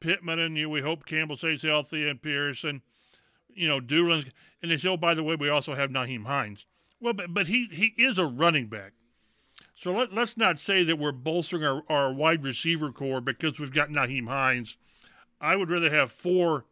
Pittman 0.00 0.38
and 0.38 0.56
you, 0.56 0.68
we 0.68 0.82
hope 0.82 1.06
Campbell 1.06 1.36
stays 1.36 1.62
healthy 1.62 2.08
and 2.08 2.22
Pearson, 2.22 2.82
you 3.48 3.68
know, 3.68 3.80
Dulin, 3.80 4.30
and 4.62 4.70
they 4.70 4.76
say, 4.76 4.88
oh, 4.88 4.96
by 4.96 5.14
the 5.14 5.22
way, 5.22 5.36
we 5.36 5.48
also 5.48 5.74
have 5.74 5.90
Nyheim 5.90 6.26
Hines. 6.26 6.66
Well, 7.00 7.12
but, 7.12 7.34
but 7.34 7.46
he 7.46 7.68
he 7.70 8.02
is 8.02 8.18
a 8.18 8.26
running 8.26 8.68
back. 8.68 8.92
So 9.76 9.92
let, 9.92 10.14
let's 10.14 10.36
not 10.36 10.58
say 10.58 10.84
that 10.84 10.98
we're 10.98 11.12
bolstering 11.12 11.64
our, 11.64 11.82
our 11.88 12.12
wide 12.12 12.44
receiver 12.44 12.92
corps 12.92 13.20
because 13.20 13.58
we've 13.58 13.74
got 13.74 13.90
Nyheim 13.90 14.28
Hines. 14.28 14.76
I 15.40 15.56
would 15.56 15.68
rather 15.68 15.90
have 15.90 16.12
four 16.12 16.64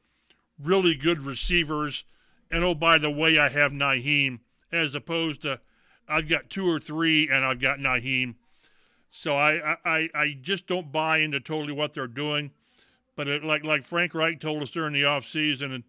really 0.59 0.95
good 0.95 1.21
receivers, 1.21 2.05
and 2.53 2.63
oh, 2.63 2.75
by 2.75 2.99
the 2.99 3.11
way, 3.11 3.39
I 3.39 3.49
have 3.49 3.73
Nyheim, 3.73 4.41
as 4.71 4.95
opposed 4.95 5.43
to 5.43 5.59
I've 6.07 6.29
got 6.29 6.51
two 6.51 6.69
or 6.69 6.79
three 6.79 7.29
and 7.29 7.45
I've 7.45 7.61
got 7.61 7.79
Nyheim. 7.79 8.35
So 9.11 9.35
I, 9.35 9.77
I, 9.85 10.09
I 10.15 10.37
just 10.41 10.67
don't 10.67 10.93
buy 10.93 11.19
into 11.19 11.41
totally 11.41 11.73
what 11.73 11.95
they're 11.95 12.07
doing. 12.07 12.51
But 13.17 13.29
it, 13.29 13.45
like 13.45 13.65
like 13.65 13.85
Frank 13.85 14.15
Reich 14.15 14.41
told 14.41 14.63
us 14.63 14.71
during 14.71 14.93
the 14.93 15.03
offseason, 15.03 15.83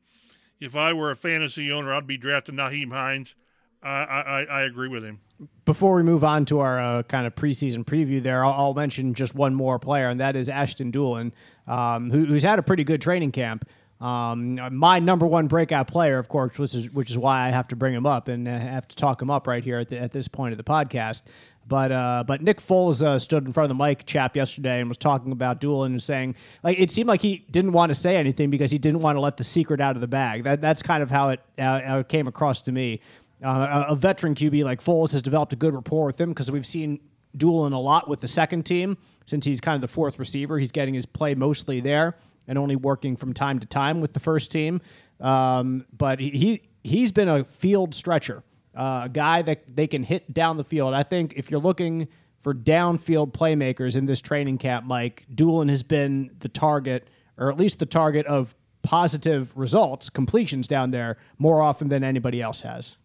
if 0.60 0.76
I 0.76 0.94
were 0.94 1.12
a 1.12 1.16
fantasy 1.16 1.72
owner, 1.72 1.94
I'd 1.94 2.08
be 2.08 2.18
drafting 2.18 2.56
Nyheim 2.56 2.92
Hines. 2.92 3.36
I, 3.82 3.90
I, 3.90 4.44
I 4.44 4.62
agree 4.62 4.88
with 4.88 5.04
him. 5.04 5.20
Before 5.66 5.96
we 5.96 6.04
move 6.04 6.24
on 6.24 6.46
to 6.46 6.60
our 6.60 6.80
uh, 6.80 7.04
kind 7.04 7.28
of 7.28 7.36
preseason 7.36 7.84
preview, 7.84 8.24
there, 8.24 8.46
I'll, 8.46 8.54
I'll, 8.54 8.74
mention 8.74 9.14
just 9.14 9.36
one 9.36 9.54
more 9.54 9.78
player, 9.78 10.08
and 10.08 10.22
that 10.22 10.38
is 10.38 10.48
Ashton 10.48 10.90
Dulin, 10.90 11.34
um, 11.68 12.10
who, 12.10 12.26
who's 12.26 12.44
had 12.44 12.60
a 12.60 12.64
pretty 12.64 12.86
good 12.86 13.02
training 13.02 13.34
camp. 13.34 13.68
Um, 14.04 14.60
my 14.76 15.00
number 15.00 15.26
one 15.26 15.48
breakout 15.48 15.88
player, 15.88 16.20
of 16.20 16.28
course, 16.28 16.58
which 16.58 16.76
is 16.76 16.90
which 16.92 17.10
is 17.10 17.18
why 17.18 17.48
I 17.48 17.52
have 17.52 17.70
to 17.70 17.78
bring 17.78 17.94
him 17.94 18.06
up 18.06 18.28
and 18.28 18.46
uh, 18.50 18.60
have 18.60 18.86
to 18.90 18.98
talk 18.98 19.22
him 19.22 19.32
up 19.32 19.48
right 19.48 19.64
here 19.64 19.80
at, 19.80 19.88
the, 19.88 19.98
at 19.98 20.12
this 20.12 20.28
point 20.28 20.52
of 20.52 20.58
the 20.58 20.64
podcast. 20.66 21.24
But 21.66 21.94
uh, 21.94 22.26
but 22.28 22.42
Nick 22.42 22.60
Foles 22.60 23.02
uh, 23.02 23.18
stood 23.18 23.46
in 23.46 23.54
front 23.54 23.72
of 23.72 23.78
the 23.78 23.82
mic 23.82 24.06
chap 24.06 24.36
yesterday 24.36 24.82
and 24.82 24.90
was 24.90 24.98
talking 24.98 25.32
about 25.32 25.62
Dulin 25.62 25.86
and 25.86 26.04
saying 26.04 26.36
like 26.64 26.78
it 26.82 26.92
seemed 26.92 27.08
like 27.08 27.22
he 27.22 27.46
didn't 27.50 27.72
want 27.72 27.92
to 27.92 27.96
say 27.96 28.18
anything 28.18 28.50
because 28.50 28.72
he 28.72 28.78
didn't 28.78 29.00
want 29.00 29.16
to 29.16 29.22
let 29.22 29.38
the 29.38 29.44
secret 29.46 29.80
out 29.80 29.96
of 29.96 30.02
the 30.02 30.08
bag. 30.08 30.44
That 30.44 30.60
that's 30.60 30.82
kind 30.82 31.02
of 31.02 31.10
how 31.10 31.30
it 31.30 31.40
uh, 31.58 31.80
how 31.80 32.00
it 32.00 32.10
came 32.10 32.28
across 32.28 32.62
to 32.64 32.74
me. 32.74 33.00
Uh, 33.42 33.86
a, 33.88 33.94
a 33.94 33.96
veteran 33.96 34.36
QB 34.36 34.66
like 34.66 34.84
Foles 34.84 35.14
has 35.14 35.22
developed 35.22 35.54
a 35.54 35.58
good 35.58 35.74
rapport 35.74 36.08
with 36.08 36.20
him 36.20 36.32
because 36.32 36.52
we've 36.52 36.66
seen 36.66 37.00
Dulin 37.38 37.72
a 37.72 37.78
lot 37.78 38.10
with 38.10 38.20
the 38.20 38.28
second 38.28 38.66
team 38.66 38.98
since 39.26 39.46
he's 39.46 39.62
kind 39.62 39.76
of 39.76 39.82
the 39.82 39.88
fourth 39.88 40.20
receiver. 40.20 40.60
He's 40.60 40.74
getting 40.74 40.94
his 40.94 41.06
play 41.06 41.36
mostly 41.36 41.80
there 41.80 42.18
and 42.48 42.58
only 42.58 42.76
working 42.76 43.16
from 43.16 43.34
time 43.34 43.60
to 43.60 43.68
time 43.68 44.02
with 44.02 44.14
the 44.14 44.20
first 44.20 44.52
team. 44.52 44.82
Um, 45.20 45.86
but 45.96 46.20
he, 46.20 46.62
he 46.84 47.02
has 47.02 47.12
been 47.12 47.30
a 47.30 47.44
field 47.44 47.96
stretcher, 47.96 48.44
uh, 48.76 49.04
a 49.06 49.10
guy 49.10 49.42
that 49.44 49.76
they 49.76 49.88
can 49.88 50.04
hit 50.04 50.34
down 50.34 50.58
the 50.58 50.64
field. 50.64 50.94
I 50.94 51.04
think 51.04 51.34
if 51.36 51.50
you're 51.50 51.60
looking 51.60 52.08
for 52.42 52.54
downfield 52.54 53.32
playmakers 53.32 53.96
in 53.96 54.06
this 54.06 54.22
training 54.22 54.58
camp, 54.58 54.86
Mike 54.86 55.26
Dulin 55.34 55.70
has 55.70 55.82
been 55.82 56.32
the 56.40 56.50
target, 56.50 57.08
or 57.38 57.50
at 57.50 57.58
least 57.58 57.80
the 57.80 57.86
target 57.86 58.26
of 58.26 58.54
positive 58.82 59.56
results, 59.56 60.10
completions 60.10 60.68
down 60.68 60.92
there 60.92 61.18
more 61.38 61.62
often 61.62 61.88
than 61.88 62.04
anybody 62.04 62.42
else 62.42 62.62
has. 62.62 62.98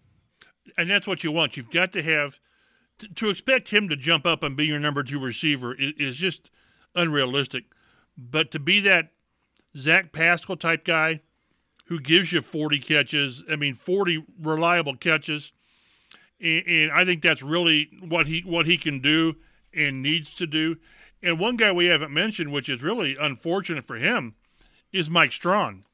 And 0.76 0.90
that's 0.90 1.06
what 1.06 1.22
you 1.24 1.30
want. 1.30 1.56
You've 1.56 1.70
got 1.70 1.92
to 1.92 2.02
have 2.02 2.40
to, 3.14 3.30
expect 3.30 3.70
him 3.70 3.88
to 3.88 3.96
jump 3.96 4.26
up 4.26 4.42
and 4.42 4.56
be 4.56 4.66
your 4.66 4.80
number 4.80 5.02
two 5.04 5.20
receiver 5.20 5.74
is 5.78 6.16
just 6.16 6.50
unrealistic. 6.94 7.64
But 8.16 8.50
to 8.50 8.58
be 8.58 8.80
that 8.80 9.12
Zach 9.76 10.12
Pascal 10.12 10.56
type 10.56 10.84
guy 10.84 11.20
who 11.86 11.98
gives 12.00 12.32
you 12.32 12.42
40 12.42 12.78
catches. 12.80 13.42
I 13.50 13.56
mean, 13.56 13.74
40 13.74 14.24
reliable 14.40 14.96
catches. 14.96 15.52
And, 16.40 16.64
and, 16.66 16.92
I 16.92 17.04
think 17.04 17.22
that's 17.22 17.42
really 17.42 17.88
what 18.00 18.26
he 18.26 18.42
what 18.44 18.66
he 18.66 18.78
can 18.78 19.00
do 19.00 19.36
and 19.74 20.02
needs 20.02 20.34
to 20.34 20.46
do. 20.46 20.76
And 21.22 21.40
one 21.40 21.56
guy 21.56 21.72
we 21.72 21.86
haven't 21.86 22.12
mentioned, 22.12 22.52
which 22.52 22.68
is 22.68 22.82
really 22.82 23.16
unfortunate 23.18 23.86
for 23.86 23.96
him, 23.96 24.34
is 24.92 25.10
Mike 25.10 25.32
Strachan. 25.32 25.84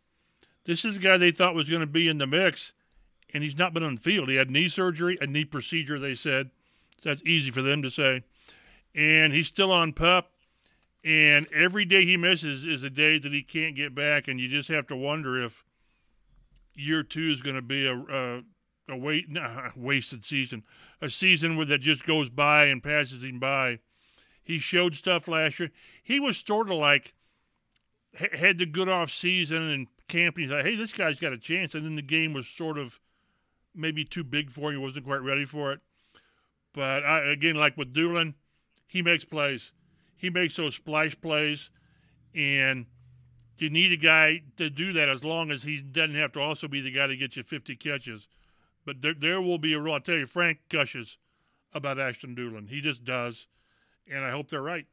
This 0.66 0.84
is 0.84 0.96
a 0.96 1.00
guy 1.00 1.16
they 1.16 1.30
thought 1.30 1.54
was 1.54 1.68
going 1.68 1.80
to 1.80 1.86
be 1.86 2.08
in 2.08 2.18
the 2.18 2.26
mix, 2.26 2.72
and 3.32 3.42
he's 3.42 3.56
not 3.56 3.72
been 3.72 3.82
on 3.82 3.96
the 3.96 4.00
field. 4.00 4.28
He 4.28 4.36
had 4.36 4.50
knee 4.50 4.68
surgery, 4.68 5.16
a 5.20 5.26
knee 5.26 5.44
procedure, 5.44 5.98
they 5.98 6.14
said. 6.14 6.50
So 7.02 7.10
that's 7.10 7.22
easy 7.22 7.50
for 7.50 7.62
them 7.62 7.82
to 7.82 7.90
say. 7.90 8.24
And 8.94 9.32
he's 9.32 9.46
still 9.46 9.72
on 9.72 9.92
pup. 9.92 10.30
And 11.04 11.46
every 11.52 11.84
day 11.84 12.06
he 12.06 12.16
misses 12.16 12.64
is 12.64 12.82
a 12.82 12.90
day 12.90 13.18
that 13.18 13.32
he 13.32 13.42
can't 13.42 13.76
get 13.76 13.94
back, 13.94 14.26
and 14.26 14.40
you 14.40 14.48
just 14.48 14.68
have 14.68 14.86
to 14.86 14.96
wonder 14.96 15.42
if 15.44 15.62
year 16.74 17.02
two 17.02 17.30
is 17.30 17.42
going 17.42 17.56
to 17.56 17.62
be 17.62 17.86
a 17.86 17.94
a, 17.94 18.42
a 18.88 18.96
wait, 18.96 19.30
nah, 19.30 19.70
wasted 19.76 20.24
season, 20.24 20.62
a 21.02 21.10
season 21.10 21.56
where 21.56 21.66
that 21.66 21.82
just 21.82 22.06
goes 22.06 22.30
by 22.30 22.64
and 22.66 22.82
passes 22.82 23.22
him 23.22 23.38
by. 23.38 23.80
He 24.42 24.58
showed 24.58 24.94
stuff 24.94 25.28
last 25.28 25.58
year. 25.58 25.70
He 26.02 26.18
was 26.18 26.38
sort 26.38 26.70
of 26.70 26.78
like 26.78 27.14
had 28.14 28.58
the 28.58 28.66
good 28.66 28.88
off 28.88 29.10
season 29.10 29.62
and 29.70 29.86
camp. 30.08 30.38
He's 30.38 30.50
like, 30.50 30.64
hey, 30.64 30.76
this 30.76 30.92
guy's 30.92 31.18
got 31.18 31.32
a 31.32 31.38
chance. 31.38 31.74
And 31.74 31.84
then 31.84 31.96
the 31.96 32.02
game 32.02 32.32
was 32.32 32.46
sort 32.46 32.78
of 32.78 33.00
maybe 33.74 34.04
too 34.04 34.24
big 34.24 34.50
for 34.50 34.70
him. 34.70 34.78
He 34.78 34.84
wasn't 34.84 35.06
quite 35.06 35.22
ready 35.22 35.44
for 35.44 35.72
it. 35.72 35.80
But 36.72 37.04
I, 37.04 37.30
again, 37.30 37.56
like 37.56 37.76
with 37.76 37.94
Dulin, 37.94 38.34
he 38.86 39.02
makes 39.02 39.24
plays 39.24 39.72
he 40.24 40.30
makes 40.30 40.56
those 40.56 40.74
splash 40.74 41.14
plays, 41.20 41.68
and 42.34 42.86
you 43.58 43.68
need 43.68 43.92
a 43.92 43.96
guy 43.96 44.40
to 44.56 44.70
do 44.70 44.94
that 44.94 45.10
as 45.10 45.22
long 45.22 45.50
as 45.50 45.64
he 45.64 45.82
doesn't 45.82 46.14
have 46.14 46.32
to 46.32 46.40
also 46.40 46.66
be 46.66 46.80
the 46.80 46.90
guy 46.90 47.06
to 47.06 47.14
get 47.14 47.36
you 47.36 47.42
50 47.42 47.76
catches. 47.76 48.26
But 48.86 49.02
there, 49.02 49.12
there 49.12 49.42
will 49.42 49.58
be 49.58 49.74
a 49.74 49.78
role. 49.78 49.94
I'll 49.94 50.00
tell 50.00 50.14
you, 50.14 50.26
Frank 50.26 50.60
gushes 50.70 51.18
about 51.74 52.00
Ashton 52.00 52.34
Dulin. 52.34 52.70
He 52.70 52.80
just 52.80 53.04
does, 53.04 53.48
and 54.10 54.24
I 54.24 54.30
hope 54.30 54.48
they're 54.48 54.62
right. 54.62 54.86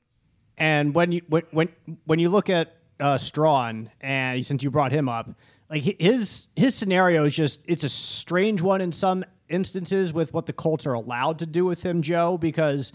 And 0.58 0.94
when 0.94 1.14
you 1.14 1.22
when 1.30 1.44
when, 1.52 1.70
when 2.04 2.20
you 2.20 2.28
look 2.28 2.50
at 2.50 2.76
uh, 3.00 3.18
Strachan, 3.18 3.90
and 4.02 4.46
since 4.46 4.64
you 4.64 4.70
brought 4.70 4.92
him 4.92 5.08
up, 5.08 5.30
like 5.70 5.84
his 5.98 6.50
his 6.58 6.76
scenario 6.76 7.24
is 7.24 7.34
just 7.34 7.62
it's 7.68 7.86
a 7.86 7.90
strange 7.90 8.62
one 8.62 8.82
in 8.82 8.92
some 8.92 9.24
instances 9.48 10.14
with 10.14 10.34
what 10.34 10.46
the 10.46 10.54
Colts 10.54 10.86
are 10.86 10.94
allowed 10.94 11.40
to 11.40 11.46
do 11.46 11.64
with 11.64 11.84
him, 11.84 12.02
Joe, 12.02 12.38
because 12.38 12.92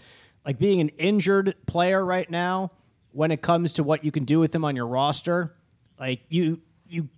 like 0.47 0.57
being 0.57 0.79
an 0.79 0.89
injured 0.97 1.53
player 1.67 2.03
right 2.03 2.29
now 2.31 2.71
when 3.11 3.31
it 3.31 3.41
comes 3.41 3.73
to 3.73 3.83
what 3.83 4.05
you 4.05 4.11
can 4.11 4.23
do 4.23 4.39
with 4.39 4.55
him 4.55 4.63
on 4.63 4.75
your 4.75 4.87
roster 4.87 5.53
like 5.99 6.21
you 6.29 6.61
you 6.87 7.09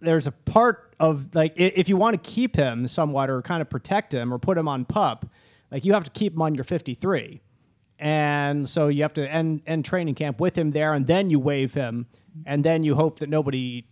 there's 0.00 0.28
a 0.28 0.32
part 0.32 0.94
of 1.00 1.34
like 1.34 1.52
if 1.56 1.88
you 1.88 1.96
want 1.96 2.22
to 2.22 2.30
keep 2.30 2.54
him 2.54 2.86
somewhat 2.86 3.28
or 3.28 3.42
kind 3.42 3.60
of 3.60 3.68
protect 3.68 4.14
him 4.14 4.32
or 4.32 4.38
put 4.38 4.56
him 4.56 4.68
on 4.68 4.84
pup 4.84 5.26
like 5.72 5.84
you 5.84 5.92
have 5.92 6.04
to 6.04 6.10
keep 6.10 6.34
him 6.34 6.40
on 6.40 6.54
your 6.54 6.64
53 6.64 7.40
and 7.98 8.68
so 8.68 8.86
you 8.86 9.02
have 9.02 9.14
to 9.14 9.28
end 9.28 9.60
end 9.66 9.84
training 9.84 10.14
camp 10.14 10.40
with 10.40 10.56
him 10.56 10.70
there 10.70 10.92
and 10.92 11.08
then 11.08 11.30
you 11.30 11.40
waive 11.40 11.74
him 11.74 12.06
and 12.46 12.64
then 12.64 12.84
you 12.84 12.94
hope 12.94 13.18
that 13.18 13.28
nobody 13.28 13.84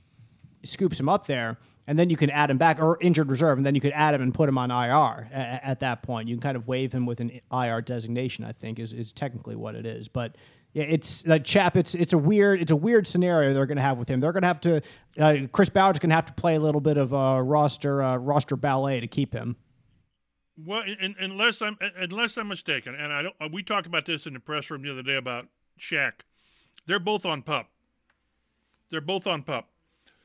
scoops 0.63 1.01
him 1.01 1.09
up 1.09 1.27
there 1.27 1.59
and 1.87 1.99
then 1.99 2.11
you 2.11 2.17
can 2.17 2.31
add 2.31 2.51
him 2.51 2.59
back 2.59 2.81
or 2.81 2.99
injured 3.01 3.31
reserve, 3.31 3.59
and 3.59 3.67
then 3.67 3.75
you 3.75 3.81
could 3.81 3.93
add 3.93 4.15
him 4.15 4.23
and 4.23 4.35
put 4.35 4.49
him 4.49 4.59
on 4.59 4.71
IR 4.71 5.29
at, 5.33 5.65
at 5.65 5.81
that 5.81 6.03
point. 6.03 6.29
You 6.29 6.37
can 6.37 6.43
kind 6.43 6.57
of 6.57 6.67
waive 6.67 6.93
him 6.93 7.07
with 7.07 7.21
an 7.21 7.41
IR 7.53 7.81
designation. 7.81 8.45
I 8.45 8.53
think 8.53 8.79
is 8.79 8.93
is 8.93 9.13
technically 9.13 9.57
what 9.57 9.75
it 9.75 9.87
is, 9.87 10.09
but. 10.09 10.37
Yeah, 10.73 10.83
it's 10.83 11.25
chap. 11.45 11.75
It's 11.79 11.95
it's 11.95 12.13
a 12.13 12.19
weird 12.19 12.61
it's 12.61 12.71
a 12.71 12.77
weird 12.77 13.07
scenario 13.07 13.55
they're 13.55 13.65
going 13.65 13.79
to 13.79 13.83
have 13.83 13.97
with 13.97 14.09
him. 14.09 14.21
They're 14.21 14.33
going 14.33 14.43
to 14.43 14.49
have 14.49 14.61
to 14.61 14.83
uh, 15.19 15.37
Chris 15.51 15.71
Ballard's 15.71 15.99
going 15.99 16.11
to 16.11 16.15
have 16.17 16.27
to 16.27 16.35
play 16.35 16.57
a 16.57 16.61
little 16.61 16.83
bit 16.83 16.99
of 16.99 17.15
a 17.15 17.43
roster 17.43 18.03
uh, 18.03 18.19
roster 18.19 18.57
ballet 18.57 19.01
to 19.01 19.07
keep 19.07 19.33
him. 19.33 19.57
Well, 20.63 20.83
in, 20.83 21.15
unless 21.19 21.61
I'm 21.61 21.79
unless 21.97 22.37
I'm 22.37 22.49
mistaken, 22.49 22.95
and 22.95 23.13
I 23.13 23.23
don't. 23.23 23.35
Uh, 23.41 23.49
we 23.53 23.63
talked 23.63 23.87
about 23.87 24.07
this 24.07 24.27
in 24.27 24.33
the 24.33 24.41
press 24.41 24.71
room 24.71 24.83
the 24.83 24.91
other 24.91 25.03
day 25.03 25.17
about 25.17 25.47
Shaq. 25.79 26.13
They're 26.87 26.99
both 26.99 27.27
on 27.27 27.43
pup. 27.43 27.71
They're 28.91 29.01
both 29.01 29.27
on 29.27 29.43
pup. 29.43 29.69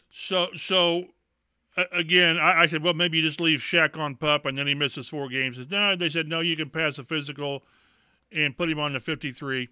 So 0.09 0.49
so 0.55 1.07
again, 1.91 2.37
I, 2.37 2.61
I, 2.61 2.65
said, 2.65 2.83
well, 2.83 2.93
maybe 2.93 3.17
you 3.17 3.23
just 3.23 3.39
leave 3.39 3.59
Shaq 3.59 3.97
on 3.97 4.15
pup 4.15 4.45
and 4.45 4.57
then 4.57 4.67
he 4.67 4.73
misses 4.73 5.07
four 5.07 5.29
games. 5.29 5.57
No, 5.69 5.95
they 5.95 6.09
said, 6.09 6.27
no, 6.27 6.39
you 6.41 6.55
can 6.55 6.69
pass 6.69 6.97
the 6.97 7.03
physical 7.03 7.63
and 8.31 8.57
put 8.57 8.69
him 8.69 8.79
on 8.79 8.93
the 8.93 8.99
53. 8.99 9.69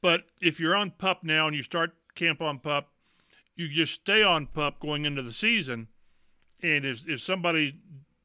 But 0.00 0.24
if 0.40 0.58
you're 0.58 0.76
on 0.76 0.92
pup 0.92 1.22
now 1.22 1.46
and 1.46 1.56
you 1.56 1.62
start 1.62 1.92
camp 2.14 2.40
on 2.40 2.58
pup, 2.58 2.88
you 3.54 3.68
just 3.68 3.94
stay 3.94 4.22
on 4.22 4.46
pup 4.46 4.80
going 4.80 5.04
into 5.04 5.22
the 5.22 5.32
season. 5.32 5.88
And 6.62 6.84
if, 6.84 7.08
if 7.08 7.20
somebody 7.20 7.76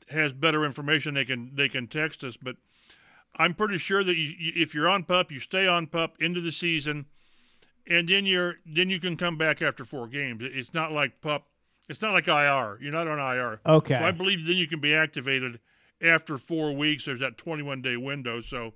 has 0.09 0.33
better 0.33 0.65
information, 0.65 1.13
they 1.13 1.25
can 1.25 1.51
they 1.53 1.69
can 1.69 1.87
text 1.87 2.23
us. 2.23 2.37
But 2.37 2.55
I'm 3.35 3.53
pretty 3.53 3.77
sure 3.77 4.03
that 4.03 4.15
you, 4.15 4.33
if 4.55 4.73
you're 4.73 4.87
on 4.87 5.03
pup, 5.03 5.31
you 5.31 5.39
stay 5.39 5.67
on 5.67 5.87
pup 5.87 6.15
into 6.19 6.41
the 6.41 6.51
season, 6.51 7.05
and 7.85 8.07
then 8.07 8.25
you're 8.25 8.55
then 8.65 8.89
you 8.89 8.99
can 8.99 9.17
come 9.17 9.37
back 9.37 9.61
after 9.61 9.85
four 9.85 10.07
games. 10.07 10.41
It's 10.43 10.73
not 10.73 10.91
like 10.91 11.21
pup 11.21 11.47
it's 11.89 12.01
not 12.01 12.13
like 12.13 12.27
IR. 12.27 12.77
You're 12.81 12.91
not 12.91 13.07
on 13.07 13.19
IR. 13.19 13.61
Okay. 13.65 13.97
So 13.97 14.05
I 14.05 14.11
believe 14.11 14.45
then 14.45 14.57
you 14.57 14.67
can 14.67 14.79
be 14.79 14.93
activated 14.93 15.59
after 16.01 16.37
four 16.37 16.73
weeks, 16.75 17.05
there's 17.05 17.19
that 17.19 17.37
21 17.37 17.81
day 17.81 17.97
window. 17.97 18.41
So 18.41 18.73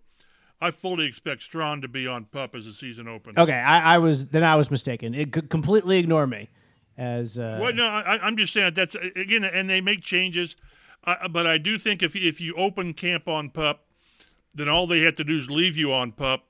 I 0.60 0.72
fully 0.72 1.06
expect 1.06 1.44
Strachan 1.44 1.82
to 1.82 1.88
be 1.88 2.08
on 2.08 2.26
pup 2.26 2.56
as 2.56 2.66
the 2.66 2.74
season 2.74 3.08
opens. 3.08 3.38
Okay, 3.38 3.54
I, 3.54 3.96
I 3.96 3.98
was 3.98 4.28
then 4.28 4.44
I 4.44 4.56
was 4.56 4.72
mistaken. 4.72 5.14
It 5.14 5.32
could 5.32 5.50
completely 5.50 5.98
ignore 5.98 6.28
me. 6.28 6.50
As 6.98 7.40
uh, 7.40 7.58
well, 7.62 7.74
no, 7.74 7.86
I, 7.86 8.20
I'm 8.22 8.38
just 8.38 8.54
saying 8.54 8.74
that's 8.76 8.96
again, 8.96 9.44
and 9.44 9.70
they 9.70 9.82
make 9.82 10.02
changes, 10.02 10.56
uh, 11.06 11.28
but 11.30 11.48
I 11.48 11.58
do 11.58 11.78
think 11.78 12.04
if 12.04 12.16
if 12.16 12.40
you 12.42 12.54
open 12.56 12.94
camp 12.94 13.28
on 13.28 13.50
pup, 13.50 13.86
then 14.54 14.70
all 14.70 14.86
they 14.86 15.02
have 15.02 15.16
to 15.16 15.24
do 15.24 15.38
is 15.38 15.50
leave 15.50 15.78
you 15.78 15.94
on 15.94 16.12
pup 16.12 16.46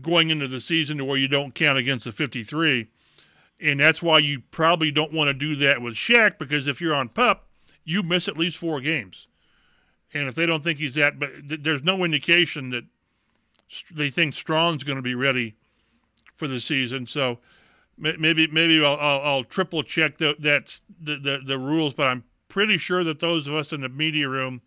going 0.00 0.30
into 0.30 0.48
the 0.48 0.60
season 0.60 0.98
to 0.98 1.04
where 1.04 1.16
you 1.16 1.28
don't 1.28 1.54
count 1.54 1.78
against 1.78 2.04
the 2.04 2.12
53. 2.12 2.88
And 3.60 3.80
that's 3.80 4.02
why 4.02 4.18
you 4.18 4.40
probably 4.50 4.90
don't 4.90 5.12
want 5.12 5.28
to 5.28 5.34
do 5.34 5.56
that 5.56 5.80
with 5.80 5.94
Shaq 5.94 6.38
because 6.38 6.66
if 6.66 6.80
you're 6.80 6.94
on 6.94 7.08
pup, 7.08 7.48
you 7.84 8.02
miss 8.02 8.28
at 8.28 8.36
least 8.36 8.58
four 8.58 8.80
games. 8.80 9.26
And 10.12 10.28
if 10.28 10.34
they 10.34 10.46
don't 10.46 10.62
think 10.62 10.78
he's 10.78 10.94
that, 10.94 11.18
but 11.18 11.48
th- 11.48 11.60
there's 11.62 11.82
no 11.82 12.04
indication 12.04 12.70
that 12.70 12.84
st- 13.68 13.96
they 13.96 14.10
think 14.10 14.34
Strachan's 14.34 14.84
going 14.84 14.96
to 14.96 15.02
be 15.02 15.14
ready 15.14 15.56
for 16.34 16.48
the 16.48 16.60
season. 16.60 17.06
So 17.06 17.38
maybe 17.98 18.46
maybe 18.46 18.84
I'll, 18.84 18.96
I'll, 18.96 19.20
I'll 19.20 19.44
triple 19.44 19.82
check 19.82 20.18
the, 20.18 20.36
that's 20.38 20.82
the, 21.00 21.16
the, 21.16 21.40
the 21.44 21.58
rules, 21.58 21.94
but 21.94 22.08
I'm 22.08 22.24
pretty 22.48 22.76
sure 22.76 23.04
that 23.04 23.20
those 23.20 23.46
of 23.48 23.54
us 23.54 23.72
in 23.72 23.80
the 23.80 23.88
media 23.88 24.28
room 24.28 24.60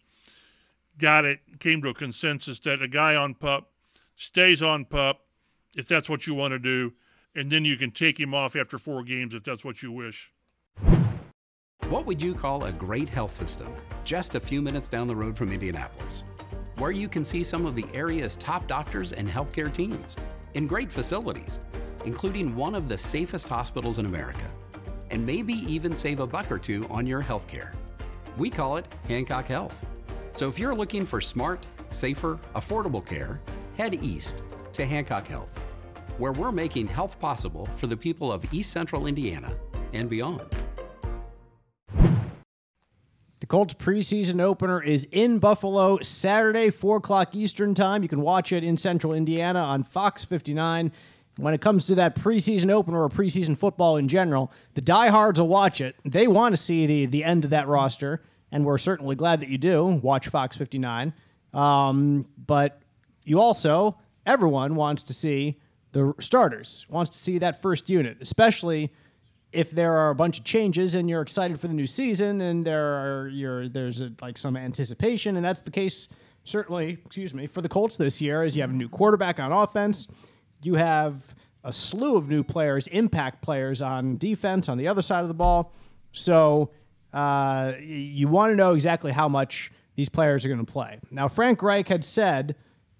got 0.97 1.25
it, 1.25 1.39
came 1.59 1.81
to 1.83 1.89
a 1.89 1.93
consensus 1.93 2.59
that 2.59 2.81
a 2.81 2.87
guy 2.87 3.15
on 3.15 3.35
pup 3.35 3.71
stays 4.15 4.61
on 4.61 4.85
pup 4.85 5.21
if 5.75 5.87
that's 5.87 6.09
what 6.09 6.27
you 6.27 6.33
want 6.33 6.51
to 6.51 6.59
do, 6.59 6.93
and 7.35 7.51
then 7.51 7.65
you 7.65 7.77
can 7.77 7.91
take 7.91 8.19
him 8.19 8.33
off 8.33 8.55
after 8.55 8.77
four 8.77 9.03
games 9.03 9.33
if 9.33 9.43
that's 9.43 9.63
what 9.63 9.81
you 9.81 9.91
wish. 9.91 10.31
What 11.89 12.05
would 12.05 12.21
you 12.21 12.35
call 12.35 12.65
a 12.65 12.71
great 12.71 13.09
health 13.09 13.31
system? 13.31 13.67
Just 14.03 14.35
a 14.35 14.39
few 14.39 14.61
minutes 14.61 14.87
down 14.87 15.07
the 15.07 15.15
road 15.15 15.35
from 15.35 15.51
Indianapolis, 15.51 16.23
where 16.77 16.91
you 16.91 17.07
can 17.07 17.23
see 17.23 17.43
some 17.43 17.65
of 17.65 17.75
the 17.75 17.85
area's 17.93 18.35
top 18.35 18.67
doctors 18.67 19.11
and 19.11 19.27
healthcare 19.27 19.73
teams 19.73 20.15
in 20.53 20.67
great 20.67 20.91
facilities, 20.91 21.59
including 22.05 22.55
one 22.55 22.75
of 22.75 22.87
the 22.87 22.97
safest 22.97 23.47
hospitals 23.47 23.97
in 23.97 24.05
America, 24.05 24.45
and 25.09 25.25
maybe 25.25 25.53
even 25.53 25.95
save 25.95 26.19
a 26.19 26.27
buck 26.27 26.51
or 26.51 26.59
two 26.59 26.87
on 26.89 27.07
your 27.07 27.23
healthcare. 27.23 27.73
We 28.37 28.49
call 28.49 28.77
it 28.77 28.85
Hancock 29.07 29.45
Health. 29.45 29.85
So 30.33 30.47
if 30.47 30.59
you're 30.59 30.75
looking 30.75 31.05
for 31.05 31.19
smart, 31.19 31.65
safer, 31.89 32.39
affordable 32.55 33.05
care, 33.05 33.41
head 33.77 33.95
east 33.95 34.43
to 34.73 34.85
Hancock 34.85 35.27
Health, 35.27 35.49
where 36.19 36.33
we're 36.33 36.51
making 36.51 36.85
health 36.85 37.19
possible 37.19 37.67
for 37.77 37.87
the 37.87 37.97
people 37.97 38.31
of 38.31 38.45
East 38.53 38.71
Central 38.71 39.07
Indiana 39.07 39.51
and 39.93 40.09
beyond. 40.09 40.41
The 43.39 43.45
Colts 43.47 43.73
preseason 43.73 44.41
opener 44.41 44.83
is 44.83 45.07
in 45.11 45.39
Buffalo 45.39 45.99
Saturday, 46.01 46.69
4 46.69 46.97
o'clock 46.97 47.33
Eastern 47.33 47.73
Time. 47.73 48.03
You 48.03 48.09
can 48.09 48.21
watch 48.21 48.51
it 48.51 48.65
in 48.65 48.75
Central 48.75 49.13
Indiana 49.13 49.59
on 49.59 49.83
Fox 49.83 50.25
59. 50.25 50.91
When 51.37 51.53
it 51.53 51.61
comes 51.61 51.85
to 51.85 51.95
that 51.95 52.17
preseason 52.17 52.69
opener 52.69 53.01
or 53.01 53.07
preseason 53.07 53.57
football 53.57 53.95
in 53.95 54.09
general, 54.09 54.51
the 54.73 54.81
diehards 54.81 55.39
will 55.39 55.47
watch 55.47 55.79
it. 55.79 55.95
They 56.03 56.27
want 56.27 56.51
to 56.53 56.61
see 56.61 56.85
the, 56.85 57.05
the 57.05 57.23
end 57.23 57.45
of 57.45 57.51
that 57.51 57.69
roster, 57.69 58.21
and 58.51 58.65
we're 58.65 58.77
certainly 58.77 59.15
glad 59.15 59.39
that 59.39 59.47
you 59.47 59.57
do 59.57 59.85
watch 59.85 60.27
Fox 60.27 60.57
59. 60.57 61.13
Um, 61.53 62.27
but 62.45 62.81
you 63.23 63.39
also, 63.39 63.97
everyone 64.25 64.75
wants 64.75 65.03
to 65.03 65.13
see 65.13 65.61
the 65.91 66.13
starters, 66.19 66.85
wants 66.89 67.11
to 67.11 67.17
see 67.17 67.37
that 67.39 67.61
first 67.61 67.89
unit, 67.89 68.17
especially 68.21 68.91
if 69.51 69.71
there 69.71 69.93
are 69.97 70.11
a 70.11 70.15
bunch 70.15 70.37
of 70.39 70.45
changes 70.45 70.95
and 70.95 71.09
you're 71.09 71.21
excited 71.21 71.59
for 71.59 71.67
the 71.67 71.73
new 71.73 71.87
season 71.87 72.41
and 72.41 72.65
there 72.65 72.85
are 72.85 73.67
there's 73.67 74.01
a, 74.01 74.11
like 74.21 74.37
some 74.37 74.55
anticipation, 74.55 75.35
and 75.35 75.43
that's 75.43 75.61
the 75.61 75.71
case 75.71 76.07
certainly, 76.43 76.97
excuse 77.05 77.33
me, 77.33 77.47
for 77.47 77.61
the 77.61 77.69
Colts 77.69 77.97
this 77.97 78.21
year, 78.21 78.43
as 78.43 78.55
you 78.55 78.61
have 78.61 78.71
a 78.71 78.73
new 78.73 78.89
quarterback 78.89 79.39
on 79.39 79.51
offense, 79.51 80.07
you 80.63 80.75
have 80.75 81.35
a 81.63 81.71
slew 81.71 82.15
of 82.15 82.29
new 82.29 82.43
players, 82.43 82.87
impact 82.87 83.41
players 83.41 83.81
on 83.81 84.17
defense 84.17 84.69
on 84.69 84.77
the 84.77 84.87
other 84.87 85.01
side 85.01 85.21
of 85.21 85.27
the 85.27 85.33
ball. 85.33 85.73
So 86.11 86.71
uh, 87.13 87.73
you 87.79 88.27
want 88.27 88.51
to 88.51 88.55
know 88.55 88.73
exactly 88.73 89.11
how 89.11 89.27
much 89.27 89.71
these 89.95 90.09
players 90.09 90.45
are 90.45 90.47
going 90.47 90.65
to 90.65 90.71
play. 90.71 90.99
Now, 91.11 91.27
Frank 91.27 91.61
Reich 91.61 91.87
had 91.87 92.03
said 92.03 92.55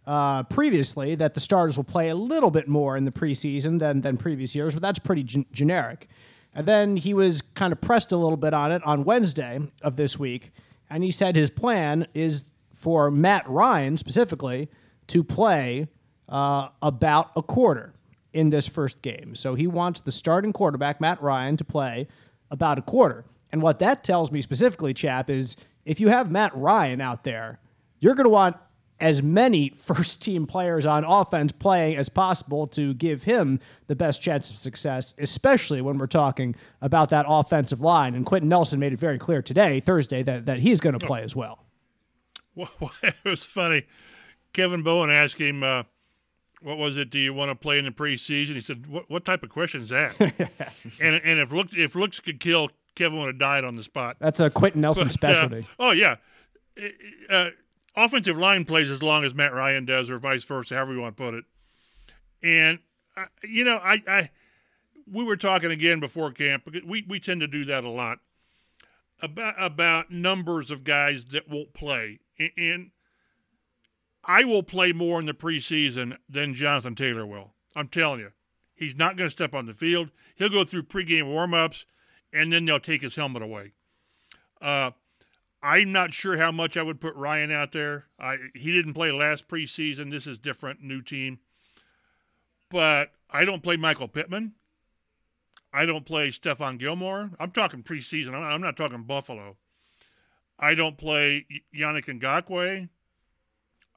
uh, 0.10 0.42
previously 0.42 1.14
that 1.14 1.36
the 1.36 1.40
starters 1.40 1.78
will 1.78 1.84
play 1.84 2.10
a 2.10 2.16
little 2.16 2.50
bit 2.50 2.68
more 2.68 2.98
in 2.98 3.06
the 3.06 3.12
preseason 3.12 3.78
than, 3.78 4.02
than 4.02 4.18
previous 4.18 4.56
years, 4.56 4.74
but 4.74 4.82
that's 4.82 4.98
pretty 4.98 5.22
gen- 5.22 5.46
generic. 5.52 6.08
And 6.56 6.68
then 6.68 6.98
he 6.98 7.14
was 7.14 7.44
kind 7.44 7.72
of 7.72 7.80
pressed 7.80 8.12
a 8.12 8.18
little 8.18 8.36
bit 8.36 8.52
on 8.52 8.72
it 8.72 8.84
on 8.84 9.04
Wednesday 9.04 9.60
of 9.84 9.98
this 9.98 10.18
week, 10.18 10.50
and 10.90 11.04
he 11.04 11.12
said 11.12 11.36
his 11.36 11.52
plan 11.52 12.08
is 12.16 12.46
for 12.74 13.12
Matt 13.12 13.48
Ryan 13.48 13.98
specifically 13.98 14.68
to 15.10 15.24
play 15.24 15.88
uh, 16.28 16.70
about 16.82 17.30
a 17.36 17.44
quarter 17.44 17.94
in 18.34 18.50
this 18.50 18.68
first 18.68 19.04
game. 19.04 19.36
So 19.36 19.54
he 19.54 19.68
wants 19.68 20.02
the 20.02 20.12
starting 20.12 20.54
quarterback, 20.54 21.00
Matt 21.00 21.22
Ryan, 21.22 21.56
to 21.58 21.64
play 21.64 22.08
about 22.50 22.80
a 22.80 22.82
quarter. 22.82 23.26
And 23.52 23.62
what 23.62 23.78
that 23.78 24.04
tells 24.04 24.32
me 24.32 24.42
specifically, 24.42 24.96
chap, 24.96 25.30
is 25.30 25.56
if 25.86 26.00
you 26.00 26.08
have 26.08 26.32
Matt 26.32 26.56
Ryan 26.56 27.00
out 27.00 27.24
there, 27.24 27.60
you're 28.00 28.16
going 28.16 28.26
to 28.26 28.32
want 28.32 28.56
as 29.00 29.24
many 29.24 29.70
first 29.76 30.22
team 30.22 30.46
players 30.46 30.86
on 30.86 31.04
offense 31.04 31.52
playing 31.52 31.98
as 31.98 32.10
possible 32.10 32.68
to 32.68 32.94
give 32.94 33.24
him 33.24 33.60
the 33.88 33.96
best 33.96 34.22
chance 34.22 34.50
of 34.50 34.58
success, 34.58 35.16
especially 35.18 35.82
when 35.82 35.98
we're 35.98 36.08
talking 36.08 36.56
about 36.82 37.10
that 37.10 37.26
offensive 37.28 37.82
line. 37.82 38.16
And 38.16 38.26
Quenton 38.26 38.50
Nelson 38.50 38.80
made 38.80 38.94
it 38.94 39.00
very 39.00 39.18
clear 39.18 39.42
today, 39.42 39.80
Thursday, 39.80 40.24
that, 40.24 40.46
that 40.46 40.60
he's 40.60 40.80
going 40.80 40.98
to 40.98 41.06
play 41.06 41.24
as 41.24 41.36
well. 41.36 41.66
Well, 42.56 42.72
it 43.04 43.16
was 43.26 43.46
funny. 43.46 43.86
Kevin 44.54 44.84
Bowen 44.84 45.10
asked 45.10 45.40
him, 45.40 45.64
uh, 45.64 45.84
what 46.62 46.78
was 46.78 46.98
it? 46.98 47.10
Do 47.10 47.20
you 47.20 47.34
want 47.34 47.50
to 47.50 47.56
play 47.56 47.80
in 47.80 47.86
the 47.86 47.92
preseason? 47.92 48.56
He 48.56 48.62
said, 48.62 48.88
"What, 48.88 49.10
what 49.10 49.24
type 49.24 49.44
of 49.44 49.50
question 49.50 49.82
is 49.82 49.90
that?" 49.90 50.14
and 51.02 51.16
and 51.24 51.40
if 51.40 51.52
looks 51.52 51.74
if 51.76 51.96
looks 51.96 52.20
could 52.20 52.40
kill, 52.40 52.70
Kevin 52.96 53.20
would 53.20 53.28
have 53.28 53.40
died 53.40 53.64
on 53.64 53.76
the 53.76 53.84
spot. 53.84 54.18
That's 54.20 54.40
a 54.40 54.50
Quenton 54.50 54.82
Nelson 54.82 55.06
but, 55.06 55.12
uh, 55.12 55.14
specialty. 55.14 55.60
Uh, 55.60 55.64
oh 55.80 55.92
yeah, 55.92 56.18
uh, 57.30 57.52
offensive 57.96 58.38
line 58.38 58.66
plays 58.66 58.90
as 58.90 59.04
long 59.04 59.24
as 59.24 59.34
Matt 59.34 59.54
Ryan 59.54 59.86
does, 59.86 60.10
or 60.10 60.20
vice 60.20 60.44
versa, 60.44 60.76
however 60.76 60.94
you 60.94 61.02
want 61.02 61.18
to 61.18 61.24
put 61.24 61.34
it. 61.34 61.44
And 62.42 62.80
uh, 63.18 63.26
you 63.44 63.64
know, 63.64 63.78
I, 63.78 64.02
I 64.08 64.30
we 65.12 65.24
were 65.24 65.38
talking 65.38 65.72
again 65.72 66.00
before 66.00 66.32
camp 66.32 66.66
because 66.66 66.84
we 66.84 67.06
we 67.08 67.20
tend 67.20 67.42
to 67.42 67.48
do 67.48 67.66
that 67.66 67.84
a 67.84 67.90
lot 67.90 68.20
about 69.22 69.56
about 69.58 70.12
numbers 70.12 70.72
of 70.72 70.84
guys 70.84 71.26
that 71.26 71.50
won't 71.50 71.74
play, 71.74 72.20
and, 72.38 72.52
and 72.58 72.92
I 74.24 74.44
will 74.44 74.64
play 74.64 74.92
more 74.92 75.20
in 75.20 75.26
the 75.26 75.34
preseason 75.34 76.18
than 76.28 76.54
Jonathan 76.54 76.96
Taylor 76.96 77.26
will. 77.26 77.54
I'm 77.76 77.88
telling 77.88 78.20
you, 78.20 78.32
he's 78.76 78.96
not 78.96 79.18
going 79.18 79.30
to 79.30 79.34
step 79.34 79.54
on 79.54 79.66
the 79.66 79.74
field. 79.74 80.10
He'll 80.36 80.50
go 80.50 80.64
through 80.64 80.84
pregame 80.84 81.26
warmups, 81.26 81.86
and 82.32 82.52
then 82.52 82.66
they'll 82.66 82.80
take 82.80 83.02
his 83.02 83.16
helmet 83.16 83.42
away. 83.42 83.74
Uh, 84.62 84.92
I'm 85.62 85.92
not 85.92 86.14
sure 86.14 86.38
how 86.38 86.52
much 86.52 86.78
I 86.78 86.84
would 86.84 87.02
put 87.02 87.16
Ryan 87.16 87.52
out 87.52 87.72
there. 87.74 88.06
I 88.20 88.38
he 88.56 88.72
didn't 88.72 88.94
play 88.94 89.12
last 89.12 89.48
preseason. 89.48 90.12
This 90.12 90.26
is 90.26 90.38
different, 90.38 90.82
new 90.82 91.02
team. 91.02 91.40
But 92.70 93.12
I 93.30 93.46
don't 93.46 93.64
play 93.64 93.76
Michael 93.76 94.08
Pittman. 94.08 94.54
I 95.74 95.86
don't 95.86 96.06
play 96.06 96.30
Stephon 96.30 96.80
Gilmore. 96.80 97.32
I'm 97.40 97.52
talking 97.52 97.84
preseason. 97.84 98.34
I'm, 98.34 98.44
I'm 98.44 98.62
not 98.62 98.78
talking 98.78 99.04
Buffalo. 99.04 99.58
I 100.58 100.76
don't 100.76 100.98
play 100.98 101.46
Yannick 101.76 102.06
Ngakoue. 102.06 102.90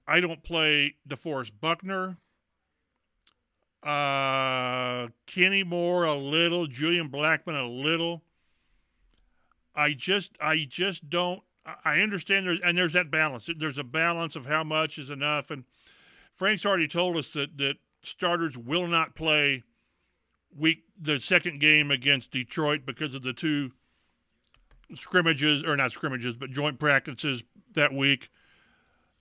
I 0.06 0.20
don't 0.20 0.42
play 0.42 0.96
DeForest 1.08 1.52
Buckner. 1.60 2.18
Uh, 3.82 5.08
Kenny 5.26 5.64
Moore 5.64 6.04
a 6.04 6.14
little, 6.14 6.66
Julian 6.66 7.08
Blackmon 7.08 7.60
a 7.60 7.66
little. 7.66 8.22
I 9.74 9.92
just 9.94 10.32
I 10.40 10.66
just 10.68 11.08
don't 11.08 11.42
I 11.84 12.00
understand 12.00 12.46
there, 12.46 12.56
and 12.64 12.76
there's 12.76 12.92
that 12.94 13.10
balance. 13.10 13.48
There's 13.56 13.78
a 13.78 13.84
balance 13.84 14.34
of 14.34 14.46
how 14.46 14.64
much 14.64 14.98
is 14.98 15.10
enough. 15.10 15.50
And 15.50 15.64
Frank's 16.34 16.66
already 16.66 16.88
told 16.88 17.16
us 17.16 17.32
that, 17.34 17.56
that 17.58 17.76
starters 18.02 18.56
will 18.56 18.86
not 18.88 19.14
play 19.14 19.62
week 20.56 20.84
the 21.00 21.20
second 21.20 21.60
game 21.60 21.90
against 21.90 22.32
Detroit 22.32 22.82
because 22.84 23.14
of 23.14 23.22
the 23.22 23.32
two 23.32 23.72
scrimmages 24.96 25.62
or 25.62 25.76
not 25.76 25.92
scrimmages, 25.92 26.34
but 26.34 26.50
joint 26.50 26.78
practices 26.78 27.42
that 27.74 27.92
week. 27.92 28.28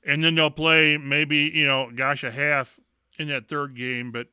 And 0.03 0.23
then 0.23 0.35
they'll 0.35 0.49
play 0.49 0.97
maybe, 0.97 1.51
you 1.53 1.65
know, 1.65 1.91
gosh, 1.95 2.23
a 2.23 2.31
half 2.31 2.79
in 3.19 3.27
that 3.27 3.47
third 3.47 3.75
game. 3.75 4.11
But 4.11 4.27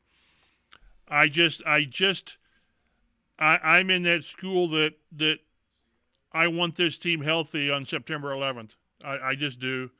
I 1.06 1.28
just 1.28 1.62
I 1.66 1.84
just 1.84 2.38
I, 3.38 3.58
I'm 3.62 3.90
in 3.90 4.02
that 4.04 4.24
school 4.24 4.68
that 4.68 4.94
that 5.12 5.40
I 6.32 6.48
want 6.48 6.76
this 6.76 6.98
team 6.98 7.22
healthy 7.22 7.70
on 7.70 7.86
September 7.86 8.30
11th. 8.30 8.76
I, 9.04 9.18
I 9.30 9.34
just 9.34 9.58
do, 9.58 9.90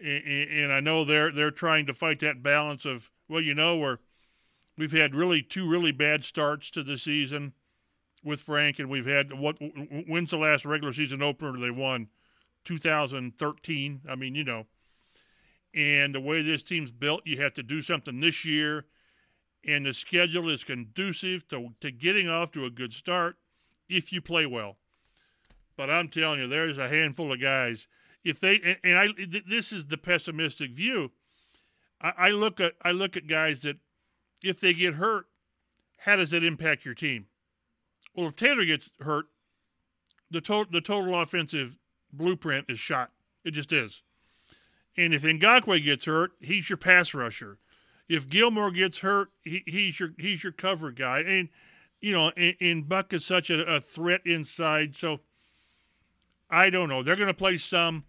and, 0.00 0.50
and, 0.50 0.72
I 0.72 0.80
know 0.80 1.04
they're 1.04 1.30
they're 1.30 1.50
trying 1.50 1.86
to 1.86 1.94
fight 1.94 2.20
that 2.20 2.42
balance 2.42 2.84
of 2.84 3.10
well, 3.28 3.42
you 3.42 3.54
know, 3.54 3.76
we're 3.76 3.98
we've 4.76 4.92
had 4.92 5.14
really 5.14 5.42
two 5.42 5.68
really 5.68 5.92
bad 5.92 6.24
starts 6.24 6.70
to 6.72 6.82
the 6.82 6.98
season 6.98 7.52
with 8.24 8.40
Frank, 8.40 8.78
and 8.78 8.88
we've 8.88 9.06
had 9.06 9.38
what 9.38 9.56
when's 10.08 10.30
the 10.30 10.38
last 10.38 10.64
regular 10.64 10.92
season 10.92 11.22
opener 11.22 11.58
they 11.60 11.70
won? 11.70 12.08
2013. 12.64 14.00
I 14.08 14.14
mean, 14.14 14.34
you 14.34 14.42
know, 14.42 14.66
and 15.74 16.14
the 16.14 16.20
way 16.20 16.42
this 16.42 16.62
team's 16.62 16.92
built, 16.92 17.22
you 17.24 17.40
have 17.42 17.54
to 17.54 17.62
do 17.62 17.82
something 17.82 18.20
this 18.20 18.44
year, 18.44 18.86
and 19.64 19.84
the 19.84 19.94
schedule 19.94 20.48
is 20.48 20.64
conducive 20.64 21.48
to, 21.48 21.70
to 21.80 21.90
getting 21.90 22.28
off 22.28 22.52
to 22.52 22.64
a 22.64 22.70
good 22.70 22.92
start 22.92 23.36
if 23.88 24.12
you 24.12 24.20
play 24.20 24.46
well. 24.46 24.76
But 25.76 25.90
I'm 25.90 26.08
telling 26.08 26.40
you, 26.40 26.46
there's 26.46 26.78
a 26.78 26.88
handful 26.88 27.32
of 27.32 27.40
guys. 27.40 27.88
If 28.22 28.40
they 28.40 28.60
and, 28.64 28.76
and 28.84 28.98
I, 28.98 29.08
this 29.48 29.72
is 29.72 29.86
the 29.86 29.98
pessimistic 29.98 30.72
view. 30.72 31.12
I, 32.00 32.12
I 32.18 32.30
look 32.30 32.60
at 32.60 32.74
I 32.82 32.92
look 32.92 33.16
at 33.16 33.26
guys 33.26 33.60
that 33.60 33.76
if 34.42 34.60
they 34.60 34.72
get 34.72 34.94
hurt, 34.94 35.26
how 35.98 36.16
does 36.16 36.30
that 36.30 36.44
impact 36.44 36.84
your 36.84 36.94
team? 36.94 37.26
Well, 38.14 38.28
if 38.28 38.36
Taylor 38.36 38.64
gets 38.64 38.90
hurt, 39.00 39.26
the 40.30 40.40
total 40.40 40.72
the 40.72 40.80
total 40.80 41.20
offensive 41.20 41.76
blueprint 42.12 42.66
is 42.68 42.78
shot. 42.78 43.10
It 43.44 43.52
just 43.52 43.72
is. 43.72 44.02
And 44.96 45.12
if 45.12 45.22
Ngakoue 45.22 45.84
gets 45.84 46.04
hurt, 46.04 46.32
he's 46.40 46.70
your 46.70 46.76
pass 46.76 47.12
rusher. 47.14 47.58
If 48.08 48.28
Gilmore 48.28 48.70
gets 48.70 48.98
hurt, 48.98 49.30
he, 49.42 49.62
he's 49.66 49.98
your 49.98 50.10
he's 50.18 50.42
your 50.42 50.52
cover 50.52 50.92
guy. 50.92 51.20
And 51.20 51.48
you 52.00 52.12
know, 52.12 52.30
and, 52.36 52.54
and 52.60 52.88
Buck 52.88 53.12
is 53.12 53.24
such 53.24 53.50
a, 53.50 53.64
a 53.64 53.80
threat 53.80 54.20
inside, 54.24 54.94
so 54.94 55.20
I 56.54 56.70
don't 56.70 56.88
know. 56.88 57.02
They're 57.02 57.16
going 57.16 57.26
to 57.26 57.34
play 57.34 57.58
some. 57.58 58.04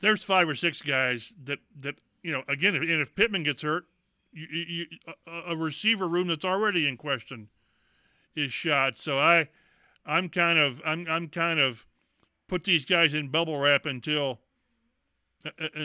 There's 0.00 0.24
five 0.24 0.48
or 0.48 0.54
six 0.54 0.80
guys 0.80 1.32
that 1.44 1.58
that 1.80 1.96
you 2.22 2.32
know. 2.32 2.42
Again, 2.48 2.74
and 2.74 2.90
if 2.90 3.14
Pittman 3.14 3.44
gets 3.44 3.62
hurt, 3.62 3.84
you, 4.32 4.46
you, 4.50 4.86
a, 5.26 5.52
a 5.52 5.56
receiver 5.56 6.08
room 6.08 6.28
that's 6.28 6.44
already 6.44 6.88
in 6.88 6.96
question 6.96 7.48
is 8.34 8.52
shot. 8.52 8.98
So 8.98 9.18
I, 9.18 9.48
I'm 10.06 10.28
kind 10.28 10.58
of 10.58 10.80
I'm 10.84 11.06
I'm 11.08 11.28
kind 11.28 11.60
of 11.60 11.86
put 12.48 12.64
these 12.64 12.84
guys 12.84 13.12
in 13.12 13.28
bubble 13.28 13.58
wrap 13.58 13.86
until 13.86 14.40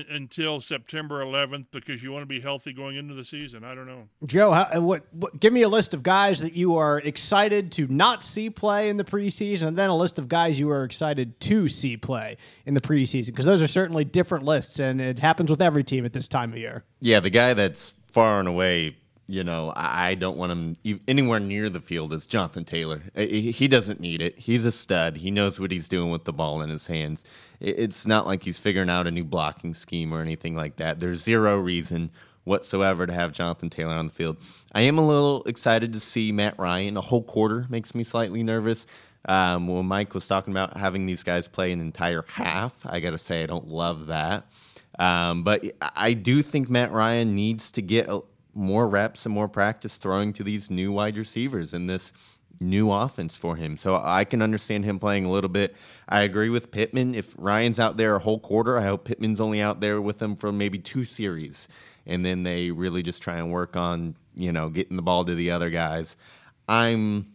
until 0.09 0.61
September 0.61 1.23
11th 1.23 1.65
because 1.71 2.01
you 2.01 2.11
want 2.11 2.21
to 2.21 2.27
be 2.27 2.39
healthy 2.39 2.73
going 2.73 2.95
into 2.95 3.13
the 3.13 3.23
season. 3.23 3.63
I 3.63 3.75
don't 3.75 3.87
know. 3.87 4.07
Joe, 4.25 4.51
how, 4.51 4.67
uh, 4.75 4.81
what, 4.81 5.03
what, 5.13 5.39
give 5.39 5.51
me 5.51 5.63
a 5.63 5.69
list 5.69 5.93
of 5.93 6.03
guys 6.03 6.39
that 6.39 6.53
you 6.53 6.77
are 6.77 6.99
excited 6.99 7.71
to 7.73 7.87
not 7.87 8.23
see 8.23 8.49
play 8.49 8.89
in 8.89 8.97
the 8.97 9.03
preseason, 9.03 9.67
and 9.67 9.77
then 9.77 9.89
a 9.89 9.95
list 9.95 10.19
of 10.19 10.27
guys 10.27 10.59
you 10.59 10.69
are 10.69 10.83
excited 10.83 11.39
to 11.41 11.67
see 11.67 11.97
play 11.97 12.37
in 12.65 12.73
the 12.73 12.81
preseason 12.81 13.27
because 13.27 13.45
those 13.45 13.61
are 13.61 13.67
certainly 13.67 14.05
different 14.05 14.45
lists, 14.45 14.79
and 14.79 15.01
it 15.01 15.19
happens 15.19 15.49
with 15.49 15.61
every 15.61 15.83
team 15.83 16.05
at 16.05 16.13
this 16.13 16.27
time 16.27 16.53
of 16.53 16.57
year. 16.57 16.83
Yeah, 17.01 17.19
the 17.19 17.29
guy 17.29 17.53
that's 17.53 17.95
far 18.11 18.39
and 18.39 18.47
away 18.47 18.95
you 19.29 19.43
know, 19.43 19.71
I 19.75 20.15
don't 20.15 20.37
want 20.37 20.51
him 20.83 20.99
anywhere 21.07 21.39
near 21.39 21.69
the 21.69 21.79
field 21.79 22.13
as 22.13 22.25
Jonathan 22.25 22.65
Taylor. 22.65 23.03
He 23.15 23.67
doesn't 23.67 23.99
need 23.99 24.23
it. 24.23 24.39
He's 24.39 24.65
a 24.65 24.71
stud. 24.71 25.17
He 25.17 25.29
knows 25.29 25.59
what 25.59 25.71
he's 25.71 25.87
doing 25.87 26.09
with 26.09 26.23
the 26.23 26.33
ball 26.33 26.63
in 26.63 26.71
his 26.71 26.87
hands. 26.87 27.25
It's 27.59 28.07
not 28.07 28.25
like 28.25 28.41
he's 28.41 28.57
figuring 28.57 28.89
out 28.89 29.05
a 29.05 29.11
new 29.11 29.23
blocking 29.23 29.75
scheme 29.75 30.15
or 30.15 30.21
anything 30.21 30.55
like 30.55 30.77
that. 30.77 30.99
There's 30.99 31.21
zero 31.21 31.59
reason 31.59 32.09
whatsoever 32.43 33.05
to 33.05 33.13
have 33.13 33.31
Jonathan 33.31 33.69
Taylor 33.69 33.93
on 33.93 34.07
the 34.07 34.11
field. 34.11 34.37
I 34.73 34.81
am 34.81 34.97
a 34.97 35.05
little 35.05 35.43
excited 35.43 35.93
to 35.93 35.99
see 35.99 36.31
Matt 36.31 36.57
Ryan. 36.57 36.97
A 36.97 37.01
whole 37.01 37.21
quarter 37.21 37.67
makes 37.69 37.93
me 37.93 38.03
slightly 38.03 38.41
nervous. 38.41 38.87
Um, 39.25 39.67
when 39.67 39.85
Mike 39.85 40.15
was 40.15 40.27
talking 40.27 40.53
about 40.53 40.75
having 40.75 41.05
these 41.05 41.21
guys 41.21 41.47
play 41.47 41.71
an 41.71 41.81
entire 41.81 42.23
half, 42.27 42.83
I 42.83 42.99
got 42.99 43.11
to 43.11 43.19
say 43.19 43.43
I 43.43 43.45
don't 43.45 43.67
love 43.67 44.07
that. 44.07 44.45
Um, 44.97 45.43
but 45.43 45.63
I 45.95 46.13
do 46.13 46.41
think 46.41 46.67
Matt 46.67 46.91
Ryan 46.91 47.35
needs 47.35 47.71
to 47.73 47.83
get 47.83 48.09
a, 48.09 48.21
more 48.59 48.87
reps 48.87 49.25
and 49.25 49.33
more 49.33 49.47
practice 49.47 49.97
throwing 49.97 50.33
to 50.33 50.43
these 50.43 50.69
new 50.69 50.91
wide 50.91 51.17
receivers 51.17 51.73
in 51.73 51.87
this 51.87 52.11
new 52.59 52.91
offense 52.91 53.35
for 53.35 53.55
him. 53.55 53.77
So 53.77 53.99
I 54.03 54.25
can 54.25 54.41
understand 54.41 54.83
him 54.83 54.99
playing 54.99 55.25
a 55.25 55.31
little 55.31 55.49
bit. 55.49 55.75
I 56.09 56.23
agree 56.23 56.49
with 56.49 56.71
Pittman. 56.71 57.15
If 57.15 57.33
Ryan's 57.37 57.79
out 57.79 57.95
there 57.95 58.15
a 58.15 58.19
whole 58.19 58.39
quarter, 58.39 58.77
I 58.77 58.83
hope 58.83 59.05
Pittman's 59.05 59.39
only 59.39 59.61
out 59.61 59.79
there 59.79 60.01
with 60.01 60.21
him 60.21 60.35
for 60.35 60.51
maybe 60.51 60.77
two 60.77 61.05
series. 61.05 61.69
And 62.05 62.25
then 62.25 62.43
they 62.43 62.71
really 62.71 63.01
just 63.01 63.21
try 63.21 63.37
and 63.37 63.51
work 63.51 63.77
on, 63.77 64.15
you 64.35 64.51
know, 64.51 64.69
getting 64.69 64.97
the 64.97 65.03
ball 65.03 65.23
to 65.23 65.35
the 65.35 65.51
other 65.51 65.69
guys. 65.69 66.17
I'm 66.67 67.31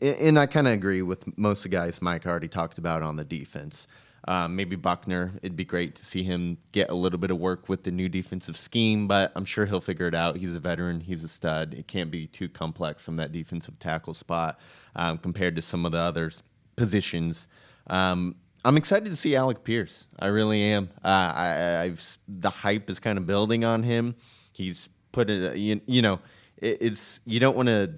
and 0.00 0.38
I 0.38 0.46
kind 0.46 0.68
of 0.68 0.74
agree 0.74 1.02
with 1.02 1.36
most 1.36 1.64
of 1.64 1.70
the 1.70 1.76
guys 1.76 2.00
Mike 2.00 2.24
already 2.24 2.46
talked 2.46 2.78
about 2.78 3.02
on 3.02 3.16
the 3.16 3.24
defense. 3.24 3.88
Um, 4.28 4.56
maybe 4.56 4.74
Buckner. 4.74 5.34
It'd 5.42 5.56
be 5.56 5.64
great 5.64 5.94
to 5.96 6.04
see 6.04 6.24
him 6.24 6.58
get 6.72 6.90
a 6.90 6.94
little 6.94 7.18
bit 7.18 7.30
of 7.30 7.38
work 7.38 7.68
with 7.68 7.84
the 7.84 7.92
new 7.92 8.08
defensive 8.08 8.56
scheme, 8.56 9.06
but 9.06 9.30
I'm 9.36 9.44
sure 9.44 9.66
he'll 9.66 9.80
figure 9.80 10.08
it 10.08 10.14
out. 10.14 10.36
He's 10.36 10.54
a 10.54 10.60
veteran. 10.60 11.00
He's 11.00 11.22
a 11.22 11.28
stud. 11.28 11.74
It 11.74 11.86
can't 11.86 12.10
be 12.10 12.26
too 12.26 12.48
complex 12.48 13.02
from 13.02 13.16
that 13.16 13.30
defensive 13.30 13.78
tackle 13.78 14.14
spot 14.14 14.58
um, 14.96 15.18
compared 15.18 15.54
to 15.56 15.62
some 15.62 15.86
of 15.86 15.92
the 15.92 15.98
other 15.98 16.32
positions. 16.74 17.46
Um, 17.86 18.34
I'm 18.64 18.76
excited 18.76 19.10
to 19.10 19.16
see 19.16 19.36
Alec 19.36 19.62
Pierce. 19.62 20.08
I 20.18 20.26
really 20.26 20.60
am. 20.60 20.90
Uh, 21.04 21.32
I, 21.36 21.80
I've 21.82 22.18
the 22.26 22.50
hype 22.50 22.90
is 22.90 22.98
kind 22.98 23.16
of 23.16 23.26
building 23.26 23.64
on 23.64 23.84
him. 23.84 24.16
He's 24.52 24.88
put 25.12 25.30
it. 25.30 25.56
You, 25.56 25.80
you 25.86 26.02
know, 26.02 26.18
it, 26.56 26.78
it's 26.80 27.20
you 27.26 27.38
don't 27.38 27.56
want 27.56 27.68
to 27.68 27.94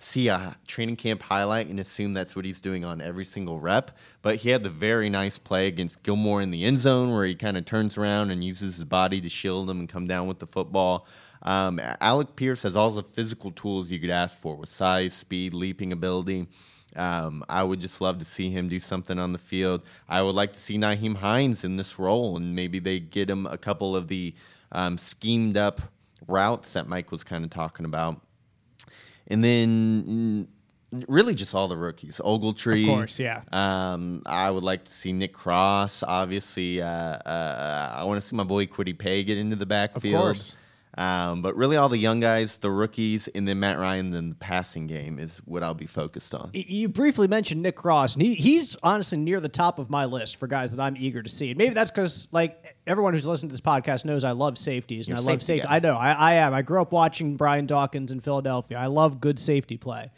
see 0.00 0.28
a 0.28 0.56
training 0.64 0.94
camp 0.94 1.20
highlight 1.24 1.66
and 1.66 1.80
assume 1.80 2.12
that's 2.12 2.36
what 2.36 2.44
he's 2.44 2.60
doing 2.60 2.84
on 2.84 3.00
every 3.00 3.24
single 3.24 3.58
rep. 3.58 3.90
But 4.22 4.36
he 4.36 4.50
had 4.50 4.62
the 4.62 4.70
very 4.70 5.10
nice 5.10 5.38
play 5.38 5.66
against 5.66 6.04
Gilmore 6.04 6.40
in 6.40 6.52
the 6.52 6.64
end 6.64 6.78
zone 6.78 7.12
where 7.12 7.26
he 7.26 7.34
kind 7.34 7.56
of 7.56 7.64
turns 7.64 7.98
around 7.98 8.30
and 8.30 8.44
uses 8.44 8.76
his 8.76 8.84
body 8.84 9.20
to 9.20 9.28
shield 9.28 9.68
him 9.68 9.80
and 9.80 9.88
come 9.88 10.06
down 10.06 10.28
with 10.28 10.38
the 10.38 10.46
football. 10.46 11.08
Um, 11.42 11.80
Alec 12.00 12.36
Pierce 12.36 12.62
has 12.62 12.76
all 12.76 12.90
the 12.92 13.02
physical 13.02 13.50
tools 13.50 13.90
you 13.90 13.98
could 13.98 14.10
ask 14.10 14.38
for 14.38 14.54
with 14.54 14.68
size, 14.68 15.14
speed, 15.14 15.52
leaping 15.52 15.92
ability. 15.92 16.46
Um, 16.94 17.42
I 17.48 17.64
would 17.64 17.80
just 17.80 18.00
love 18.00 18.20
to 18.20 18.24
see 18.24 18.50
him 18.50 18.68
do 18.68 18.78
something 18.78 19.18
on 19.18 19.32
the 19.32 19.38
field. 19.38 19.82
I 20.08 20.22
would 20.22 20.34
like 20.36 20.52
to 20.52 20.60
see 20.60 20.78
Nyheim 20.78 21.16
Hines 21.16 21.64
in 21.64 21.76
this 21.76 21.98
role, 21.98 22.36
and 22.36 22.54
maybe 22.54 22.78
they 22.78 23.00
get 23.00 23.28
him 23.28 23.46
a 23.46 23.58
couple 23.58 23.96
of 23.96 24.06
the 24.06 24.34
um, 24.70 24.96
schemed 24.96 25.56
up 25.56 25.82
routes 26.28 26.72
that 26.74 26.86
Mike 26.86 27.10
was 27.10 27.24
kind 27.24 27.44
of 27.44 27.50
talking 27.50 27.84
about 27.84 28.20
and 29.28 29.44
then 29.44 30.48
mm, 30.92 31.04
really 31.08 31.34
just 31.34 31.54
all 31.54 31.68
the 31.68 31.76
rookies. 31.76 32.20
Ogletree, 32.24 32.82
of 32.82 32.88
course, 32.88 33.20
yeah. 33.20 33.42
Um, 33.52 34.22
I 34.26 34.50
would 34.50 34.64
like 34.64 34.84
to 34.84 34.92
see 34.92 35.12
Nick 35.12 35.32
Cross. 35.32 36.02
Obviously, 36.02 36.82
uh, 36.82 36.86
uh, 36.86 37.94
I 37.96 38.04
want 38.04 38.20
to 38.20 38.26
see 38.26 38.36
my 38.36 38.44
boy 38.44 38.66
Kwity 38.66 38.98
Paye 38.98 39.24
get 39.24 39.38
into 39.38 39.56
the 39.56 39.66
backfield. 39.66 40.14
Of 40.14 40.20
course. 40.20 40.54
Um, 40.98 41.42
but 41.42 41.54
really, 41.54 41.76
all 41.76 41.88
the 41.88 41.96
young 41.96 42.18
guys, 42.18 42.58
the 42.58 42.72
rookies, 42.72 43.28
and 43.28 43.46
then 43.46 43.60
Matt 43.60 43.78
Ryan, 43.78 44.10
then 44.10 44.30
the 44.30 44.34
passing 44.34 44.88
game 44.88 45.20
is 45.20 45.38
what 45.44 45.62
I'll 45.62 45.72
be 45.72 45.86
focused 45.86 46.34
on. 46.34 46.50
You 46.52 46.88
briefly 46.88 47.28
mentioned 47.28 47.62
Nick 47.62 47.76
Cross, 47.76 48.16
and 48.16 48.22
he, 48.22 48.34
he's 48.34 48.76
honestly 48.82 49.16
near 49.16 49.38
the 49.38 49.48
top 49.48 49.78
of 49.78 49.90
my 49.90 50.06
list 50.06 50.38
for 50.38 50.48
guys 50.48 50.72
that 50.72 50.80
I'm 50.80 50.96
eager 50.96 51.22
to 51.22 51.28
see. 51.30 51.50
And 51.50 51.56
maybe 51.56 51.72
that's 51.72 51.92
because, 51.92 52.26
like, 52.32 52.76
everyone 52.84 53.12
who's 53.12 53.28
listened 53.28 53.50
to 53.50 53.52
this 53.52 53.60
podcast 53.60 54.06
knows 54.06 54.24
I 54.24 54.32
love 54.32 54.58
safeties, 54.58 55.06
and 55.06 55.16
You're 55.16 55.28
I 55.28 55.32
love 55.32 55.40
safety. 55.40 55.68
Guy. 55.68 55.76
I 55.76 55.78
know, 55.78 55.94
I, 55.94 56.10
I 56.10 56.32
am. 56.34 56.52
I 56.52 56.62
grew 56.62 56.82
up 56.82 56.90
watching 56.90 57.36
Brian 57.36 57.66
Dawkins 57.66 58.10
in 58.10 58.18
Philadelphia. 58.18 58.76
I 58.76 58.86
love 58.86 59.20
good 59.20 59.38
safety 59.38 59.76
play. 59.76 60.10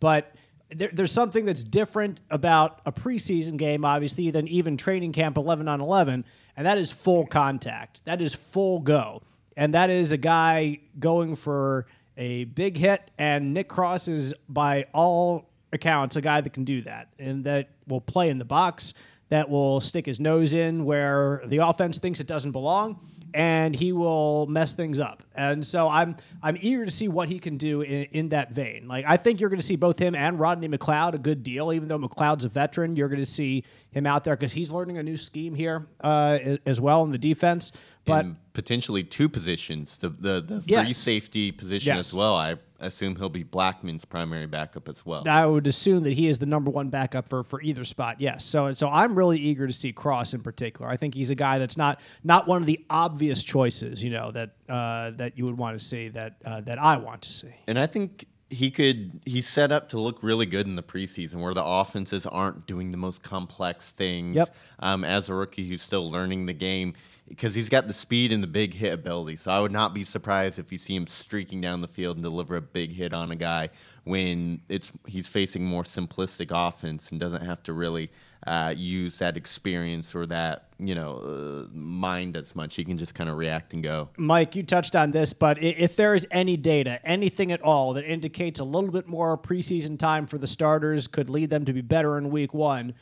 But 0.00 0.34
there, 0.68 0.90
there's 0.92 1.12
something 1.12 1.46
that's 1.46 1.64
different 1.64 2.20
about 2.28 2.82
a 2.84 2.92
preseason 2.92 3.56
game, 3.56 3.86
obviously, 3.86 4.30
than 4.30 4.48
even 4.48 4.76
training 4.76 5.12
camp 5.12 5.38
11 5.38 5.66
on 5.66 5.80
11, 5.80 6.26
and 6.58 6.66
that 6.66 6.76
is 6.76 6.92
full 6.92 7.26
contact. 7.26 8.04
That 8.04 8.20
is 8.20 8.34
full 8.34 8.80
go 8.80 9.22
and 9.56 9.74
that 9.74 9.90
is 9.90 10.12
a 10.12 10.16
guy 10.16 10.80
going 10.98 11.34
for 11.34 11.86
a 12.16 12.44
big 12.44 12.76
hit. 12.76 13.10
And 13.18 13.54
Nick 13.54 13.68
Cross 13.68 14.08
is, 14.08 14.34
by 14.48 14.86
all 14.92 15.48
accounts, 15.72 16.16
a 16.16 16.20
guy 16.20 16.40
that 16.40 16.52
can 16.52 16.64
do 16.64 16.82
that 16.82 17.08
and 17.18 17.44
that 17.44 17.70
will 17.86 18.00
play 18.00 18.30
in 18.30 18.38
the 18.38 18.44
box, 18.44 18.94
that 19.28 19.48
will 19.48 19.80
stick 19.80 20.06
his 20.06 20.20
nose 20.20 20.54
in 20.54 20.84
where 20.84 21.42
the 21.46 21.58
offense 21.58 21.98
thinks 21.98 22.20
it 22.20 22.26
doesn't 22.26 22.52
belong. 22.52 23.00
And 23.34 23.74
he 23.76 23.92
will 23.92 24.46
mess 24.46 24.72
things 24.74 24.98
up, 24.98 25.22
and 25.34 25.66
so 25.66 25.88
I'm 25.88 26.16
I'm 26.42 26.56
eager 26.58 26.86
to 26.86 26.90
see 26.90 27.08
what 27.08 27.28
he 27.28 27.38
can 27.38 27.58
do 27.58 27.82
in, 27.82 28.04
in 28.12 28.28
that 28.30 28.52
vein. 28.52 28.88
Like 28.88 29.04
I 29.06 29.18
think 29.18 29.40
you're 29.40 29.50
going 29.50 29.60
to 29.60 29.66
see 29.66 29.76
both 29.76 29.98
him 29.98 30.14
and 30.14 30.40
Rodney 30.40 30.68
McLeod 30.68 31.12
a 31.12 31.18
good 31.18 31.42
deal. 31.42 31.70
Even 31.70 31.86
though 31.86 31.98
McLeod's 31.98 32.46
a 32.46 32.48
veteran, 32.48 32.96
you're 32.96 33.08
going 33.08 33.20
to 33.20 33.26
see 33.26 33.62
him 33.90 34.06
out 34.06 34.24
there 34.24 34.36
because 34.36 34.54
he's 34.54 34.70
learning 34.70 34.96
a 34.96 35.02
new 35.02 35.18
scheme 35.18 35.54
here 35.54 35.86
uh, 36.00 36.38
as 36.64 36.80
well 36.80 37.04
in 37.04 37.10
the 37.10 37.18
defense 37.18 37.72
but 38.06 38.24
in 38.24 38.36
potentially 38.52 39.04
two 39.04 39.28
positions, 39.28 39.98
the 39.98 40.08
the, 40.08 40.40
the 40.40 40.62
free 40.62 40.72
yes. 40.72 40.96
safety 40.96 41.52
position 41.52 41.96
yes. 41.96 42.08
as 42.08 42.14
well. 42.14 42.34
I 42.34 42.56
assume 42.80 43.16
he'll 43.16 43.28
be 43.28 43.44
Blackmon's 43.44 44.04
primary 44.04 44.46
backup 44.46 44.88
as 44.88 45.04
well. 45.04 45.24
I 45.26 45.46
would 45.46 45.66
assume 45.66 46.02
that 46.04 46.12
he 46.12 46.28
is 46.28 46.38
the 46.38 46.46
number 46.46 46.70
one 46.70 46.88
backup 46.88 47.28
for, 47.28 47.42
for 47.42 47.60
either 47.62 47.84
spot. 47.84 48.20
Yes. 48.20 48.44
So 48.44 48.72
so 48.72 48.88
I'm 48.88 49.16
really 49.16 49.38
eager 49.38 49.66
to 49.66 49.72
see 49.72 49.92
Cross 49.92 50.34
in 50.34 50.42
particular. 50.42 50.90
I 50.90 50.96
think 50.96 51.14
he's 51.14 51.30
a 51.30 51.34
guy 51.34 51.58
that's 51.58 51.76
not 51.76 52.00
not 52.24 52.46
one 52.46 52.62
of 52.62 52.66
the 52.66 52.84
obvious 52.90 53.42
choices, 53.42 54.02
you 54.02 54.10
know, 54.10 54.30
that 54.32 54.50
uh, 54.68 55.10
that 55.12 55.36
you 55.36 55.44
would 55.44 55.58
want 55.58 55.78
to 55.78 55.84
see 55.84 56.08
that 56.08 56.36
uh, 56.44 56.60
that 56.62 56.78
I 56.78 56.96
want 56.96 57.22
to 57.22 57.32
see. 57.32 57.54
And 57.66 57.78
I 57.78 57.86
think 57.86 58.26
he 58.48 58.70
could 58.70 59.20
he's 59.24 59.48
set 59.48 59.72
up 59.72 59.88
to 59.88 59.98
look 59.98 60.22
really 60.22 60.46
good 60.46 60.66
in 60.66 60.76
the 60.76 60.82
preseason 60.82 61.36
where 61.36 61.54
the 61.54 61.64
offenses 61.64 62.26
aren't 62.26 62.66
doing 62.66 62.90
the 62.90 62.96
most 62.96 63.22
complex 63.22 63.90
things 63.90 64.36
yep. 64.36 64.54
um, 64.78 65.04
as 65.04 65.28
a 65.28 65.34
rookie 65.34 65.68
who's 65.68 65.82
still 65.82 66.08
learning 66.10 66.46
the 66.46 66.52
game 66.52 66.94
because 67.28 67.54
he's 67.54 67.68
got 67.68 67.86
the 67.86 67.92
speed 67.92 68.32
and 68.32 68.42
the 68.42 68.48
big 68.48 68.74
hit 68.74 68.92
ability. 68.92 69.36
So 69.36 69.50
I 69.50 69.60
would 69.60 69.72
not 69.72 69.94
be 69.94 70.04
surprised 70.04 70.58
if 70.58 70.70
you 70.70 70.78
see 70.78 70.94
him 70.94 71.06
streaking 71.06 71.60
down 71.60 71.80
the 71.80 71.88
field 71.88 72.16
and 72.16 72.22
deliver 72.22 72.56
a 72.56 72.60
big 72.60 72.92
hit 72.92 73.12
on 73.12 73.30
a 73.30 73.36
guy 73.36 73.70
when 74.04 74.60
it's 74.68 74.92
he's 75.06 75.26
facing 75.26 75.64
more 75.64 75.82
simplistic 75.82 76.50
offense 76.52 77.10
and 77.10 77.18
doesn't 77.18 77.42
have 77.42 77.62
to 77.64 77.72
really 77.72 78.10
uh, 78.46 78.72
use 78.76 79.18
that 79.18 79.36
experience 79.36 80.14
or 80.14 80.26
that 80.26 80.68
you 80.78 80.94
know 80.94 81.16
uh, 81.16 81.68
mind 81.72 82.36
as 82.36 82.54
much. 82.54 82.76
He 82.76 82.84
can 82.84 82.96
just 82.96 83.14
kind 83.14 83.28
of 83.28 83.36
react 83.36 83.74
and 83.74 83.82
go. 83.82 84.08
Mike, 84.16 84.54
you 84.54 84.62
touched 84.62 84.94
on 84.94 85.10
this, 85.10 85.32
but 85.32 85.60
if 85.62 85.96
there 85.96 86.14
is 86.14 86.26
any 86.30 86.56
data, 86.56 87.00
anything 87.04 87.50
at 87.50 87.60
all 87.62 87.92
that 87.94 88.04
indicates 88.04 88.60
a 88.60 88.64
little 88.64 88.90
bit 88.90 89.08
more 89.08 89.36
preseason 89.36 89.98
time 89.98 90.26
for 90.26 90.38
the 90.38 90.46
starters 90.46 91.08
could 91.08 91.28
lead 91.28 91.50
them 91.50 91.64
to 91.64 91.72
be 91.72 91.80
better 91.80 92.18
in 92.18 92.30
Week 92.30 92.54
One 92.54 92.94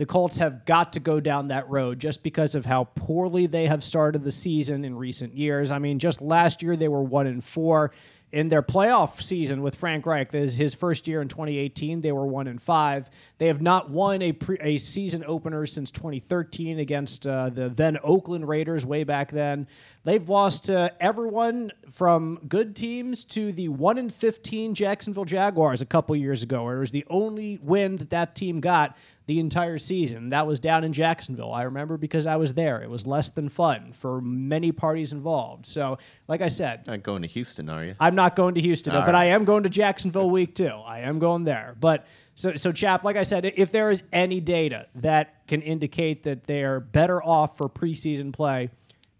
the 0.00 0.06
Colts 0.06 0.38
have 0.38 0.64
got 0.64 0.94
to 0.94 1.00
go 1.00 1.20
down 1.20 1.48
that 1.48 1.68
road 1.68 1.98
just 1.98 2.22
because 2.22 2.54
of 2.54 2.64
how 2.64 2.84
poorly 2.84 3.46
they 3.46 3.66
have 3.66 3.84
started 3.84 4.24
the 4.24 4.32
season 4.32 4.82
in 4.82 4.96
recent 4.96 5.34
years. 5.34 5.70
I 5.70 5.78
mean, 5.78 5.98
just 5.98 6.22
last 6.22 6.62
year 6.62 6.74
they 6.74 6.88
were 6.88 7.02
one 7.02 7.26
and 7.26 7.44
four. 7.44 7.92
In 8.32 8.48
their 8.48 8.62
playoff 8.62 9.20
season 9.20 9.60
with 9.60 9.74
Frank 9.74 10.06
Reich, 10.06 10.30
his 10.30 10.72
first 10.74 11.08
year 11.08 11.20
in 11.20 11.26
2018. 11.26 12.00
They 12.00 12.12
were 12.12 12.24
one 12.24 12.46
and 12.46 12.62
five. 12.62 13.10
They 13.38 13.48
have 13.48 13.60
not 13.60 13.90
won 13.90 14.22
a 14.22 14.30
pre, 14.30 14.56
a 14.60 14.76
season 14.76 15.24
opener 15.26 15.66
since 15.66 15.90
2013 15.90 16.78
against 16.78 17.26
uh, 17.26 17.50
the 17.50 17.68
then 17.68 17.98
Oakland 18.04 18.48
Raiders 18.48 18.86
way 18.86 19.02
back 19.02 19.32
then. 19.32 19.66
They've 20.04 20.26
lost 20.26 20.66
to 20.66 20.94
everyone 21.00 21.72
from 21.90 22.38
good 22.48 22.76
teams 22.76 23.24
to 23.26 23.50
the 23.52 23.68
one 23.68 23.98
in 23.98 24.08
15 24.08 24.76
Jacksonville 24.76 25.24
Jaguars 25.24 25.82
a 25.82 25.86
couple 25.86 26.14
years 26.14 26.44
ago. 26.44 26.64
Where 26.64 26.76
it 26.76 26.80
was 26.80 26.92
the 26.92 27.04
only 27.10 27.58
win 27.60 27.96
that 27.96 28.10
that 28.10 28.36
team 28.36 28.60
got 28.60 28.96
the 29.30 29.38
entire 29.38 29.78
season. 29.78 30.30
That 30.30 30.44
was 30.48 30.58
down 30.58 30.82
in 30.82 30.92
Jacksonville. 30.92 31.52
I 31.52 31.62
remember 31.62 31.96
because 31.96 32.26
I 32.26 32.34
was 32.34 32.54
there. 32.54 32.82
It 32.82 32.90
was 32.90 33.06
less 33.06 33.30
than 33.30 33.48
fun 33.48 33.92
for 33.92 34.20
many 34.20 34.72
parties 34.72 35.12
involved. 35.12 35.66
So, 35.66 35.98
like 36.26 36.40
I 36.40 36.48
said, 36.48 36.84
not 36.88 37.04
going 37.04 37.22
to 37.22 37.28
Houston, 37.28 37.68
are 37.68 37.84
you? 37.84 37.94
I'm 38.00 38.16
not 38.16 38.34
going 38.34 38.56
to 38.56 38.60
Houston, 38.60 38.92
All 38.92 39.02
but 39.02 39.14
right. 39.14 39.20
I 39.20 39.24
am 39.26 39.44
going 39.44 39.62
to 39.62 39.68
Jacksonville 39.68 40.30
week 40.30 40.56
two. 40.56 40.66
I 40.66 41.02
am 41.02 41.20
going 41.20 41.44
there. 41.44 41.76
But 41.78 42.08
so, 42.34 42.56
so 42.56 42.72
Chap, 42.72 43.04
like 43.04 43.14
I 43.14 43.22
said, 43.22 43.44
if 43.44 43.70
there 43.70 43.92
is 43.92 44.02
any 44.12 44.40
data 44.40 44.88
that 44.96 45.46
can 45.46 45.62
indicate 45.62 46.24
that 46.24 46.48
they 46.48 46.64
are 46.64 46.80
better 46.80 47.22
off 47.22 47.56
for 47.56 47.68
preseason 47.68 48.32
play, 48.32 48.70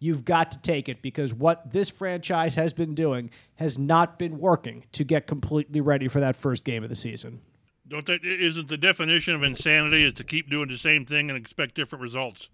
you've 0.00 0.24
got 0.24 0.50
to 0.50 0.61
take 0.61 0.88
it 0.88 1.02
because 1.02 1.32
what 1.32 1.70
this 1.70 1.88
franchise 1.88 2.56
has 2.56 2.72
been 2.72 2.96
doing 2.96 3.30
has 3.54 3.78
not 3.78 4.18
been 4.18 4.38
working 4.38 4.82
to 4.90 5.04
get 5.04 5.28
completely 5.28 5.80
ready 5.80 6.08
for 6.08 6.18
that 6.18 6.34
first 6.34 6.64
game 6.64 6.82
of 6.82 6.88
the 6.88 6.96
season. 6.96 7.42
Don't 7.91 8.07
that 8.07 8.24
isn't 8.24 8.68
the 8.68 8.78
definition 8.78 9.34
of 9.34 9.43
insanity 9.43 10.05
is 10.05 10.12
to 10.14 10.24
keep 10.24 10.49
doing 10.49 10.68
the 10.68 10.78
same 10.78 11.05
thing 11.05 11.28
and 11.28 11.36
expect 11.36 11.74
different 11.74 12.03
results? 12.03 12.49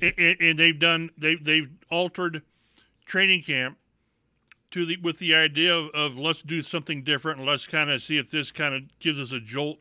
And, 0.00 0.14
and 0.18 0.58
they've 0.58 0.78
done 0.78 1.10
they 1.16 1.36
they've 1.36 1.70
altered 1.90 2.42
training 3.06 3.44
camp 3.44 3.78
to 4.72 4.84
the 4.84 4.98
with 5.02 5.18
the 5.18 5.34
idea 5.34 5.74
of, 5.74 5.88
of 5.94 6.18
let's 6.18 6.42
do 6.42 6.60
something 6.60 7.02
different 7.02 7.38
and 7.38 7.48
let's 7.48 7.66
kind 7.66 7.90
of 7.90 8.02
see 8.02 8.18
if 8.18 8.30
this 8.30 8.52
kind 8.52 8.74
of 8.74 8.82
gives 9.00 9.18
us 9.18 9.32
a 9.32 9.40
jolt. 9.40 9.78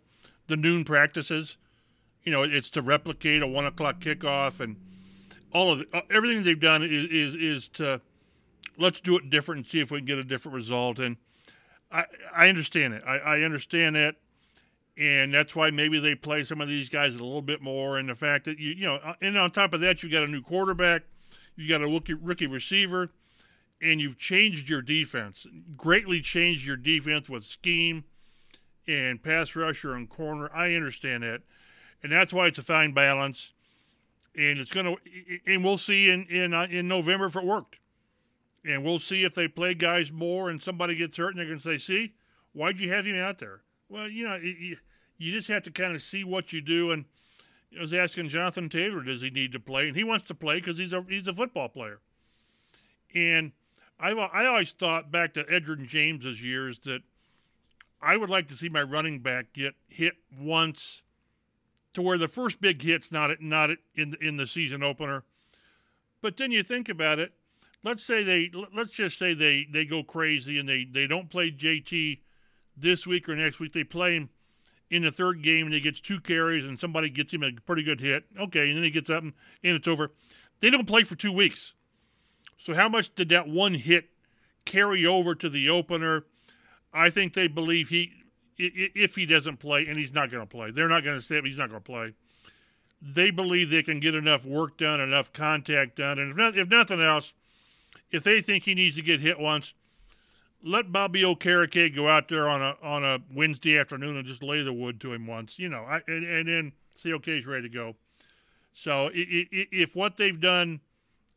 The 0.47 0.55
noon 0.55 0.85
practices, 0.85 1.57
you 2.23 2.31
know, 2.31 2.43
it's 2.43 2.69
to 2.71 2.81
replicate 2.81 3.41
a 3.41 3.47
one 3.47 3.65
o'clock 3.65 3.99
kickoff 3.99 4.61
and 4.61 4.77
all 5.53 5.69
of 5.73 5.83
uh, 5.93 6.01
everything 6.09 6.43
they've 6.43 6.57
done 6.57 6.81
is, 6.81 7.07
is 7.09 7.35
is 7.35 7.67
to 7.69 7.99
let's 8.77 9.01
do 9.01 9.17
it 9.17 9.29
different 9.29 9.59
and 9.59 9.67
see 9.67 9.81
if 9.81 9.91
we 9.91 9.99
can 9.99 10.05
get 10.05 10.17
a 10.17 10.23
different 10.23 10.55
result. 10.55 10.97
And 10.97 11.17
I 11.91 12.05
I 12.33 12.47
understand 12.47 12.93
it. 12.93 13.03
I, 13.05 13.17
I 13.17 13.41
understand 13.41 13.97
that 13.97 14.15
and 14.97 15.33
that's 15.33 15.55
why 15.55 15.71
maybe 15.71 15.99
they 15.99 16.15
play 16.15 16.43
some 16.43 16.61
of 16.61 16.67
these 16.67 16.89
guys 16.89 17.11
a 17.11 17.23
little 17.23 17.41
bit 17.41 17.61
more. 17.61 17.97
And 17.97 18.09
the 18.09 18.15
fact 18.15 18.45
that 18.45 18.59
you 18.59 18.71
you 18.71 18.85
know, 18.85 18.95
uh, 18.95 19.13
and 19.21 19.37
on 19.37 19.51
top 19.51 19.73
of 19.73 19.81
that, 19.81 20.03
you 20.03 20.09
got 20.09 20.23
a 20.23 20.27
new 20.27 20.41
quarterback, 20.41 21.03
you 21.55 21.67
got 21.67 21.81
a 21.81 21.87
rookie, 21.87 22.13
rookie 22.13 22.47
receiver, 22.47 23.11
and 23.81 24.01
you've 24.01 24.17
changed 24.17 24.69
your 24.69 24.81
defense, 24.81 25.47
greatly 25.77 26.21
changed 26.21 26.65
your 26.65 26.77
defense 26.77 27.29
with 27.29 27.43
scheme 27.43 28.03
and 28.87 29.23
pass 29.23 29.55
rusher 29.55 29.93
and 29.93 30.09
corner. 30.09 30.49
I 30.53 30.73
understand 30.73 31.23
that, 31.23 31.41
and 32.03 32.11
that's 32.11 32.33
why 32.33 32.47
it's 32.47 32.59
a 32.59 32.63
fine 32.63 32.93
balance. 32.93 33.53
And 34.33 34.59
it's 34.59 34.71
gonna, 34.71 34.95
and 35.45 35.63
we'll 35.63 35.77
see 35.77 36.09
in 36.09 36.25
in 36.25 36.53
uh, 36.53 36.67
in 36.69 36.87
November 36.87 37.25
if 37.25 37.35
it 37.35 37.43
worked, 37.43 37.77
and 38.63 38.83
we'll 38.83 38.99
see 38.99 39.23
if 39.23 39.33
they 39.33 39.47
play 39.47 39.73
guys 39.73 40.11
more 40.11 40.49
and 40.49 40.61
somebody 40.61 40.95
gets 40.95 41.17
hurt 41.17 41.29
and 41.29 41.39
they're 41.39 41.47
gonna 41.47 41.59
say, 41.59 41.77
"See, 41.77 42.13
why'd 42.53 42.79
you 42.79 42.91
have 42.91 43.05
him 43.05 43.17
out 43.17 43.39
there?" 43.39 43.61
Well, 43.91 44.09
you 44.09 44.23
know, 44.23 44.37
you, 44.37 44.77
you 45.17 45.33
just 45.33 45.49
have 45.49 45.63
to 45.63 45.71
kind 45.71 45.93
of 45.93 46.01
see 46.01 46.23
what 46.23 46.53
you 46.53 46.61
do. 46.61 46.91
And 46.91 47.03
I 47.77 47.81
was 47.81 47.93
asking 47.93 48.29
Jonathan 48.29 48.69
Taylor, 48.69 49.03
does 49.03 49.21
he 49.21 49.29
need 49.29 49.51
to 49.51 49.59
play? 49.59 49.87
And 49.87 49.97
he 49.97 50.05
wants 50.05 50.27
to 50.27 50.33
play 50.33 50.55
because 50.55 50.77
he's 50.77 50.93
a 50.93 51.03
he's 51.09 51.27
a 51.27 51.33
football 51.33 51.67
player. 51.67 51.99
And 53.13 53.51
I 53.99 54.11
I 54.11 54.45
always 54.45 54.71
thought 54.71 55.11
back 55.11 55.33
to 55.33 55.43
Edgerrin 55.43 55.87
James's 55.87 56.41
years 56.41 56.79
that 56.85 57.01
I 58.01 58.15
would 58.15 58.29
like 58.29 58.47
to 58.47 58.55
see 58.55 58.69
my 58.69 58.81
running 58.81 59.19
back 59.19 59.51
get 59.51 59.75
hit 59.89 60.13
once, 60.39 61.01
to 61.93 62.01
where 62.01 62.17
the 62.17 62.29
first 62.29 62.61
big 62.61 62.81
hit's 62.81 63.11
not 63.11 63.41
not 63.41 63.71
in 63.93 64.15
in 64.21 64.37
the 64.37 64.47
season 64.47 64.83
opener. 64.83 65.25
But 66.21 66.37
then 66.37 66.51
you 66.51 66.63
think 66.63 66.87
about 66.87 67.19
it. 67.19 67.33
Let's 67.83 68.03
say 68.03 68.23
they 68.23 68.51
let's 68.73 68.93
just 68.93 69.19
say 69.19 69.33
they 69.33 69.67
they 69.69 69.83
go 69.83 70.01
crazy 70.01 70.57
and 70.57 70.69
they 70.69 70.85
they 70.89 71.07
don't 71.07 71.29
play 71.29 71.51
JT 71.51 72.19
this 72.75 73.05
week 73.05 73.27
or 73.29 73.35
next 73.35 73.59
week. 73.59 73.73
They 73.73 73.83
play 73.83 74.15
him 74.15 74.29
in 74.89 75.03
the 75.03 75.11
third 75.11 75.41
game 75.41 75.65
and 75.65 75.73
he 75.73 75.79
gets 75.79 76.01
two 76.01 76.19
carries 76.19 76.65
and 76.65 76.79
somebody 76.79 77.09
gets 77.09 77.33
him 77.33 77.43
a 77.43 77.51
pretty 77.65 77.83
good 77.83 78.01
hit. 78.01 78.25
Okay, 78.39 78.67
and 78.67 78.77
then 78.77 78.83
he 78.83 78.91
gets 78.91 79.09
up 79.09 79.23
and, 79.23 79.33
it's 79.63 79.87
over. 79.87 80.11
They 80.59 80.69
don't 80.69 80.87
play 80.87 81.03
for 81.03 81.15
two 81.15 81.31
weeks. 81.31 81.73
So 82.57 82.75
how 82.75 82.89
much 82.89 83.15
did 83.15 83.29
that 83.29 83.47
one 83.47 83.75
hit 83.75 84.09
carry 84.65 85.05
over 85.05 85.33
to 85.33 85.49
the 85.49 85.69
opener? 85.69 86.25
I 86.93 87.09
think 87.09 87.33
they 87.33 87.47
believe 87.47 87.89
he 87.89 88.11
if 88.63 89.15
he 89.15 89.25
doesn't 89.25 89.57
play, 89.57 89.87
and 89.87 89.97
he's 89.97 90.13
not 90.13 90.29
going 90.29 90.43
to 90.43 90.49
play, 90.49 90.69
they're 90.69 90.87
not 90.87 91.03
going 91.03 91.17
to 91.17 91.25
say 91.25 91.41
he's 91.41 91.57
not 91.57 91.69
going 91.69 91.81
to 91.81 91.85
play. 91.91 92.13
They 93.01 93.31
believe 93.31 93.69
they 93.69 93.81
can 93.81 93.99
get 93.99 94.13
enough 94.13 94.45
work 94.45 94.77
done, 94.77 94.99
enough 94.99 95.33
contact 95.33 95.95
done, 95.95 96.19
and 96.19 96.31
if, 96.31 96.37
not, 96.37 96.57
if 96.57 96.69
nothing 96.69 97.01
else, 97.01 97.33
if 98.11 98.23
they 98.23 98.41
think 98.41 98.65
he 98.65 98.75
needs 98.75 98.97
to 98.97 99.01
get 99.01 99.19
hit 99.19 99.39
once, 99.39 99.73
let 100.63 100.91
Bobby 100.91 101.21
Okereke 101.21 101.95
go 101.95 102.07
out 102.07 102.27
there 102.29 102.47
on 102.47 102.61
a 102.61 102.75
on 102.83 103.03
a 103.03 103.19
Wednesday 103.33 103.77
afternoon 103.77 104.17
and 104.17 104.27
just 104.27 104.43
lay 104.43 104.63
the 104.63 104.73
wood 104.73 104.99
to 105.01 105.13
him 105.13 105.27
once, 105.27 105.57
you 105.57 105.69
know, 105.69 105.83
I, 105.83 106.01
and, 106.07 106.25
and 106.25 106.47
then 106.47 106.71
okay's 107.05 107.45
ready 107.45 107.63
to 107.63 107.69
go. 107.69 107.95
So 108.73 109.09
if 109.13 109.95
what 109.95 110.17
they've 110.17 110.39
done, 110.39 110.81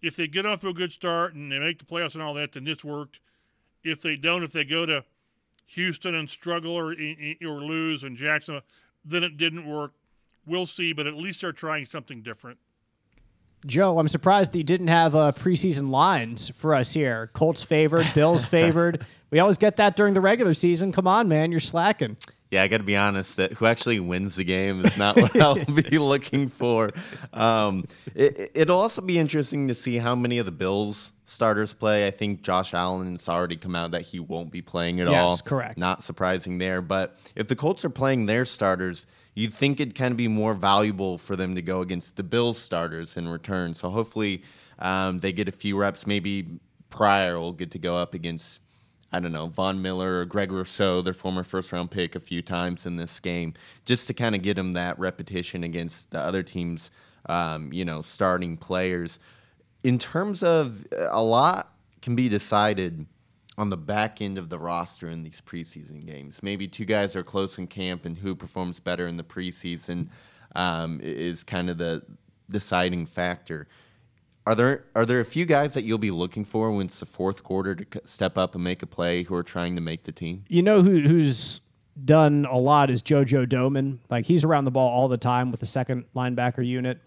if 0.03 0.17
they 0.17 0.27
get 0.27 0.47
off 0.47 0.61
to 0.61 0.69
a 0.69 0.75
good 0.75 0.93
start 0.93 1.35
and 1.35 1.51
they 1.51 1.59
make 1.59 1.79
the 1.79 1.85
playoffs 1.85 2.15
and 2.15 2.23
all 2.23 2.35
that, 2.35 2.53
then 2.53 2.65
this 2.65 2.85
worked. 2.85 3.21
If 3.83 4.03
they 4.03 4.17
don't, 4.17 4.43
if 4.43 4.53
they 4.53 4.65
go 4.65 4.87
to 4.87 5.05
Houston 5.67 6.15
and 6.15 6.29
struggle 6.29 6.73
or 6.73 6.93
or 6.93 7.63
lose 7.63 8.03
and 8.03 8.17
Jackson, 8.17 8.61
then 9.05 9.23
it 9.23 9.37
didn't 9.37 9.69
work. 9.69 9.93
We'll 10.47 10.67
see, 10.67 10.93
but 10.93 11.07
at 11.07 11.15
least 11.15 11.41
they're 11.41 11.53
trying 11.53 11.87
something 11.87 12.23
different. 12.23 12.59
Joe, 13.67 13.99
I'm 13.99 14.09
surprised 14.09 14.53
that 14.53 14.59
you 14.59 14.65
didn't 14.65 14.89
have 14.89 15.15
uh, 15.15 15.33
preseason 15.33 15.91
lines 15.91 16.51
for 16.51 16.75
us 16.75 16.93
here. 16.93 17.31
Colts 17.33 17.63
favored, 17.63 18.07
Bills 18.15 18.45
favored. 18.47 19.07
We 19.31 19.39
always 19.39 19.57
get 19.57 19.77
that 19.77 19.97
during 19.97 20.15
the 20.15 20.21
regular 20.21 20.55
season. 20.55 20.93
Come 20.93 21.07
on, 21.07 21.29
man, 21.29 21.51
you're 21.51 21.61
slacking. 21.61 22.17
Yeah, 22.55 22.63
I 22.63 22.69
got 22.69 22.77
to 22.77 22.85
be 22.85 22.97
honest. 22.97 23.37
That 23.37 23.55
who 23.55 23.67
actually 23.67 23.99
wins 23.99 24.37
the 24.37 24.45
game 24.45 24.85
is 24.85 24.97
not 24.97 25.17
what 25.17 25.35
I'll 25.41 25.57
be 25.65 25.99
looking 25.99 26.49
for. 26.49 26.93
Um, 27.33 27.85
it, 28.15 28.69
will 28.69 28.81
also 28.81 29.03
be 29.03 29.19
interesting 29.19 29.67
to 29.67 29.75
see 29.75 29.99
how 29.99 30.15
many 30.15 30.39
of 30.39 30.47
the 30.47 30.53
Bills 30.53 31.13
starters 31.25 31.75
play. 31.75 32.07
I 32.07 32.13
think 32.13 32.43
Josh 32.43 32.73
Allen's 32.73 33.29
already 33.29 33.57
come 33.57 33.75
out 33.75 33.91
that 33.91 34.03
he 34.03 34.21
won't 34.21 34.53
be 34.53 34.63
playing 34.63 35.01
at 35.01 35.09
yes, 35.09 35.21
all. 35.21 35.31
Yes, 35.31 35.41
correct. 35.41 35.79
Not 35.79 36.05
surprising 36.05 36.59
there. 36.59 36.81
But 36.81 37.17
if 37.35 37.49
the 37.49 37.57
Colts 37.57 37.85
are 37.85 37.91
playing 37.91 38.27
their 38.27 38.45
starters, 38.45 39.05
you'd 39.35 39.53
think 39.53 39.81
it 39.81 39.97
can 39.97 40.15
be 40.15 40.29
more 40.29 40.55
valuable 40.55 41.19
for 41.19 41.35
them 41.35 41.57
to 41.57 41.63
go 41.63 41.81
against 41.81 42.15
the 42.17 42.23
Bills 42.23 42.57
starters 42.57 43.17
in 43.17 43.29
return. 43.29 43.75
So 43.75 43.91
hopefully 43.91 44.45
um, 44.79 45.19
they 45.19 45.33
get 45.33 45.49
a 45.49 45.53
few 45.53 45.77
reps. 45.77 46.07
Maybe 46.07 46.61
Pryor 46.89 47.41
will 47.41 47.53
get 47.53 47.73
to 47.73 47.81
go 47.81 47.97
up 47.97 48.15
against, 48.15 48.61
I 49.15 49.21
don't 49.21 49.31
know, 49.31 49.47
Von 49.47 49.81
Miller 49.81 50.21
or 50.21 50.25
Greg 50.25 50.51
Rousseau, 50.51 51.01
their 51.01 51.15
former 51.15 51.45
first 51.45 51.73
round 51.73 51.93
pick, 51.93 52.17
a 52.17 52.21
few 52.21 52.43
times 52.43 52.85
in 52.85 52.97
this 52.97 53.21
game, 53.21 53.55
just 53.85 54.09
to 54.09 54.15
kind 54.15 54.35
of 54.35 54.43
get 54.43 54.57
them 54.57 54.73
that 54.73 54.99
repetition 54.99 55.63
against 55.63 56.11
the 56.11 56.19
other 56.19 56.43
teams, 56.43 56.91
um, 57.27 57.73
you 57.73 57.85
know, 57.85 58.03
starting 58.03 58.57
players. 58.57 59.21
In 59.85 60.01
terms 60.01 60.43
of 60.43 60.85
a 61.11 61.23
lot 61.23 61.73
can 62.03 62.17
be 62.17 62.29
decided 62.29 63.07
on 63.57 63.71
the 63.71 63.77
back 63.77 64.21
end 64.21 64.37
of 64.37 64.49
the 64.49 64.59
roster 64.59 65.09
in 65.09 65.23
these 65.23 65.41
preseason 65.41 66.05
games. 66.05 66.43
Maybe 66.43 66.67
two 66.67 66.85
guys 66.85 67.15
are 67.15 67.23
close 67.23 67.57
in 67.57 67.69
camp, 67.69 68.05
and 68.05 68.19
who 68.19 68.35
performs 68.35 68.81
better 68.81 69.07
in 69.07 69.17
the 69.17 69.23
preseason 69.23 70.09
um, 70.57 71.01
is 71.01 71.45
kind 71.45 71.71
of 71.71 71.79
the 71.79 72.03
deciding 72.51 73.07
factor. 73.07 73.69
Are 74.47 74.55
there 74.55 74.85
are 74.95 75.07
there 75.07 75.21
a 75.21 75.25
few 75.25 75.47
guys 75.47 75.73
that 75.75 75.85
you'll 75.85 75.99
be 75.99 76.11
looking 76.11 76.45
for 76.45 76.71
when 76.71 76.87
it's 76.87 77.01
the 77.01 77.07
fourth 77.07 77.43
quarter 77.43 77.75
to 77.75 78.01
step 78.05 78.37
up 78.37 78.55
and 78.55 78.63
make 78.63 78.83
a 78.83 78.87
play 78.87 79.23
who 79.23 79.35
are 79.35 79.43
trying 79.43 79.75
to 79.77 79.81
make 79.81 80.05
the 80.05 80.13
team? 80.13 80.45
You 80.49 80.63
know 80.63 80.83
who 80.83 81.01
who's 81.01 81.61
done 82.05 82.47
a 82.51 82.59
lot 82.59 82.91
is 82.91 83.03
JoJo 83.03 83.47
Domann. 83.49 83.99
Like 84.11 84.27
he's 84.27 84.45
around 84.45 84.67
the 84.67 84.71
ball 84.71 84.89
all 84.89 85.09
the 85.09 85.17
time 85.17 85.51
with 85.51 85.61
the 85.61 85.67
second 85.67 86.05
linebacker 86.15 86.67
unit. 86.67 87.01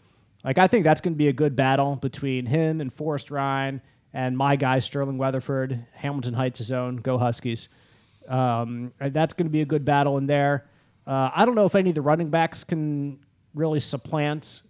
Like 0.44 0.58
I 0.58 0.68
think 0.68 0.84
that's 0.84 1.02
going 1.02 1.14
to 1.14 1.18
be 1.18 1.28
a 1.28 1.34
good 1.34 1.56
battle 1.56 1.96
between 1.98 2.46
him 2.46 2.82
and 2.82 2.92
Forrest 2.92 3.30
Rhyne 3.30 3.82
and 4.14 4.36
my 4.36 4.56
guy 4.56 4.80
Sterling 4.80 5.20
Weatherford, 5.20 5.86
Hamilton 5.94 6.34
Heights' 6.34 6.64
zone. 6.64 6.98
Go 6.98 7.20
Huskies! 7.20 7.70
Um, 8.28 8.92
that's 9.00 9.34
going 9.34 9.46
to 9.46 9.52
be 9.52 9.62
a 9.62 9.66
good 9.66 9.86
battle 9.86 10.18
in 10.18 10.26
there. 10.26 10.66
Uh, 11.06 11.30
I 11.34 11.46
don't 11.46 11.56
know 11.56 11.66
if 11.66 11.76
any 11.76 11.90
of 11.90 11.96
the 11.96 12.02
running 12.02 12.30
backs 12.30 12.64
can 12.64 13.20
really 13.54 13.80
supplant 13.80 14.62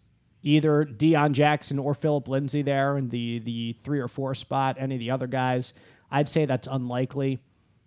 either 0.47 0.85
Deon 0.85 1.33
Jackson 1.33 1.77
or 1.77 1.93
Phillip 1.93 2.27
Lindsay 2.27 2.61
there 2.61 2.97
in 2.97 3.09
the 3.09 3.39
the 3.39 3.73
three 3.73 3.99
or 3.99 4.07
four 4.07 4.33
spot. 4.33 4.77
Any 4.79 4.95
of 4.95 4.99
the 4.99 5.11
other 5.11 5.27
guys, 5.27 5.73
I'd 6.09 6.29
say 6.29 6.45
that's 6.45 6.67
unlikely. 6.67 7.39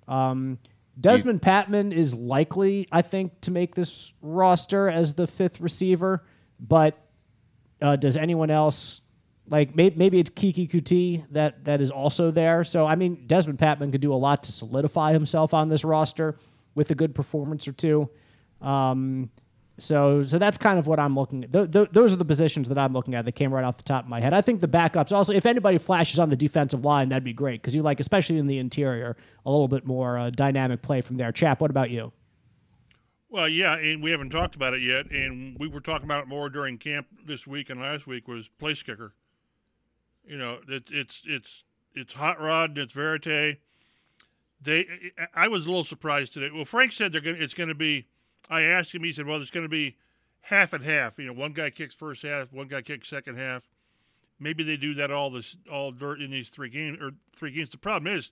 Um, 0.07 0.59
Dezmon 1.01 1.41
Patmon 1.41 1.93
is 1.93 2.15
likely, 2.15 2.87
I 2.93 3.01
think, 3.01 3.41
to 3.43 3.51
make 3.51 3.75
this 3.75 4.13
roster 4.21 4.89
as 4.89 5.15
the 5.15 5.27
fifth 5.27 5.61
receiver, 5.61 6.25
but 6.59 6.99
uh, 7.81 7.97
does 7.97 8.19
anyone 8.19 8.51
else 8.51 9.01
like 9.49 9.75
maybe, 9.75 9.97
maybe 9.97 10.21
it's 10.21 10.31
Keke 10.31 10.71
Coutee 10.71 11.25
that 11.31 11.65
that 11.65 11.81
is 11.81 11.91
also 11.91 12.31
there? 12.31 12.63
So 12.65 12.87
I 12.87 12.95
mean, 12.95 13.25
Dezmon 13.27 13.57
Patmon 13.57 13.91
could 13.91 14.03
do 14.03 14.13
a 14.13 14.17
lot 14.17 14.43
to 14.43 14.53
solidify 14.53 15.13
himself 15.13 15.55
on 15.55 15.71
this 15.71 15.85
roster 15.85 16.39
with 16.75 16.91
a 16.91 16.95
good 16.95 17.15
performance 17.15 17.67
or 17.67 17.73
two. 17.73 18.11
Um, 18.61 19.31
so, 19.81 20.23
so 20.23 20.39
that's 20.39 20.59
kind 20.59 20.79
of 20.79 20.87
what 20.87 21.01
I'm 21.01 21.15
looking 21.15 21.45
at. 21.45 21.53
Th- 21.53 21.71
th- 21.71 21.89
those 21.93 22.13
are 22.13 22.17
the 22.17 22.25
positions 22.25 22.69
that 22.69 22.79
I'm 22.79 22.93
looking 22.93 23.15
at 23.15 23.25
that 23.25 23.33
came 23.33 23.53
right 23.53 23.65
off 23.65 23.77
the 23.77 23.83
top 23.83 24.05
of 24.05 24.11
my 24.11 24.21
head. 24.21 24.33
I 24.33 24.41
think 24.41 24.61
the 24.61 24.69
backups 24.69 25.13
also, 25.13 25.33
if 25.33 25.47
anybody 25.47 25.79
flashes 25.79 26.19
on 26.19 26.29
the 26.29 26.37
defensive 26.37 26.85
line, 26.85 27.09
that'd 27.09 27.25
be 27.25 27.33
great 27.33 27.63
because 27.63 27.75
you 27.75 27.83
like, 27.83 28.01
especially 28.01 28.39
in 28.39 28.47
the 28.47 28.59
interior, 28.59 29.17
a 29.45 29.51
little 29.51 29.69
bit 29.69 29.87
more 29.87 30.19
uh, 30.19 30.31
dynamic 30.31 30.83
play 30.83 31.01
from 31.01 31.17
there. 31.17 31.33
Chap, 31.33 31.61
what 31.61 31.71
about 31.71 31.91
you? 31.91 32.13
Well, 33.29 33.49
yeah, 33.49 33.77
and 33.77 34.03
we 34.03 34.11
haven't 34.11 34.31
talked 34.31 34.57
about 34.57 34.75
it 34.75 34.83
yet, 34.83 35.11
and 35.11 35.57
we 35.59 35.69
were 35.69 35.81
talking 35.81 36.05
about 36.05 36.25
it 36.25 36.29
more 36.29 36.51
during 36.51 36.79
camp 36.79 37.07
this 37.25 37.47
week 37.47 37.71
and 37.71 37.81
last 37.81 38.07
week 38.07 38.27
was 38.27 38.49
place 38.59 38.83
kicker. 38.83 39.15
You 40.25 40.37
know, 40.37 40.59
it, 40.69 40.85
it's 40.91 41.23
it's 41.25 41.65
it's 41.95 42.15
Hot 42.15 42.41
Rod 42.41 42.71
and 42.71 42.79
it's 42.79 42.93
Verity. 42.93 43.59
They, 44.63 44.85
I 45.35 45.49
was 45.49 45.65
a 45.65 45.69
little 45.69 45.85
surprised 45.85 46.35
today. 46.35 46.51
Well, 46.53 46.65
Frank 46.65 46.93
said 46.93 47.13
they're 47.13 47.21
going. 47.21 47.41
It's 47.41 47.55
going 47.55 47.69
to 47.69 47.75
be 47.75 48.09
I 48.49 48.63
asked 48.63 48.95
him. 48.95 49.05
He 49.05 49.13
said, 49.13 49.27
"Well, 49.27 49.41
it's 49.41 49.51
going 49.51 49.65
to 49.65 49.69
be 49.69 49.97
half 50.43 50.73
and 50.73 50.85
half. 50.85 51.19
You 51.19 51.27
know, 51.27 51.33
one 51.33 51.53
guy 51.53 51.71
kicks 51.71 51.95
first 51.95 52.23
half, 52.23 52.53
one 52.53 52.69
guy 52.69 52.83
kicks 52.83 53.09
second 53.09 53.39
half. 53.39 53.69
Maybe 54.39 54.65
they 54.65 54.77
do 54.77 54.95
that 54.95 55.11
all 55.11 55.31
this 55.31 55.57
all 55.71 55.93
dirt 55.93 56.21
in 56.21 56.31
these 56.31 56.49
three 56.49 56.71
games 56.71 56.99
or 57.01 57.13
three 57.37 57.53
games. 57.53 57.71
The 57.71 57.79
problem 57.79 58.13
is, 58.13 58.31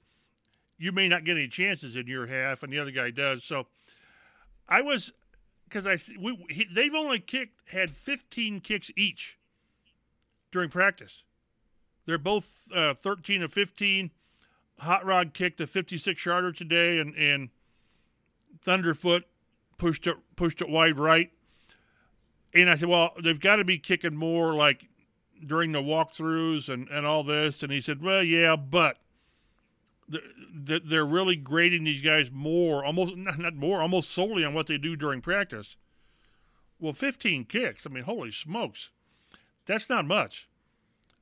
you 0.78 0.92
may 0.92 1.08
not 1.08 1.24
get 1.24 1.36
any 1.36 1.48
chances 1.48 1.96
in 1.96 2.06
your 2.06 2.26
half, 2.26 2.62
and 2.62 2.72
the 2.72 2.78
other 2.78 2.90
guy 2.90 3.10
does. 3.10 3.44
So, 3.44 3.66
I 4.68 4.80
was 4.80 5.12
because 5.64 5.86
I 5.86 5.98
we, 6.18 6.44
he, 6.48 6.66
they've 6.72 6.94
only 6.94 7.20
kicked 7.20 7.68
had 7.70 7.94
15 7.94 8.60
kicks 8.60 8.90
each 8.96 9.38
during 10.50 10.70
practice. 10.70 11.22
They're 12.06 12.16
both 12.16 12.62
uh, 12.74 12.94
13 12.94 13.42
and 13.42 13.52
15. 13.52 14.10
Hot 14.78 15.04
Rod 15.04 15.34
kicked 15.34 15.60
a 15.60 15.66
56 15.66 16.24
yarder 16.24 16.52
today, 16.52 16.98
and 16.98 17.14
and 17.16 17.50
Thunderfoot 18.64 19.24
pushed 19.78 20.06
it 20.06 20.16
pushed 20.36 20.60
it 20.60 20.68
wide 20.68 20.98
right. 20.98 21.30
And 22.54 22.70
I 22.70 22.76
said, 22.76 22.88
well, 22.88 23.12
they've 23.22 23.38
got 23.38 23.56
to 23.56 23.64
be 23.64 23.78
kicking 23.78 24.16
more 24.16 24.54
like 24.54 24.88
during 25.44 25.72
the 25.72 25.82
walkthroughs 25.82 26.68
and, 26.68 26.88
and 26.88 27.06
all 27.06 27.22
this. 27.22 27.62
And 27.62 27.70
he 27.70 27.80
said, 27.80 28.02
well, 28.02 28.22
yeah, 28.22 28.56
but 28.56 28.98
they're 30.08 31.06
really 31.06 31.36
grading 31.36 31.84
these 31.84 32.02
guys 32.02 32.30
more, 32.30 32.84
almost 32.84 33.16
not 33.16 33.54
more, 33.54 33.82
almost 33.82 34.10
solely 34.10 34.44
on 34.44 34.54
what 34.54 34.66
they 34.66 34.78
do 34.78 34.96
during 34.96 35.20
practice. 35.20 35.76
Well, 36.80 36.92
15 36.92 37.44
kicks. 37.44 37.86
I 37.86 37.90
mean, 37.90 38.04
holy 38.04 38.30
smokes, 38.30 38.90
that's 39.66 39.90
not 39.90 40.06
much. 40.06 40.48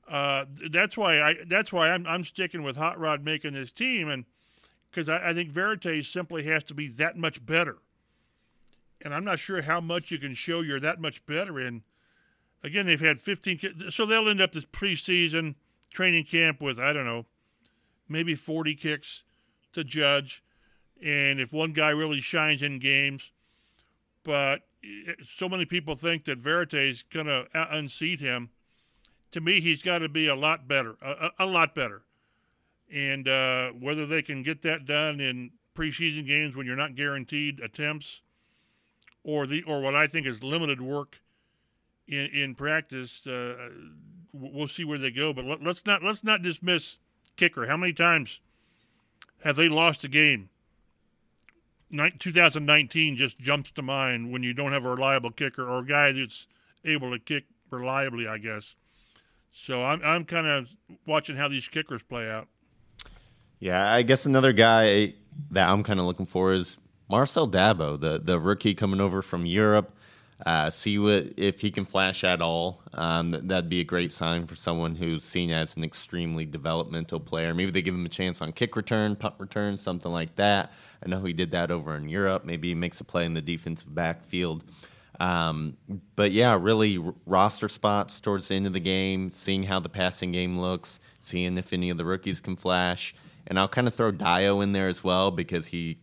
Uh, 0.09 0.45
that's 0.71 0.97
why 0.97 1.21
I 1.21 1.35
that's 1.49 1.73
why 1.73 1.91
I'm 1.91 2.07
I'm 2.07 2.23
sticking 2.23 2.63
with 2.63 2.77
Hot 2.77 2.97
Rod 2.97 3.25
making 3.25 3.55
this 3.55 3.73
team, 3.73 4.09
and 4.09 4.25
because 4.89 5.09
I, 5.09 5.31
I 5.31 5.35
think 5.35 5.51
Verity 5.51 6.01
simply 6.03 6.45
has 6.45 6.63
to 6.65 6.75
be 6.75 6.87
that 6.87 7.17
much 7.17 7.45
better 7.45 7.79
and 9.03 9.15
I'm 9.15 9.25
not 9.25 9.39
sure 9.39 9.63
how 9.63 9.81
much 9.81 10.11
you 10.11 10.19
can 10.19 10.35
show 10.35 10.61
you're 10.61 10.81
that 10.81 11.01
much 11.01 11.25
better 11.27 11.61
in. 11.61 11.83
Again, 12.63 12.87
they've 12.87 13.01
had 13.01 13.19
15, 13.19 13.91
so 13.91 14.07
they'll 14.07 14.29
end 14.29 14.41
up 14.41 14.53
this 14.53 14.65
preseason 14.65 15.55
training 15.93 16.25
camp 16.25 16.61
with 16.61 16.79
I 16.79 16.93
don't 16.93 17.07
know, 17.07 17.27
maybe 18.09 18.35
40 18.35 18.75
kicks 18.75 19.23
to 19.73 19.85
judge, 19.85 20.43
and 21.03 21.41
if 21.41 21.53
one 21.53 21.73
guy 21.73 21.91
really 21.91 22.21
shines 22.21 22.63
in 22.63 22.79
games, 22.79 23.33
but 24.25 24.63
so 25.23 25.49
many 25.49 25.65
people 25.65 25.95
think 25.95 26.25
that 26.25 26.39
Verity 26.39 26.91
is 26.91 27.03
going 27.03 27.27
to 27.27 27.47
unseat 27.55 28.21
him. 28.21 28.51
To 29.33 29.41
me, 29.41 29.61
he's 29.61 29.83
got 29.83 29.99
to 29.99 30.09
be 30.09 30.27
a 30.29 30.35
lot 30.35 30.67
better, 30.67 30.97
a, 31.03 31.31
a 31.41 31.47
lot 31.47 31.75
better. 31.75 32.03
And 32.93 33.29
uh, 33.29 33.71
whether 33.71 34.07
they 34.07 34.23
can 34.23 34.43
get 34.43 34.63
that 34.63 34.87
done 34.87 35.21
in 35.21 35.51
preseason 35.75 36.27
games 36.27 36.57
when 36.57 36.67
you're 36.67 36.77
not 36.77 36.95
guaranteed 36.95 37.61
attempts 37.61 38.23
or 39.27 39.45
the 39.45 39.63
or 39.65 39.83
what 39.83 39.95
I 39.95 40.07
think 40.07 40.27
is 40.27 40.43
limited 40.43 40.81
work 40.81 41.21
in 42.07 42.27
in 42.27 42.55
practice. 42.55 43.27
Uh, 43.27 43.71
we'll 44.33 44.69
see 44.69 44.85
where 44.85 44.99
they 44.99 45.11
go, 45.11 45.33
but 45.33 45.45
let, 45.45 45.67
us 45.67 45.83
not 45.85 46.03
let's 46.03 46.25
not 46.25 46.43
dismiss 46.43 46.99
kicker. 47.37 47.67
How 47.67 47.77
many 47.77 47.93
times 47.93 48.41
have 49.43 49.57
they 49.57 49.69
lost 49.69 50.05
a 50.05 50.09
game? 50.09 50.49
2019 52.19 53.17
just 53.17 53.39
jumps 53.39 53.71
to 53.71 53.83
mind 53.83 54.33
when 54.33 54.43
you 54.43 54.53
don't 54.53 54.73
have 54.73 54.85
a 54.85 54.91
reliable 54.91 55.31
kicker 55.31 55.69
or 55.69 55.79
a 55.81 55.87
guy 55.87 56.13
that's 56.13 56.47
able 56.85 57.11
to 57.11 57.19
kick 57.19 57.45
reliably, 57.71 58.27
I 58.27 58.39
guess. 58.39 58.77
So 59.53 59.83
I'm 59.83 60.01
I'm 60.05 60.25
kind 60.25 60.47
of 60.47 60.71
watching 61.05 61.37
how 61.37 61.49
these 61.49 61.67
kickers 61.67 62.03
play 62.03 62.31
out. 62.31 62.47
Yeah, 63.59 63.93
I 63.93 64.03
guess 64.03 64.27
another 64.27 64.53
guy 64.53 65.15
that 65.51 65.69
I'm 65.69 65.83
kind 65.83 65.99
of 65.99 66.07
looking 66.07 66.27
for 66.27 66.53
is 66.53 66.77
Marcel 67.09 67.49
Dabo, 67.49 67.99
the 67.99 68.19
the 68.19 68.39
rookie 68.41 68.75
coming 68.75 69.01
over 69.01 69.23
from 69.23 69.47
Europe. 69.47 69.93
Uh, 70.45 70.69
see 70.69 70.99
what 70.99 71.33
if 71.39 71.61
he 71.63 71.71
can 71.71 71.87
flash 71.87 72.23
at 72.23 72.43
all. 72.43 72.83
Um, 72.93 73.31
that'd 73.31 73.71
be 73.71 73.81
a 73.81 73.85
great 73.85 74.13
sign 74.13 74.47
for 74.47 74.55
someone 74.55 74.95
who's 74.97 75.25
seen 75.25 75.51
as 75.51 75.77
an 75.77 75.85
extremely 75.85 76.45
developmental 76.45 77.21
player. 77.21 77.55
Maybe 77.55 77.71
they 77.71 77.81
give 77.81 77.95
him 77.95 78.05
a 78.05 78.11
chance 78.11 78.43
on 78.43 78.53
kick 78.53 78.77
return, 78.77 79.17
punt 79.17 79.35
return, 79.39 79.79
something 79.79 80.13
like 80.13 80.37
that. 80.37 80.73
I 81.03 81.09
know 81.09 81.23
he 81.23 81.33
did 81.33 81.53
that 81.53 81.71
over 81.71 81.97
in 81.97 82.11
Europe. 82.11 82.45
Maybe 82.45 82.69
he 82.69 82.75
makes 82.75 83.01
a 83.01 83.05
play 83.05 83.25
in 83.25 83.33
the 83.33 83.41
defensive 83.41 83.95
backfield. 83.95 84.63
Um, 85.19 85.79
but 86.17 86.33
yeah, 86.33 86.59
really 86.61 86.99
r- 86.99 87.15
roster 87.25 87.71
spots 87.71 88.21
towards 88.21 88.49
the 88.49 88.57
end 88.57 88.67
of 88.67 88.75
the 88.75 88.81
game, 88.81 89.31
seeing 89.31 89.63
how 89.63 89.81
the 89.81 89.89
passing 89.89 90.33
game 90.33 90.59
looks, 90.59 91.01
seeing 91.21 91.57
if 91.57 91.73
any 91.73 91.89
of 91.89 91.97
the 91.97 92.05
rookies 92.05 92.43
can 92.43 92.57
flash. 92.57 93.15
And 93.47 93.59
I'll 93.59 93.69
kind 93.69 93.89
of 93.89 93.95
throw 93.95 94.13
Dayo 94.13 94.63
in 94.63 94.73
there 94.73 94.89
as 94.89 95.03
well 95.03 95.31
because 95.31 95.69
he 95.69 95.97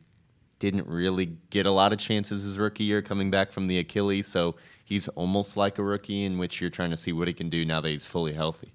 didn't 0.59 0.87
really 0.87 1.37
get 1.49 1.65
a 1.65 1.71
lot 1.71 1.91
of 1.91 1.99
chances 1.99 2.43
his 2.43 2.57
rookie 2.57 2.83
year 2.83 3.01
coming 3.01 3.29
back 3.29 3.51
from 3.51 3.67
the 3.67 3.79
Achilles. 3.79 4.27
So 4.27 4.55
he's 4.83 5.07
almost 5.09 5.57
like 5.57 5.77
a 5.77 5.83
rookie 5.83 6.23
in 6.23 6.37
which 6.37 6.61
you're 6.61 6.69
trying 6.69 6.91
to 6.91 6.97
see 6.97 7.11
what 7.11 7.27
he 7.27 7.33
can 7.33 7.49
do 7.49 7.65
now 7.65 7.81
that 7.81 7.89
he's 7.89 8.05
fully 8.05 8.33
healthy. 8.33 8.73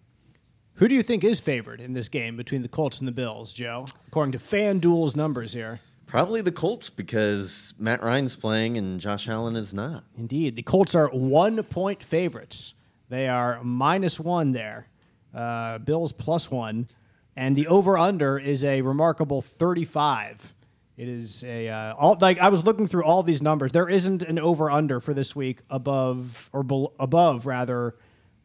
Who 0.74 0.86
do 0.86 0.94
you 0.94 1.02
think 1.02 1.24
is 1.24 1.40
favored 1.40 1.80
in 1.80 1.92
this 1.92 2.08
game 2.08 2.36
between 2.36 2.62
the 2.62 2.68
Colts 2.68 3.00
and 3.00 3.08
the 3.08 3.12
Bills, 3.12 3.52
Joe? 3.52 3.86
According 4.06 4.32
to 4.32 4.38
FanDuel's 4.38 5.16
numbers 5.16 5.52
here. 5.52 5.80
Probably 6.06 6.40
the 6.40 6.52
Colts 6.52 6.88
because 6.88 7.74
Matt 7.78 8.02
Ryan's 8.02 8.36
playing 8.36 8.78
and 8.78 9.00
Josh 9.00 9.28
Allen 9.28 9.56
is 9.56 9.74
not. 9.74 10.04
Indeed. 10.16 10.56
The 10.56 10.62
Colts 10.62 10.94
are 10.94 11.08
one 11.08 11.62
point 11.64 12.02
favorites. 12.02 12.74
They 13.08 13.28
are 13.28 13.62
minus 13.62 14.20
one 14.20 14.52
there. 14.52 14.86
Uh, 15.34 15.78
Bills 15.78 16.12
plus 16.12 16.50
one. 16.50 16.88
And 17.36 17.54
the 17.54 17.66
over 17.66 17.98
under 17.98 18.38
is 18.38 18.64
a 18.64 18.80
remarkable 18.82 19.42
35. 19.42 20.54
It 20.98 21.08
is 21.08 21.44
a 21.44 21.68
uh, 21.68 21.94
all 21.94 22.18
like 22.20 22.40
I 22.40 22.48
was 22.48 22.64
looking 22.64 22.88
through 22.88 23.04
all 23.04 23.22
these 23.22 23.40
numbers. 23.40 23.70
There 23.70 23.88
isn't 23.88 24.24
an 24.24 24.40
over 24.40 24.68
under 24.68 24.98
for 24.98 25.14
this 25.14 25.36
week 25.36 25.60
above 25.70 26.50
or 26.52 26.64
be, 26.64 26.86
above 26.98 27.46
rather. 27.46 27.94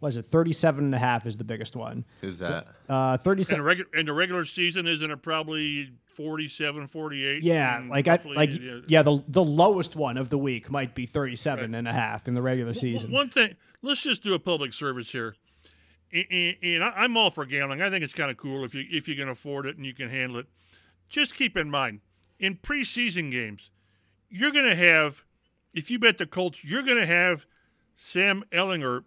Was 0.02 0.18
it 0.18 0.26
37 0.26 0.84
and 0.84 0.94
a 0.94 1.00
half 1.00 1.26
is 1.26 1.38
the 1.38 1.46
biggest 1.46 1.78
one? 1.78 2.06
Who's 2.20 2.38
that? 2.40 2.68
So, 2.88 2.94
uh, 2.94 3.18
37. 3.18 3.60
In, 3.60 3.66
regu- 3.66 3.96
in 3.98 4.06
the 4.06 4.12
regular 4.12 4.44
season, 4.44 4.86
isn't 4.86 5.10
it 5.10 5.22
probably 5.22 5.94
47, 6.08 6.90
48? 6.90 7.42
Yeah, 7.42 7.82
like 7.90 8.10
I, 8.10 8.20
like 8.24 8.52
yeah. 8.52 8.82
yeah, 8.86 9.02
the 9.02 9.24
the 9.28 9.44
lowest 9.44 9.96
one 9.96 10.18
of 10.18 10.30
the 10.30 10.38
week 10.38 10.70
might 10.70 10.94
be 10.94 11.08
37 11.08 11.72
right. 11.72 11.78
and 11.78 11.88
a 11.88 11.94
half 11.94 12.28
in 12.28 12.36
the 12.36 12.42
regular 12.42 12.76
season. 12.76 13.12
One 13.12 13.30
thing, 13.30 13.56
let's 13.82 14.04
just 14.04 14.22
do 14.22 14.36
a 14.36 14.40
public 14.40 14.74
service 14.74 15.12
here. 15.12 15.36
And, 16.12 16.56
and 16.62 16.84
I'm 16.84 17.18
all 17.18 17.32
for 17.32 17.48
gambling. 17.48 17.82
I 17.82 17.90
think 17.90 18.04
it's 18.04 18.14
kind 18.14 18.30
of 18.30 18.38
cool 18.38 18.64
if 18.64 18.76
you 18.76 18.86
if 18.92 19.08
you 19.08 19.16
can 19.16 19.28
afford 19.28 19.66
it 19.66 19.78
and 19.78 19.88
you 19.88 19.96
can 19.96 20.10
handle 20.10 20.38
it. 20.38 20.46
Just 21.10 21.34
keep 21.34 21.58
in 21.58 21.72
mind 21.72 22.02
in 22.44 22.58
preseason 22.58 23.32
games, 23.32 23.72
you're 24.30 24.52
going 24.52 24.66
to 24.66 24.76
have, 24.76 25.24
if 25.74 25.90
you 25.90 25.98
bet 25.98 26.18
the 26.18 26.26
Colts, 26.26 26.62
you're 26.62 26.84
going 26.84 26.98
to 26.98 27.06
have 27.06 27.46
Sam 27.96 28.44
Ehlinger 28.52 29.06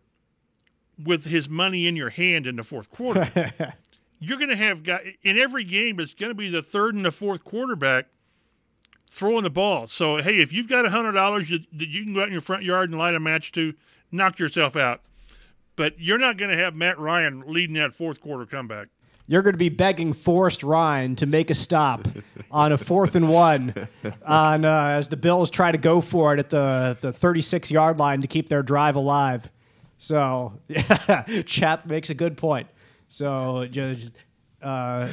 with 1.02 1.26
his 1.26 1.46
money 1.46 1.86
in 1.86 1.96
your 1.96 2.08
hand 2.08 2.46
in 2.46 2.56
the 2.56 2.64
fourth 2.64 2.90
quarter. 2.90 3.52
you're 4.20 4.38
going 4.38 4.50
to 4.50 4.56
have 4.56 4.82
guy 4.82 5.16
in 5.22 5.38
every 5.38 5.64
game. 5.64 6.00
It's 6.00 6.14
going 6.14 6.30
to 6.30 6.34
be 6.34 6.48
the 6.48 6.62
third 6.62 6.94
and 6.94 7.04
the 7.04 7.12
fourth 7.12 7.44
quarterback 7.44 8.06
throwing 9.10 9.42
the 9.42 9.50
ball. 9.50 9.86
So 9.86 10.16
hey, 10.22 10.38
if 10.38 10.50
you've 10.52 10.68
got 10.68 10.86
a 10.86 10.90
hundred 10.90 11.12
dollars 11.12 11.50
that 11.50 11.88
you 11.88 12.04
can 12.04 12.14
go 12.14 12.22
out 12.22 12.28
in 12.28 12.32
your 12.32 12.40
front 12.40 12.62
yard 12.62 12.88
and 12.88 12.98
light 12.98 13.14
a 13.14 13.20
match 13.20 13.52
to, 13.52 13.74
knock 14.10 14.38
yourself 14.38 14.76
out. 14.76 15.02
but 15.74 16.00
you're 16.00 16.18
not 16.18 16.38
going 16.38 16.50
to 16.50 16.56
have 16.56 16.74
Matt 16.74 16.98
Ryan 16.98 17.42
leading 17.46 17.74
that 17.76 17.92
fourth 17.92 18.18
quarter 18.18 18.46
comeback. 18.46 18.88
You're 19.28 19.42
going 19.42 19.54
to 19.54 19.58
be 19.58 19.68
begging 19.70 20.12
Forrest 20.12 20.62
Rhyne 20.62 21.16
to 21.16 21.26
make 21.26 21.50
a 21.50 21.54
stop 21.54 22.06
on 22.50 22.72
a 22.72 22.78
fourth 22.78 23.16
and 23.16 23.28
one 23.28 23.74
on 24.24 24.64
uh, 24.64 24.86
as 24.98 25.08
the 25.08 25.16
Bills 25.16 25.50
try 25.50 25.72
to 25.72 25.78
go 25.78 26.00
for 26.00 26.32
it 26.34 26.38
at 26.38 26.50
the, 26.50 26.96
the 27.00 27.12
36 27.12 27.70
yard 27.72 27.98
line 27.98 28.20
to 28.20 28.28
keep 28.28 28.48
their 28.48 28.62
drive 28.62 28.94
alive. 28.96 29.50
So, 29.98 30.60
yeah, 30.68 31.24
Chap 31.46 31.86
makes 31.86 32.10
a 32.10 32.14
good 32.14 32.36
point. 32.36 32.68
So, 33.08 33.66
just 33.70 34.12
uh, 34.62 35.08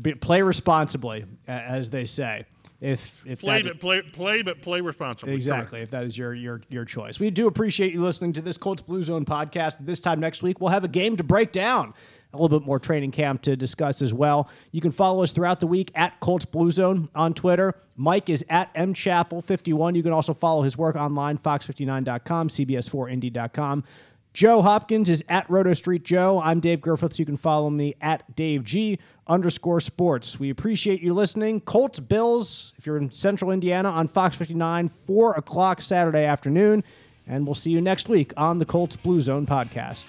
be, 0.00 0.14
play 0.14 0.42
responsibly, 0.42 1.24
as 1.48 1.90
they 1.90 2.04
say. 2.04 2.44
If 2.78 3.24
if 3.26 3.40
Play, 3.40 3.62
that- 3.62 3.68
but 3.72 3.80
play, 3.80 4.02
play, 4.02 4.42
but 4.42 4.60
play 4.60 4.82
responsibly. 4.82 5.34
Exactly. 5.34 5.80
If 5.80 5.90
that 5.92 6.04
is 6.04 6.18
your 6.18 6.34
your 6.34 6.60
your 6.68 6.84
choice, 6.84 7.18
we 7.18 7.30
do 7.30 7.46
appreciate 7.46 7.94
you 7.94 8.02
listening 8.02 8.34
to 8.34 8.42
this 8.42 8.58
Colts 8.58 8.82
Blue 8.82 9.02
Zone 9.02 9.24
podcast. 9.24 9.78
This 9.80 9.98
time 9.98 10.20
next 10.20 10.42
week, 10.42 10.60
we'll 10.60 10.68
have 10.70 10.84
a 10.84 10.88
game 10.88 11.16
to 11.16 11.24
break 11.24 11.52
down. 11.52 11.94
A 12.32 12.38
little 12.38 12.58
bit 12.58 12.66
more 12.66 12.78
training 12.78 13.12
camp 13.12 13.42
to 13.42 13.56
discuss 13.56 14.02
as 14.02 14.12
well. 14.12 14.50
You 14.72 14.80
can 14.80 14.90
follow 14.90 15.22
us 15.22 15.32
throughout 15.32 15.60
the 15.60 15.66
week 15.66 15.90
at 15.94 16.20
Colts 16.20 16.44
Blue 16.44 16.70
Zone 16.70 17.08
on 17.14 17.32
Twitter. 17.34 17.74
Mike 17.96 18.28
is 18.28 18.44
at 18.50 18.74
mchapel51. 18.74 19.96
You 19.96 20.02
can 20.02 20.12
also 20.12 20.34
follow 20.34 20.62
his 20.62 20.76
work 20.76 20.96
online, 20.96 21.38
fox59.com, 21.38 22.48
cbs4indy.com. 22.48 23.84
Joe 24.36 24.60
Hopkins 24.60 25.08
is 25.08 25.24
at 25.30 25.48
Roto 25.48 25.72
Street 25.72 26.04
Joe. 26.04 26.42
I'm 26.44 26.60
Dave 26.60 26.82
Griffiths. 26.82 27.18
You 27.18 27.24
can 27.24 27.38
follow 27.38 27.70
me 27.70 27.94
at 28.02 28.36
Dave 28.36 28.64
G 28.64 28.98
underscore 29.26 29.80
sports. 29.80 30.38
We 30.38 30.50
appreciate 30.50 31.00
you 31.00 31.14
listening. 31.14 31.62
Colts 31.62 32.00
Bills, 32.00 32.74
if 32.76 32.84
you're 32.84 32.98
in 32.98 33.10
central 33.10 33.50
Indiana 33.50 33.88
on 33.88 34.06
Fox 34.06 34.36
59, 34.36 34.88
4 34.88 35.32
o'clock 35.36 35.80
Saturday 35.80 36.26
afternoon. 36.26 36.84
And 37.26 37.46
we'll 37.46 37.54
see 37.54 37.70
you 37.70 37.80
next 37.80 38.10
week 38.10 38.34
on 38.36 38.58
the 38.58 38.66
Colts 38.66 38.96
Blue 38.96 39.22
Zone 39.22 39.46
podcast. 39.46 40.04